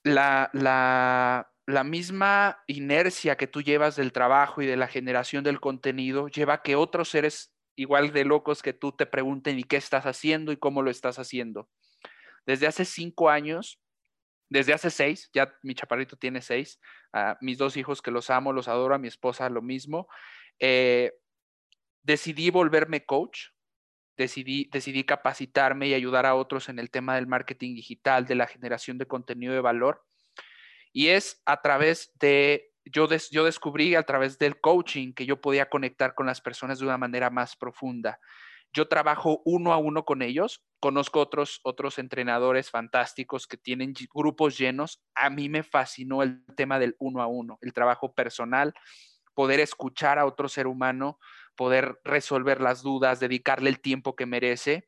la, 0.02 0.50
la 0.52 1.49
misma 1.84 2.62
inercia 2.66 3.36
que 3.36 3.46
tú 3.46 3.62
llevas 3.62 3.96
del 3.96 4.12
trabajo 4.12 4.62
y 4.62 4.66
de 4.66 4.76
la 4.76 4.88
generación 4.88 5.44
del 5.44 5.60
contenido 5.60 6.28
lleva 6.28 6.54
a 6.54 6.62
que 6.62 6.76
otros 6.76 7.08
seres 7.10 7.54
igual 7.76 8.12
de 8.12 8.24
locos 8.24 8.62
que 8.62 8.72
tú 8.72 8.92
te 8.92 9.06
pregunten 9.06 9.58
y 9.58 9.64
qué 9.64 9.76
estás 9.76 10.04
haciendo 10.06 10.52
y 10.52 10.56
cómo 10.56 10.82
lo 10.82 10.90
estás 10.90 11.18
haciendo. 11.18 11.68
Desde 12.46 12.66
hace 12.66 12.84
cinco 12.84 13.30
años, 13.30 13.80
desde 14.50 14.72
hace 14.72 14.90
seis, 14.90 15.30
ya 15.32 15.54
mi 15.62 15.74
chaparrito 15.74 16.16
tiene 16.16 16.42
seis, 16.42 16.80
a 17.12 17.38
mis 17.40 17.58
dos 17.58 17.76
hijos 17.76 18.02
que 18.02 18.10
los 18.10 18.30
amo, 18.30 18.52
los 18.52 18.68
adoro, 18.68 18.94
a 18.94 18.98
mi 18.98 19.08
esposa 19.08 19.48
lo 19.48 19.62
mismo, 19.62 20.08
eh, 20.58 21.12
decidí 22.02 22.50
volverme 22.50 23.04
coach, 23.04 23.48
decidí, 24.16 24.68
decidí 24.72 25.04
capacitarme 25.04 25.88
y 25.88 25.94
ayudar 25.94 26.26
a 26.26 26.34
otros 26.34 26.68
en 26.68 26.78
el 26.78 26.90
tema 26.90 27.14
del 27.14 27.26
marketing 27.26 27.74
digital, 27.74 28.26
de 28.26 28.34
la 28.34 28.46
generación 28.46 28.98
de 28.98 29.06
contenido 29.06 29.54
de 29.54 29.60
valor. 29.60 30.04
Y 30.92 31.08
es 31.08 31.40
a 31.46 31.60
través 31.60 32.12
de, 32.20 32.72
yo, 32.84 33.08
yo 33.30 33.44
descubrí 33.44 33.94
a 33.94 34.02
través 34.02 34.38
del 34.38 34.60
coaching 34.60 35.12
que 35.12 35.26
yo 35.26 35.40
podía 35.40 35.68
conectar 35.68 36.14
con 36.14 36.26
las 36.26 36.40
personas 36.40 36.78
de 36.78 36.86
una 36.86 36.98
manera 36.98 37.30
más 37.30 37.56
profunda. 37.56 38.18
Yo 38.72 38.86
trabajo 38.86 39.42
uno 39.44 39.72
a 39.72 39.78
uno 39.78 40.04
con 40.04 40.22
ellos, 40.22 40.62
conozco 40.78 41.20
otros, 41.20 41.60
otros 41.64 41.98
entrenadores 41.98 42.70
fantásticos 42.70 43.48
que 43.48 43.56
tienen 43.56 43.94
grupos 44.14 44.56
llenos. 44.56 45.02
A 45.16 45.28
mí 45.28 45.48
me 45.48 45.64
fascinó 45.64 46.22
el 46.22 46.44
tema 46.56 46.78
del 46.78 46.94
uno 47.00 47.20
a 47.20 47.26
uno, 47.26 47.58
el 47.62 47.72
trabajo 47.72 48.14
personal, 48.14 48.72
poder 49.34 49.58
escuchar 49.58 50.20
a 50.20 50.26
otro 50.26 50.48
ser 50.48 50.68
humano, 50.68 51.18
poder 51.56 51.98
resolver 52.04 52.60
las 52.60 52.82
dudas, 52.82 53.18
dedicarle 53.18 53.70
el 53.70 53.80
tiempo 53.80 54.14
que 54.14 54.26
merece. 54.26 54.86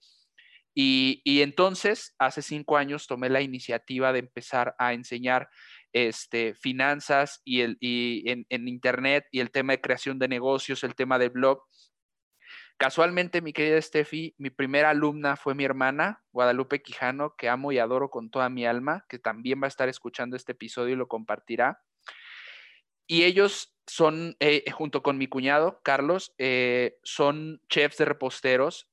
Y, 0.74 1.20
entonces, 1.42 2.14
hace 2.18 2.40
cinco 2.40 2.76
años 2.76 3.06
tomé 3.06 3.28
la 3.28 3.42
iniciativa 3.42 4.12
de 4.12 4.20
empezar 4.20 4.74
a 4.78 4.94
enseñar 4.94 5.50
este, 5.92 6.54
finanzas 6.54 7.40
y, 7.44 7.60
el, 7.60 7.78
en, 7.80 8.46
en, 8.48 8.68
Internet 8.68 9.26
y 9.30 9.40
el 9.40 9.50
tema 9.50 9.74
de 9.74 9.80
creación 9.80 10.18
de 10.18 10.28
negocios, 10.28 10.84
el 10.84 10.94
tema 10.94 11.18
del 11.18 11.30
blog. 11.30 11.62
Casualmente, 12.76 13.42
mi 13.42 13.52
querida 13.52 13.80
Steffi, 13.80 14.34
mi 14.38 14.50
primera 14.50 14.90
alumna 14.90 15.36
fue 15.36 15.54
mi 15.54 15.64
hermana, 15.64 16.24
Guadalupe 16.32 16.82
Quijano, 16.82 17.36
que 17.36 17.48
amo 17.48 17.70
y 17.70 17.78
adoro 17.78 18.10
con 18.10 18.30
toda 18.30 18.48
mi 18.48 18.66
alma, 18.66 19.04
que 19.08 19.18
también 19.18 19.60
va 19.62 19.66
a 19.66 19.68
estar 19.68 19.88
escuchando 19.88 20.36
este 20.36 20.52
episodio 20.52 20.94
y 20.94 20.96
lo 20.96 21.06
compartirá. 21.06 21.80
Y 23.06 23.24
ellos 23.24 23.76
son, 23.86 24.36
eh, 24.40 24.64
junto 24.72 25.02
con 25.02 25.18
mi 25.18 25.26
cuñado, 25.28 25.80
Carlos, 25.84 26.34
eh, 26.38 26.98
son 27.02 27.60
chefs 27.68 27.98
de 27.98 28.04
reposteros 28.04 28.88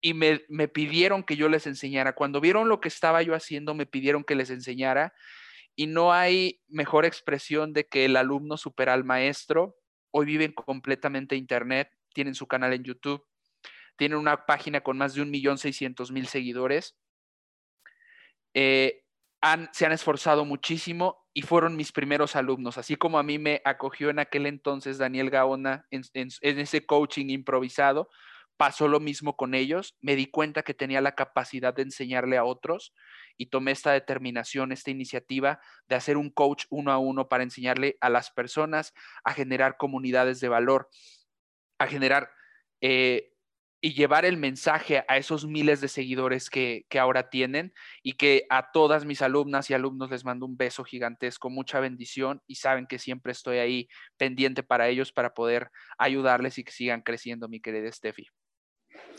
y 0.00 0.14
me, 0.14 0.44
me, 0.48 0.68
pidieron 0.68 1.24
que 1.24 1.36
yo 1.36 1.48
les 1.48 1.66
enseñara. 1.66 2.14
Cuando 2.14 2.40
vieron 2.40 2.68
lo 2.68 2.80
que 2.80 2.88
estaba 2.88 3.22
yo 3.22 3.34
haciendo, 3.34 3.74
me 3.74 3.86
pidieron 3.86 4.24
que 4.24 4.34
les 4.34 4.50
enseñara. 4.50 5.14
Y 5.76 5.86
no 5.86 6.12
hay 6.12 6.62
mejor 6.66 7.04
expresión 7.04 7.72
de 7.72 7.86
que 7.86 8.06
el 8.06 8.16
alumno 8.16 8.56
supera 8.56 8.94
al 8.94 9.04
maestro. 9.04 9.76
Hoy 10.10 10.26
viven 10.26 10.52
completamente 10.52 11.36
internet 11.36 11.90
tienen 12.16 12.34
su 12.34 12.46
canal 12.48 12.72
en 12.72 12.82
YouTube, 12.82 13.22
tienen 13.98 14.16
una 14.16 14.46
página 14.46 14.80
con 14.80 14.96
más 14.96 15.12
de 15.12 15.20
un 15.20 15.30
millón 15.30 15.58
seiscientos 15.58 16.10
mil 16.10 16.26
seguidores. 16.26 16.96
Eh, 18.54 19.04
se 19.72 19.84
han 19.84 19.92
esforzado 19.92 20.46
muchísimo 20.46 21.26
y 21.34 21.42
fueron 21.42 21.76
mis 21.76 21.92
primeros 21.92 22.34
alumnos, 22.34 22.78
así 22.78 22.96
como 22.96 23.18
a 23.18 23.22
mí 23.22 23.38
me 23.38 23.60
acogió 23.66 24.08
en 24.08 24.18
aquel 24.18 24.46
entonces 24.46 24.96
Daniel 24.96 25.28
Gaona 25.28 25.86
en 25.90 26.30
ese 26.40 26.86
coaching 26.86 27.26
improvisado, 27.26 28.08
pasó 28.56 28.88
lo 28.88 29.00
mismo 29.00 29.36
con 29.36 29.54
ellos, 29.54 29.96
me 30.00 30.16
di 30.16 30.26
cuenta 30.26 30.62
que 30.62 30.74
tenía 30.74 31.00
la 31.00 31.14
capacidad 31.14 31.74
de 31.74 31.82
enseñarle 31.82 32.36
a 32.36 32.44
otros 32.44 32.94
y 33.36 33.46
tomé 33.46 33.72
esta 33.72 33.92
determinación, 33.92 34.72
esta 34.72 34.90
iniciativa 34.90 35.60
de 35.88 35.96
hacer 35.96 36.16
un 36.16 36.30
coach 36.30 36.64
uno 36.70 36.92
a 36.92 36.98
uno 36.98 37.28
para 37.28 37.42
enseñarle 37.42 37.96
a 38.00 38.08
las 38.08 38.30
personas 38.30 38.94
a 39.24 39.34
generar 39.34 39.76
comunidades 39.76 40.40
de 40.40 40.48
valor 40.48 40.88
a 41.78 41.86
generar 41.86 42.30
eh, 42.80 43.32
y 43.80 43.94
llevar 43.94 44.24
el 44.24 44.36
mensaje 44.36 45.04
a 45.06 45.16
esos 45.16 45.46
miles 45.46 45.80
de 45.80 45.88
seguidores 45.88 46.50
que, 46.50 46.86
ahora 46.98 47.28
tienen 47.28 47.72
y 48.02 48.14
que 48.14 48.46
a 48.48 48.72
todas 48.72 49.04
mis 49.04 49.22
alumnas 49.22 49.70
y 49.70 49.74
alumnos 49.74 50.10
les 50.10 50.24
mando 50.24 50.46
un 50.46 50.56
beso 50.56 50.82
gigantesco, 50.82 51.50
mucha 51.50 51.78
bendición 51.80 52.42
y 52.46 52.56
saben 52.56 52.86
que 52.86 52.98
siempre 52.98 53.32
estoy 53.32 53.58
ahí 53.58 53.88
pendiente 54.16 54.62
para 54.62 54.88
ellos 54.88 55.12
para 55.12 55.34
poder 55.34 55.70
ayudarles 55.98 56.58
y 56.58 56.64
que 56.64 56.72
sigan 56.72 57.02
creciendo, 57.02 57.48
mi 57.48 57.60
querida 57.60 57.92
Steffi. 57.92 58.26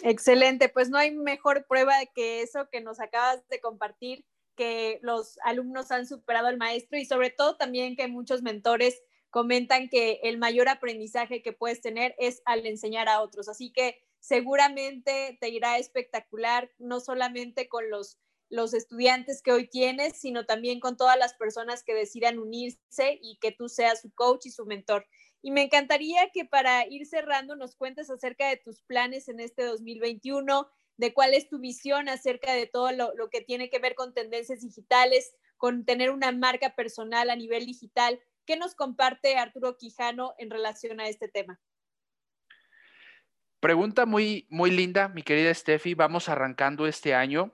Excelente, 0.03 0.69
pues 0.69 0.89
no 0.89 0.97
hay 0.97 1.11
mejor 1.11 1.65
prueba 1.67 1.93
que 2.13 2.41
eso 2.41 2.69
que 2.71 2.81
nos 2.81 2.99
acabas 2.99 3.47
de 3.49 3.59
compartir, 3.59 4.25
que 4.55 4.99
los 5.01 5.37
alumnos 5.43 5.91
han 5.91 6.07
superado 6.07 6.47
al 6.47 6.57
maestro 6.57 6.97
y 6.97 7.05
sobre 7.05 7.29
todo 7.29 7.57
también 7.57 7.95
que 7.95 8.07
muchos 8.07 8.41
mentores 8.41 9.01
comentan 9.29 9.89
que 9.89 10.19
el 10.23 10.37
mayor 10.37 10.69
aprendizaje 10.69 11.41
que 11.41 11.53
puedes 11.53 11.81
tener 11.81 12.15
es 12.17 12.41
al 12.45 12.65
enseñar 12.65 13.07
a 13.09 13.21
otros. 13.21 13.49
Así 13.49 13.71
que 13.71 13.97
seguramente 14.19 15.37
te 15.39 15.49
irá 15.49 15.77
espectacular, 15.77 16.71
no 16.79 16.99
solamente 16.99 17.67
con 17.67 17.89
los, 17.89 18.17
los 18.49 18.73
estudiantes 18.73 19.41
que 19.41 19.51
hoy 19.51 19.67
tienes, 19.67 20.19
sino 20.19 20.45
también 20.45 20.79
con 20.79 20.97
todas 20.97 21.17
las 21.17 21.33
personas 21.35 21.83
que 21.83 21.93
decidan 21.93 22.39
unirse 22.39 23.19
y 23.21 23.37
que 23.39 23.51
tú 23.51 23.69
seas 23.69 24.01
su 24.01 24.11
coach 24.13 24.45
y 24.45 24.51
su 24.51 24.65
mentor. 24.65 25.05
Y 25.41 25.51
me 25.51 25.63
encantaría 25.63 26.29
que 26.33 26.45
para 26.45 26.85
ir 26.88 27.05
cerrando 27.05 27.55
nos 27.55 27.75
cuentes 27.75 28.09
acerca 28.09 28.49
de 28.49 28.57
tus 28.57 28.81
planes 28.81 29.29
en 29.29 29.39
este 29.39 29.63
2021, 29.63 30.67
de 30.97 31.13
cuál 31.13 31.33
es 31.33 31.47
tu 31.47 31.59
visión 31.59 32.09
acerca 32.09 32.53
de 32.53 32.65
todo 32.65 32.91
lo, 32.91 33.29
que 33.29 33.41
tiene 33.41 33.69
que 33.69 33.79
ver 33.79 33.95
con 33.95 34.13
tendencias 34.13 34.61
digitales, 34.61 35.35
con 35.57 35.85
tener 35.85 36.11
una 36.11 36.31
marca 36.31 36.75
personal 36.75 37.29
a 37.29 37.35
nivel 37.35 37.65
digital 37.65 38.19
¿Qué 38.47 38.55
nos 38.55 38.75
comparte 38.75 39.35
Arturo 39.35 39.75
Quijano 39.75 40.33
en 40.38 40.49
relación 40.49 41.01
a 41.01 41.09
este 41.09 41.27
tema? 41.27 41.59
Pregunta 43.59 44.05
muy, 44.05 44.47
muy 44.49 44.71
linda, 44.71 45.09
mi 45.09 45.21
querida 45.21 45.53
Steffi. 45.53 45.95
Vamos 45.95 46.29
arrancando 46.29 46.88
este 46.88 47.13
año. 47.13 47.53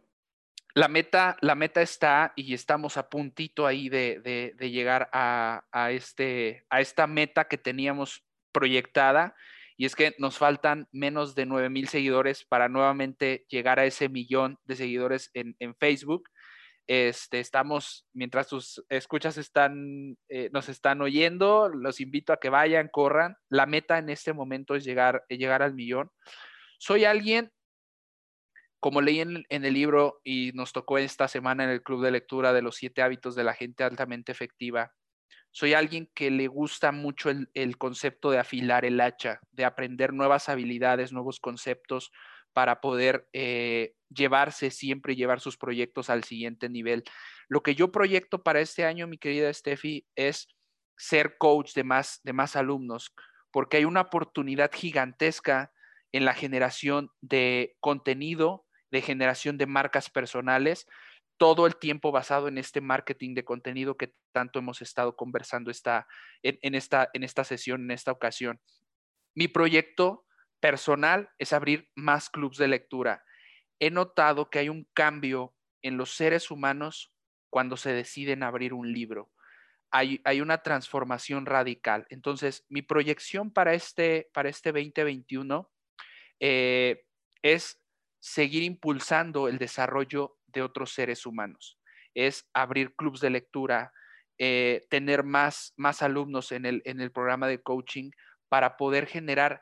La 0.76 0.88
meta, 0.88 1.38
la 1.42 1.54
meta 1.54 1.84
está 1.84 2.34
y 2.36 2.56
estamos 2.56 2.98
a 2.98 3.08
puntito 3.08 3.68
ahí 3.68 3.90
de, 3.90 4.56
llegar 4.60 5.08
a, 5.14 5.92
este, 5.92 6.66
esta 6.72 7.06
meta 7.06 7.48
que 7.48 7.60
teníamos 7.60 8.26
proyectada 8.52 9.36
y 9.78 9.86
es 9.86 9.96
que 9.96 10.16
nos 10.18 10.38
faltan 10.38 10.88
menos 10.92 11.36
de 11.36 11.46
9 11.46 11.70
mil 11.70 11.88
seguidores 11.88 12.44
para 12.44 12.70
nuevamente 12.70 13.46
llegar 13.50 13.80
a 13.80 13.86
ese 13.86 14.10
millón 14.10 14.58
de 14.64 14.76
seguidores 14.76 15.30
en, 15.34 15.76
Facebook. 15.76 16.30
Este, 16.88 17.40
estamos, 17.40 18.08
mientras 18.12 18.48
tus 18.48 18.84
escuchas 18.90 19.38
están, 19.38 20.18
eh, 20.28 20.50
nos 20.52 20.70
están 20.70 21.02
oyendo, 21.02 21.70
los 21.70 22.02
invito 22.02 22.34
a 22.34 22.40
que 22.40 22.50
vayan, 22.50 22.90
corran. 22.92 23.36
La 23.48 23.68
meta 23.68 24.00
en 24.00 24.10
este 24.10 24.34
momento 24.34 24.76
es 24.76 24.84
llegar, 24.84 25.24
llegar 25.30 25.62
al 25.62 25.76
millón. 25.76 26.12
Soy 26.80 27.06
alguien, 27.06 27.52
como 28.84 29.00
leí 29.00 29.22
en, 29.22 29.46
el 29.48 29.74
libro 29.74 30.20
y 30.26 30.52
nos 30.56 30.74
tocó 30.74 30.98
esta 30.98 31.30
semana 31.30 31.64
en 31.64 31.70
el 31.70 31.84
club 31.84 32.04
de 32.04 32.12
lectura 32.12 32.52
de 32.52 32.62
los 32.62 32.76
siete 32.76 33.02
hábitos 33.02 33.34
de 33.34 33.46
la 33.46 33.54
gente 33.54 33.86
altamente 33.86 34.34
efectiva, 34.34 34.92
soy 35.52 35.74
alguien 35.74 36.12
que 36.14 36.30
le 36.30 36.48
gusta 36.50 36.92
mucho 36.92 37.30
el, 37.30 37.78
concepto 37.78 38.30
de 38.30 38.40
afilar 38.40 38.84
el 38.84 39.00
hacha, 39.00 39.40
de 39.52 39.64
aprender 39.64 40.12
nuevas 40.12 40.50
habilidades, 40.50 41.14
nuevos 41.14 41.40
conceptos, 41.40 42.12
para 42.52 42.82
poder 42.82 43.30
eh, 43.32 43.96
llevarse 44.10 44.70
siempre 44.70 45.14
y 45.14 45.16
llevar 45.16 45.40
sus 45.40 45.56
proyectos 45.56 46.10
al 46.10 46.26
siguiente 46.26 46.68
nivel. 46.68 47.06
Lo 47.48 47.64
que 47.64 47.76
yo 47.76 47.90
proyecto 47.90 48.44
para 48.44 48.60
este 48.60 48.84
año, 48.84 49.08
mi 49.08 49.18
querida 49.18 49.54
Steffi, 49.54 50.06
es 50.18 50.50
ser 50.98 51.38
coach 51.38 51.74
de 51.74 51.86
más, 51.86 52.20
de 52.26 52.34
más 52.34 52.58
alumnos, 52.58 53.16
porque 53.50 53.78
hay 53.78 53.86
una 53.86 54.02
oportunidad 54.02 54.72
gigantesca 54.74 55.72
en 56.12 56.26
la 56.26 56.34
generación 56.34 57.12
de 57.22 57.78
contenido, 57.80 58.66
de 58.94 59.02
generación 59.02 59.58
de 59.58 59.66
marcas 59.66 60.12
personales, 60.12 60.88
todo 61.38 61.66
el 61.66 61.78
tiempo 61.78 62.12
basado 62.12 62.48
en 62.48 62.60
este 62.60 62.80
marketing 62.80 63.34
de 63.34 63.44
contenido 63.44 63.98
que 63.98 64.14
tanto 64.32 64.60
hemos 64.60 64.84
estado 64.84 65.16
conversando 65.16 65.72
esta, 65.72 66.08
en, 66.44 66.76
esta, 66.76 67.10
en 67.14 67.24
esta 67.24 67.44
sesión, 67.44 67.82
en 67.82 67.92
esta 67.92 68.12
ocasión. 68.12 68.62
Mi 69.34 69.48
proyecto 69.48 70.28
personal 70.60 71.32
es 71.40 71.54
abrir 71.54 71.90
más 71.96 72.30
clubs 72.30 72.58
de 72.60 72.68
lectura. 72.68 73.24
He 73.80 73.90
notado 73.90 74.52
que 74.52 74.60
hay 74.60 74.70
un 74.70 74.88
cambio 74.94 75.56
en 75.82 75.98
los 75.98 76.12
seres 76.12 76.52
humanos 76.52 77.12
cuando 77.50 77.78
se 77.78 77.94
deciden 77.94 78.44
abrir 78.44 78.76
un 78.76 78.94
libro. 78.94 79.32
Hay, 79.90 80.22
una 80.40 80.60
transformación 80.60 81.48
radical. 81.48 82.06
Entonces, 82.10 82.64
mi 82.70 82.84
proyección 82.84 83.52
para 83.52 83.74
este, 83.74 84.30
para 84.34 84.50
este 84.50 84.72
2021 84.72 85.72
eh, 86.40 87.06
es 87.42 87.83
seguir 88.24 88.64
impulsando 88.64 89.50
el 89.50 89.58
desarrollo 89.58 90.38
de 90.48 90.62
otros 90.62 90.94
seres 90.94 91.26
humanos. 91.26 91.78
Es 92.16 92.48
abrir 92.54 92.96
clubs 92.96 93.20
de 93.20 93.30
lectura, 93.30 93.92
eh, 94.38 94.88
tener 94.90 95.26
más, 95.26 95.74
más 95.76 96.02
alumnos 96.02 96.54
en 96.54 96.66
el, 96.66 96.82
en 96.86 97.02
el 97.02 97.12
programa 97.12 97.50
de 97.50 97.62
coaching 97.62 98.12
para 98.48 98.78
poder 98.78 99.08
generar 99.08 99.62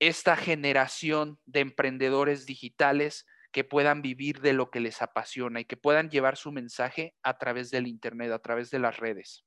esta 0.00 0.36
generación 0.36 1.38
de 1.46 1.60
emprendedores 1.60 2.44
digitales 2.44 3.24
que 3.52 3.62
puedan 3.62 4.02
vivir 4.02 4.40
de 4.40 4.52
lo 4.52 4.72
que 4.72 4.80
les 4.80 5.00
apasiona 5.00 5.60
y 5.60 5.64
que 5.64 5.76
puedan 5.76 6.10
llevar 6.10 6.36
su 6.36 6.50
mensaje 6.50 7.14
a 7.22 7.38
través 7.38 7.70
del 7.70 7.86
Internet, 7.86 8.32
a 8.32 8.40
través 8.40 8.70
de 8.70 8.80
las 8.80 8.96
redes. 8.96 9.44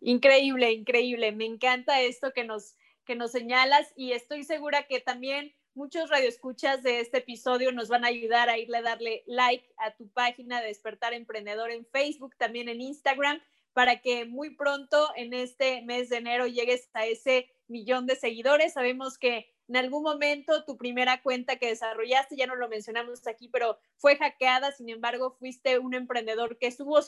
Increíble, 0.00 0.70
increíble. 0.70 1.32
Me 1.32 1.46
encanta 1.46 2.00
esto 2.00 2.30
que 2.32 2.44
nos, 2.44 2.76
que 3.04 3.16
nos 3.16 3.32
señalas 3.32 3.92
y 3.96 4.12
estoy 4.12 4.44
segura 4.44 4.84
que 4.84 5.00
también 5.00 5.52
muchos 5.74 6.08
radioescuchas 6.08 6.82
de 6.82 7.00
este 7.00 7.18
episodio 7.18 7.72
nos 7.72 7.88
van 7.88 8.04
a 8.04 8.08
ayudar 8.08 8.48
a 8.48 8.58
irle 8.58 8.78
a 8.78 8.82
darle 8.82 9.24
like 9.26 9.68
a 9.78 9.94
tu 9.96 10.08
página 10.08 10.60
de 10.60 10.68
Despertar 10.68 11.12
Emprendedor 11.12 11.70
en 11.70 11.84
Facebook, 11.86 12.36
también 12.36 12.68
en 12.68 12.80
Instagram, 12.80 13.40
para 13.72 14.00
que 14.00 14.24
muy 14.24 14.54
pronto 14.54 15.08
en 15.16 15.34
este 15.34 15.82
mes 15.82 16.08
de 16.08 16.18
enero 16.18 16.46
llegues 16.46 16.88
a 16.94 17.06
ese 17.06 17.50
millón 17.66 18.06
de 18.06 18.14
seguidores. 18.14 18.74
Sabemos 18.74 19.18
que 19.18 19.52
en 19.66 19.76
algún 19.76 20.04
momento 20.04 20.64
tu 20.64 20.76
primera 20.76 21.22
cuenta 21.22 21.56
que 21.56 21.68
desarrollaste, 21.68 22.36
ya 22.36 22.46
no 22.46 22.54
lo 22.54 22.68
mencionamos 22.68 23.26
aquí, 23.26 23.48
pero 23.48 23.78
fue 23.96 24.16
hackeada, 24.16 24.70
sin 24.70 24.90
embargo, 24.90 25.32
fuiste 25.38 25.78
un 25.80 25.94
emprendedor 25.94 26.56
que 26.58 26.70
supo, 26.70 27.02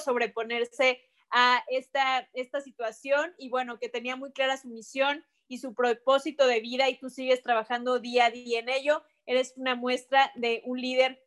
sobreponerse 0.00 1.00
a 1.30 1.64
esta, 1.68 2.28
esta 2.34 2.60
situación 2.60 3.34
y 3.36 3.48
bueno, 3.48 3.80
que 3.80 3.88
tenía 3.88 4.14
muy 4.14 4.30
clara 4.30 4.56
su 4.56 4.68
misión 4.68 5.24
y 5.48 5.58
su 5.58 5.74
propósito 5.74 6.46
de 6.46 6.60
vida 6.60 6.88
y 6.88 6.98
tú 6.98 7.10
sigues 7.10 7.42
trabajando 7.42 7.98
día 7.98 8.26
a 8.26 8.30
día 8.30 8.60
en 8.60 8.68
ello. 8.68 9.02
Eres 9.26 9.54
una 9.56 9.74
muestra 9.74 10.32
de 10.34 10.62
un 10.64 10.80
líder 10.80 11.22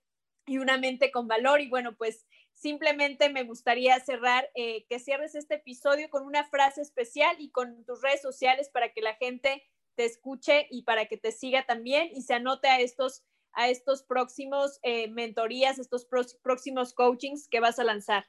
y 0.45 0.57
una 0.57 0.77
mente 0.77 1.11
con 1.11 1.27
valor 1.27 1.61
y 1.61 1.69
bueno, 1.69 1.95
pues 1.95 2.25
simplemente 2.53 3.29
me 3.29 3.43
gustaría 3.43 3.99
cerrar, 3.99 4.49
eh, 4.55 4.85
que 4.87 4.99
cierres 4.99 5.35
este 5.35 5.55
episodio 5.55 6.09
con 6.09 6.25
una 6.25 6.43
frase 6.43 6.81
especial 6.81 7.35
y 7.39 7.51
con 7.51 7.85
tus 7.85 8.01
redes 8.01 8.21
sociales 8.21 8.69
para 8.69 8.91
que 8.91 9.01
la 9.01 9.15
gente 9.15 9.63
te 9.95 10.05
escuche 10.05 10.67
y 10.69 10.83
para 10.83 11.05
que 11.05 11.17
te 11.17 11.31
siga 11.31 11.65
también 11.65 12.09
y 12.13 12.21
se 12.21 12.33
anote 12.33 12.67
a 12.67 12.79
estos, 12.79 13.23
a 13.53 13.69
estos 13.69 14.03
próximos 14.03 14.79
eh, 14.81 15.09
mentorías, 15.09 15.79
estos 15.79 16.05
próximos 16.41 16.93
coachings 16.93 17.47
que 17.47 17.59
vas 17.59 17.79
a 17.79 17.83
lanzar. 17.83 18.25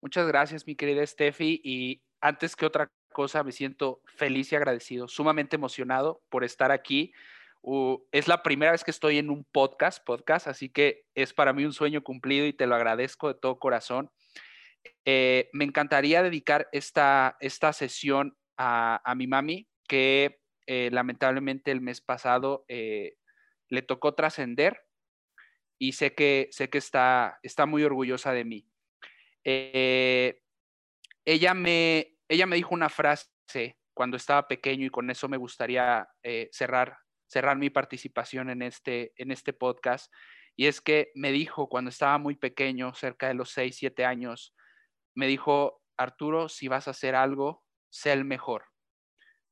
Muchas 0.00 0.28
gracias, 0.28 0.66
mi 0.66 0.76
querida 0.76 1.04
Steffi. 1.06 1.60
Y 1.64 2.02
antes 2.20 2.54
que 2.56 2.66
otra 2.66 2.90
cosa, 3.18 3.42
me 3.42 3.50
siento 3.50 4.00
feliz 4.04 4.52
y 4.52 4.54
agradecido, 4.54 5.08
sumamente 5.08 5.56
emocionado 5.56 6.22
por 6.28 6.44
estar 6.44 6.70
aquí. 6.70 7.12
es 8.12 8.28
la 8.28 8.44
primera 8.44 8.70
vez 8.70 8.84
que 8.84 8.92
estoy 8.92 9.18
en 9.18 9.28
un 9.28 9.42
podcast, 9.42 10.04
podcast, 10.04 10.46
así 10.46 10.68
que 10.68 11.04
es 11.16 11.34
para 11.34 11.52
mí 11.52 11.64
un 11.64 11.72
sueño 11.72 12.04
cumplido 12.04 12.46
y 12.46 12.52
te 12.52 12.68
lo 12.68 12.76
agradezco 12.76 13.26
de 13.26 13.34
todo 13.34 13.58
corazón. 13.58 14.08
Eh, 15.04 15.50
me 15.52 15.64
encantaría 15.64 16.22
dedicar 16.22 16.68
esta, 16.70 17.36
esta 17.40 17.72
sesión 17.72 18.36
a, 18.56 19.12
mi 19.16 19.26
mami, 19.26 19.68
que 19.88 20.38
eh, 20.68 20.90
lamentablemente 20.92 21.72
el 21.72 21.80
mes 21.80 22.00
pasado 22.00 22.64
eh, 22.68 23.16
le 23.68 23.82
tocó 23.82 24.14
trascender 24.14 24.86
y 25.76 25.94
sé 25.94 26.14
que, 26.14 26.50
sé 26.52 26.70
que 26.70 26.78
está, 26.78 27.40
está 27.42 27.66
muy 27.66 27.82
orgullosa 27.82 28.32
de 28.32 28.44
mí. 28.44 28.64
ella 31.24 31.54
me, 31.54 32.17
ella 32.28 32.46
me 32.46 32.56
dijo 32.56 32.74
una 32.74 32.88
frase 32.88 33.28
cuando 33.94 34.16
estaba 34.16 34.46
pequeño 34.46 34.86
y 34.86 34.90
con 34.90 35.10
eso 35.10 35.28
me 35.28 35.36
gustaría 35.36 36.08
eh, 36.22 36.48
cerrar, 36.52 36.98
cerrar 37.26 37.56
mi 37.56 37.70
participación 37.70 38.50
en 38.50 38.62
este, 38.62 39.12
en 39.16 39.32
este 39.32 39.52
podcast. 39.52 40.12
Y 40.54 40.66
es 40.66 40.80
que 40.80 41.10
me 41.14 41.32
dijo 41.32 41.68
cuando 41.68 41.88
estaba 41.88 42.18
muy 42.18 42.36
pequeño, 42.36 42.94
cerca 42.94 43.28
de 43.28 43.34
los 43.34 43.50
6, 43.50 43.76
7 43.76 44.04
años, 44.04 44.54
me 45.14 45.26
dijo, 45.26 45.82
Arturo, 45.96 46.48
si 46.48 46.68
vas 46.68 46.86
a 46.86 46.92
hacer 46.92 47.14
algo, 47.14 47.64
sé 47.90 48.12
el 48.12 48.24
mejor. 48.24 48.66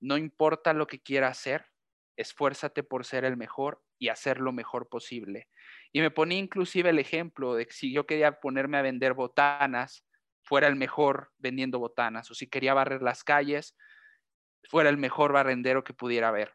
No 0.00 0.16
importa 0.16 0.72
lo 0.72 0.86
que 0.86 1.00
quieras 1.00 1.38
hacer, 1.38 1.66
esfuérzate 2.16 2.82
por 2.82 3.04
ser 3.04 3.24
el 3.24 3.36
mejor 3.36 3.82
y 3.98 4.08
hacer 4.08 4.40
lo 4.40 4.52
mejor 4.52 4.88
posible. 4.88 5.48
Y 5.92 6.00
me 6.00 6.10
ponía 6.10 6.38
inclusive 6.38 6.90
el 6.90 6.98
ejemplo 6.98 7.54
de 7.54 7.66
que 7.66 7.72
si 7.72 7.92
yo 7.92 8.06
quería 8.06 8.40
ponerme 8.40 8.78
a 8.78 8.82
vender 8.82 9.14
botanas, 9.14 10.05
fuera 10.46 10.68
el 10.68 10.76
mejor 10.76 11.32
vendiendo 11.38 11.80
botanas, 11.80 12.30
o 12.30 12.34
si 12.34 12.46
quería 12.46 12.72
barrer 12.72 13.02
las 13.02 13.24
calles, 13.24 13.76
fuera 14.70 14.88
el 14.88 14.96
mejor 14.96 15.32
barrendero 15.32 15.82
que 15.82 15.92
pudiera 15.92 16.28
haber. 16.28 16.54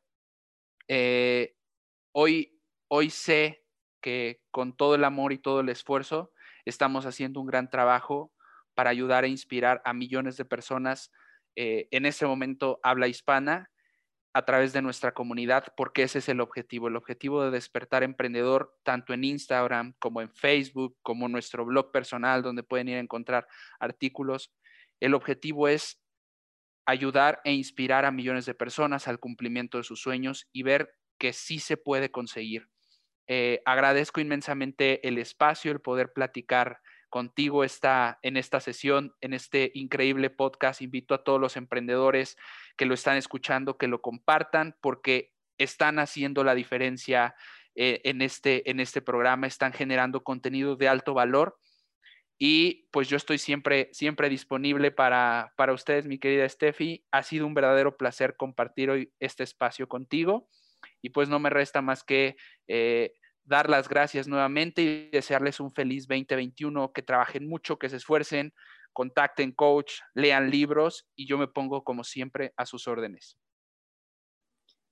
Eh, 0.87 1.55
hoy, 2.13 2.57
hoy 2.87 3.09
sé 3.09 3.65
que 4.01 4.41
con 4.49 4.75
todo 4.75 4.95
el 4.95 5.03
amor 5.03 5.33
y 5.33 5.39
todo 5.39 5.59
el 5.59 5.69
esfuerzo 5.69 6.31
estamos 6.63 7.05
haciendo 7.05 7.41
un 7.41 7.47
gran 7.47 7.69
trabajo 7.69 8.33
para 8.75 8.89
ayudar 8.89 9.25
a 9.25 9.27
inspirar 9.27 9.81
a 9.83 9.93
millones 9.93 10.37
de 10.37 10.45
personas 10.45 11.11
eh, 11.57 11.89
en 11.91 12.05
ese 12.05 12.25
momento 12.25 12.79
habla 12.83 13.09
hispana 13.09 13.69
a 14.33 14.45
través 14.45 14.71
de 14.71 14.81
nuestra 14.81 15.13
comunidad, 15.13 15.65
porque 15.75 16.03
ese 16.03 16.19
es 16.19 16.29
el 16.29 16.39
objetivo, 16.39 16.87
el 16.87 16.95
objetivo 16.95 17.43
de 17.43 17.51
despertar 17.51 18.03
emprendedor, 18.03 18.77
tanto 18.83 19.13
en 19.13 19.23
Instagram 19.23 19.93
como 19.99 20.21
en 20.21 20.33
Facebook, 20.33 20.97
como 21.01 21.27
nuestro 21.27 21.65
blog 21.65 21.91
personal, 21.91 22.41
donde 22.41 22.63
pueden 22.63 22.87
ir 22.89 22.97
a 22.97 23.01
encontrar 23.01 23.47
artículos. 23.79 24.53
El 24.99 25.13
objetivo 25.13 25.67
es 25.67 26.01
ayudar 26.85 27.41
e 27.43 27.53
inspirar 27.53 28.05
a 28.05 28.11
millones 28.11 28.45
de 28.45 28.53
personas 28.53 29.07
al 29.07 29.19
cumplimiento 29.19 29.77
de 29.77 29.83
sus 29.83 30.01
sueños 30.01 30.47
y 30.53 30.63
ver 30.63 30.93
que 31.17 31.33
sí 31.33 31.59
se 31.59 31.77
puede 31.77 32.09
conseguir. 32.09 32.69
Eh, 33.27 33.61
agradezco 33.65 34.19
inmensamente 34.19 35.05
el 35.07 35.17
espacio, 35.17 35.71
el 35.71 35.81
poder 35.81 36.11
platicar 36.13 36.79
contigo 37.11 37.63
está 37.63 38.17
en 38.23 38.37
esta 38.37 38.59
sesión, 38.59 39.13
en 39.21 39.33
este 39.33 39.69
increíble 39.75 40.31
podcast. 40.31 40.81
Invito 40.81 41.13
a 41.13 41.23
todos 41.23 41.39
los 41.39 41.57
emprendedores 41.57 42.37
que 42.77 42.87
lo 42.87 42.95
están 42.95 43.17
escuchando 43.17 43.77
que 43.77 43.87
lo 43.87 44.01
compartan 44.01 44.75
porque 44.81 45.33
están 45.59 45.99
haciendo 45.99 46.43
la 46.43 46.55
diferencia 46.55 47.35
eh, 47.75 48.01
en, 48.05 48.21
este, 48.21 48.67
en 48.71 48.79
este 48.79 49.01
programa, 49.01 49.45
están 49.45 49.73
generando 49.73 50.23
contenido 50.23 50.75
de 50.75 50.87
alto 50.87 51.13
valor. 51.13 51.59
Y 52.39 52.87
pues 52.91 53.07
yo 53.07 53.17
estoy 53.17 53.37
siempre, 53.37 53.89
siempre 53.91 54.29
disponible 54.29 54.89
para, 54.89 55.53
para 55.57 55.73
ustedes, 55.73 56.07
mi 56.07 56.17
querida 56.17 56.47
Steffi. 56.49 57.05
Ha 57.11 57.21
sido 57.21 57.45
un 57.45 57.53
verdadero 57.53 57.97
placer 57.97 58.35
compartir 58.35 58.89
hoy 58.89 59.13
este 59.19 59.43
espacio 59.43 59.87
contigo. 59.87 60.47
Y 61.01 61.09
pues 61.09 61.29
no 61.29 61.39
me 61.39 61.51
resta 61.51 61.81
más 61.81 62.03
que 62.03 62.37
eh, 62.67 63.13
dar 63.51 63.69
las 63.69 63.89
gracias 63.89 64.29
nuevamente 64.29 64.81
y 64.81 65.09
desearles 65.09 65.59
un 65.59 65.71
feliz 65.71 66.07
2021, 66.07 66.93
que 66.93 67.01
trabajen 67.01 67.49
mucho, 67.49 67.77
que 67.77 67.89
se 67.89 67.97
esfuercen, 67.97 68.53
contacten 68.93 69.51
coach, 69.51 69.99
lean 70.13 70.49
libros 70.49 71.05
y 71.15 71.27
yo 71.27 71.37
me 71.37 71.49
pongo 71.49 71.83
como 71.83 72.05
siempre 72.05 72.53
a 72.55 72.65
sus 72.65 72.87
órdenes. 72.87 73.37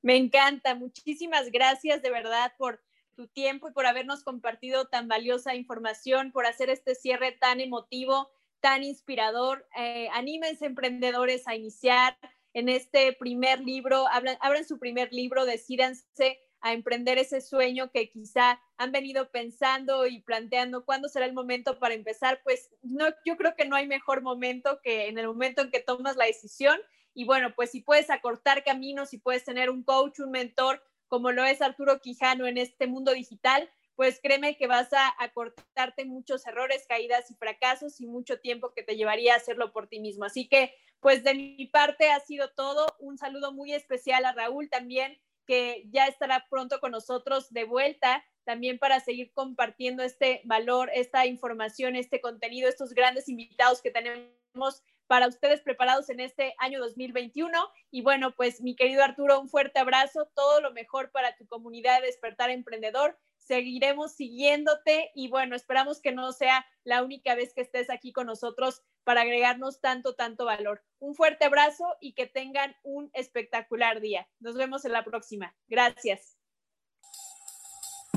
Me 0.02 0.18
encanta, 0.18 0.76
muchísimas 0.76 1.52
gracias 1.52 2.02
de 2.02 2.12
verdad 2.12 2.52
por 2.58 2.84
tu 3.16 3.30
tiempo 3.30 3.70
y 3.70 3.72
por 3.72 3.86
habernos 3.86 4.26
compartido 4.26 4.88
tan 4.88 5.08
valiosa 5.08 5.56
información, 5.56 6.34
por 6.34 6.46
hacer 6.46 6.70
este 6.70 6.96
cierre 6.96 7.32
tan 7.32 7.62
emotivo, 7.62 8.30
tan 8.60 8.84
inspirador. 8.84 9.68
Eh, 9.78 10.10
anímense 10.12 10.66
emprendedores 10.66 11.48
a 11.48 11.56
iniciar 11.56 12.18
en 12.54 12.68
este 12.68 13.14
primer 13.14 13.62
libro, 13.62 14.06
abran, 14.10 14.38
abran 14.42 14.66
su 14.66 14.80
primer 14.80 15.14
libro, 15.14 15.46
decídanse 15.46 16.42
a 16.62 16.74
emprender 16.74 17.18
ese 17.18 17.42
sueño 17.42 17.92
que 17.92 18.10
quizá 18.10 18.62
han 18.78 18.92
venido 18.92 19.32
pensando 19.32 20.06
y 20.08 20.22
planteando 20.22 20.86
cuándo 20.86 21.10
será 21.10 21.26
el 21.26 21.34
momento 21.34 21.80
para 21.80 21.94
empezar, 21.94 22.42
pues 22.44 22.70
no, 22.82 23.08
yo 23.26 23.38
creo 23.38 23.56
que 23.56 23.66
no 23.66 23.76
hay 23.76 23.88
mejor 23.88 24.22
momento 24.22 24.80
que 24.84 25.08
en 25.08 25.18
el 25.18 25.28
momento 25.28 25.62
en 25.62 25.72
que 25.72 25.80
tomas 25.80 26.16
la 26.16 26.26
decisión. 26.26 26.80
Y 27.14 27.26
bueno, 27.26 27.54
pues 27.56 27.72
si 27.72 27.82
puedes 27.82 28.10
acortar 28.10 28.64
caminos, 28.64 29.10
si 29.10 29.18
puedes 29.18 29.44
tener 29.44 29.70
un 29.70 29.84
coach, 29.84 30.20
un 30.20 30.32
mentor, 30.32 30.84
como 31.08 31.32
lo 31.32 31.44
es 31.44 31.62
Arturo 31.62 32.00
Quijano 32.00 32.46
en 32.46 32.58
este 32.58 32.88
mundo 32.88 33.14
digital, 33.14 33.70
pues 33.96 34.22
créeme 34.22 34.56
que 34.56 34.68
vas 34.68 34.94
a 34.94 35.14
acortarte 35.22 36.06
muchos 36.06 36.48
errores, 36.48 36.86
caídas 36.88 37.30
y 37.32 37.36
fracasos 37.36 38.00
y 38.00 38.08
mucho 38.08 38.40
tiempo 38.40 38.74
que 38.74 38.82
te 38.82 38.96
llevaría 38.96 39.34
a 39.34 39.38
hacerlo 39.38 39.74
por 39.74 39.88
ti 39.88 40.00
mismo. 40.00 40.24
Así 40.24 40.48
que, 40.48 40.74
pues 41.02 41.24
de 41.26 41.34
mi 41.34 41.66
parte 41.66 42.10
ha 42.10 42.20
sido 42.22 42.50
todo. 42.52 42.88
Un 43.00 43.18
saludo 43.18 43.52
muy 43.52 43.74
especial 43.74 44.24
a 44.24 44.32
Raúl 44.32 44.70
también, 44.70 45.20
que 45.50 45.88
ya 45.90 46.06
estará 46.06 46.46
pronto 46.48 46.80
con 46.80 46.92
nosotros 46.92 47.52
de 47.52 47.64
vuelta 47.64 48.24
también 48.44 48.78
para 48.78 49.00
seguir 49.00 49.34
compartiendo 49.34 50.04
este 50.04 50.42
valor, 50.46 50.92
esta 50.94 51.26
información, 51.26 51.96
este 51.96 52.22
contenido, 52.22 52.70
estos 52.70 52.94
grandes 52.94 53.28
invitados 53.28 53.82
que 53.82 53.90
tenemos 53.90 54.84
para 55.08 55.28
ustedes 55.28 55.62
preparados 55.62 56.12
en 56.12 56.20
este 56.20 56.54
año 56.60 56.80
2021. 56.80 57.58
Y 57.90 58.04
bueno, 58.04 58.36
pues 58.36 58.62
mi 58.62 58.76
querido 58.76 59.04
Arturo, 59.04 59.40
un 59.40 59.50
fuerte 59.50 59.80
abrazo, 59.80 60.30
todo 60.36 60.62
lo 60.62 60.72
mejor 60.72 61.10
para 61.10 61.36
tu 61.36 61.48
comunidad 61.48 62.00
de 62.00 62.06
Despertar 62.06 62.52
Emprendedor. 62.52 63.18
Seguiremos 63.50 64.12
siguiéndote 64.14 65.10
y 65.16 65.28
bueno, 65.28 65.56
esperamos 65.56 66.02
que 66.02 66.12
no 66.12 66.32
sea 66.34 66.68
la 66.84 67.02
única 67.02 67.34
vez 67.34 67.52
que 67.56 67.62
estés 67.62 67.90
aquí 67.90 68.14
con 68.14 68.28
nosotros 68.28 68.84
para 69.04 69.22
agregarnos 69.22 69.82
tanto, 69.82 70.14
tanto 70.14 70.46
valor. 70.46 70.84
Un 71.00 71.16
fuerte 71.16 71.46
abrazo 71.46 71.84
y 72.00 72.14
que 72.14 72.28
tengan 72.28 72.76
un 72.84 73.10
espectacular 73.14 74.02
día. 74.02 74.30
Nos 74.40 74.54
vemos 74.54 74.86
en 74.86 74.92
la 74.92 75.04
próxima. 75.04 75.56
Gracias. 75.68 76.38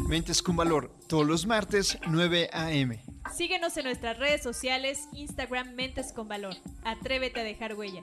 Mentes 0.07 0.43
con 0.43 0.55
Valor, 0.55 0.93
todos 1.09 1.26
los 1.26 1.47
martes, 1.47 1.97
9 2.07 2.51
a.m. 2.53 3.03
Síguenos 3.35 3.74
en 3.78 3.85
nuestras 3.85 4.18
redes 4.18 4.43
sociales, 4.43 5.09
Instagram 5.14 5.72
Mentes 5.72 6.12
con 6.12 6.28
Valor. 6.28 6.57
Atrévete 6.85 7.41
a 7.41 7.45
dejar 7.45 7.74
huella. 7.74 8.03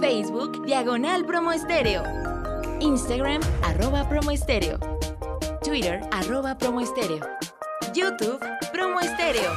Facebook, 0.00 0.64
Diagonal 0.64 1.26
Promo 1.26 1.52
Estéreo. 1.52 2.27
Instagram, 2.80 3.40
arroba 3.62 4.08
promoestereo. 4.08 4.78
Twitter, 5.64 6.00
arroba 6.12 6.56
promoestereo. 6.56 7.26
YouTube, 7.92 8.38
promoestereo. 8.72 9.52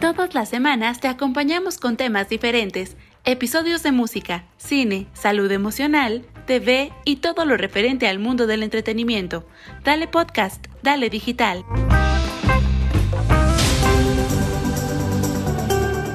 Todas 0.00 0.34
las 0.34 0.48
semanas 0.48 1.00
te 1.00 1.08
acompañamos 1.08 1.78
con 1.78 1.96
temas 1.96 2.28
diferentes 2.28 2.96
episodios 3.24 3.82
de 3.82 3.92
música, 3.92 4.44
cine, 4.58 5.06
salud 5.14 5.50
emocional, 5.50 6.24
TV 6.46 6.92
y 7.04 7.16
todo 7.16 7.44
lo 7.44 7.56
referente 7.56 8.08
al 8.08 8.18
mundo 8.18 8.46
del 8.46 8.62
entretenimiento. 8.62 9.46
Dale 9.84 10.08
podcast, 10.08 10.66
dale 10.82 11.08
digital. 11.08 11.64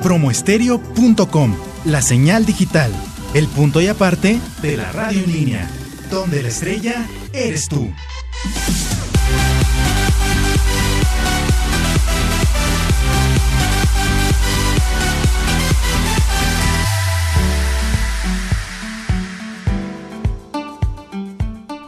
Promoestereo.com, 0.04 1.56
la 1.86 2.02
señal 2.02 2.46
digital, 2.46 2.92
el 3.34 3.48
punto 3.48 3.82
y 3.82 3.88
aparte 3.88 4.40
de 4.62 4.78
la 4.78 4.92
radio 4.92 5.24
en 5.24 5.32
línea, 5.32 5.70
donde 6.10 6.42
la 6.42 6.50
estrella 6.50 7.06
eres 7.34 7.68
tú. 7.68 7.92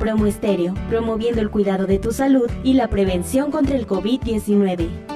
Promo 0.00 0.24
Estéreo, 0.24 0.72
promoviendo 0.88 1.42
el 1.42 1.50
cuidado 1.50 1.86
de 1.86 1.98
tu 1.98 2.10
salud 2.10 2.50
y 2.64 2.72
la 2.72 2.88
prevención 2.88 3.50
contra 3.50 3.76
el 3.76 3.86
COVID-19. 3.86 5.09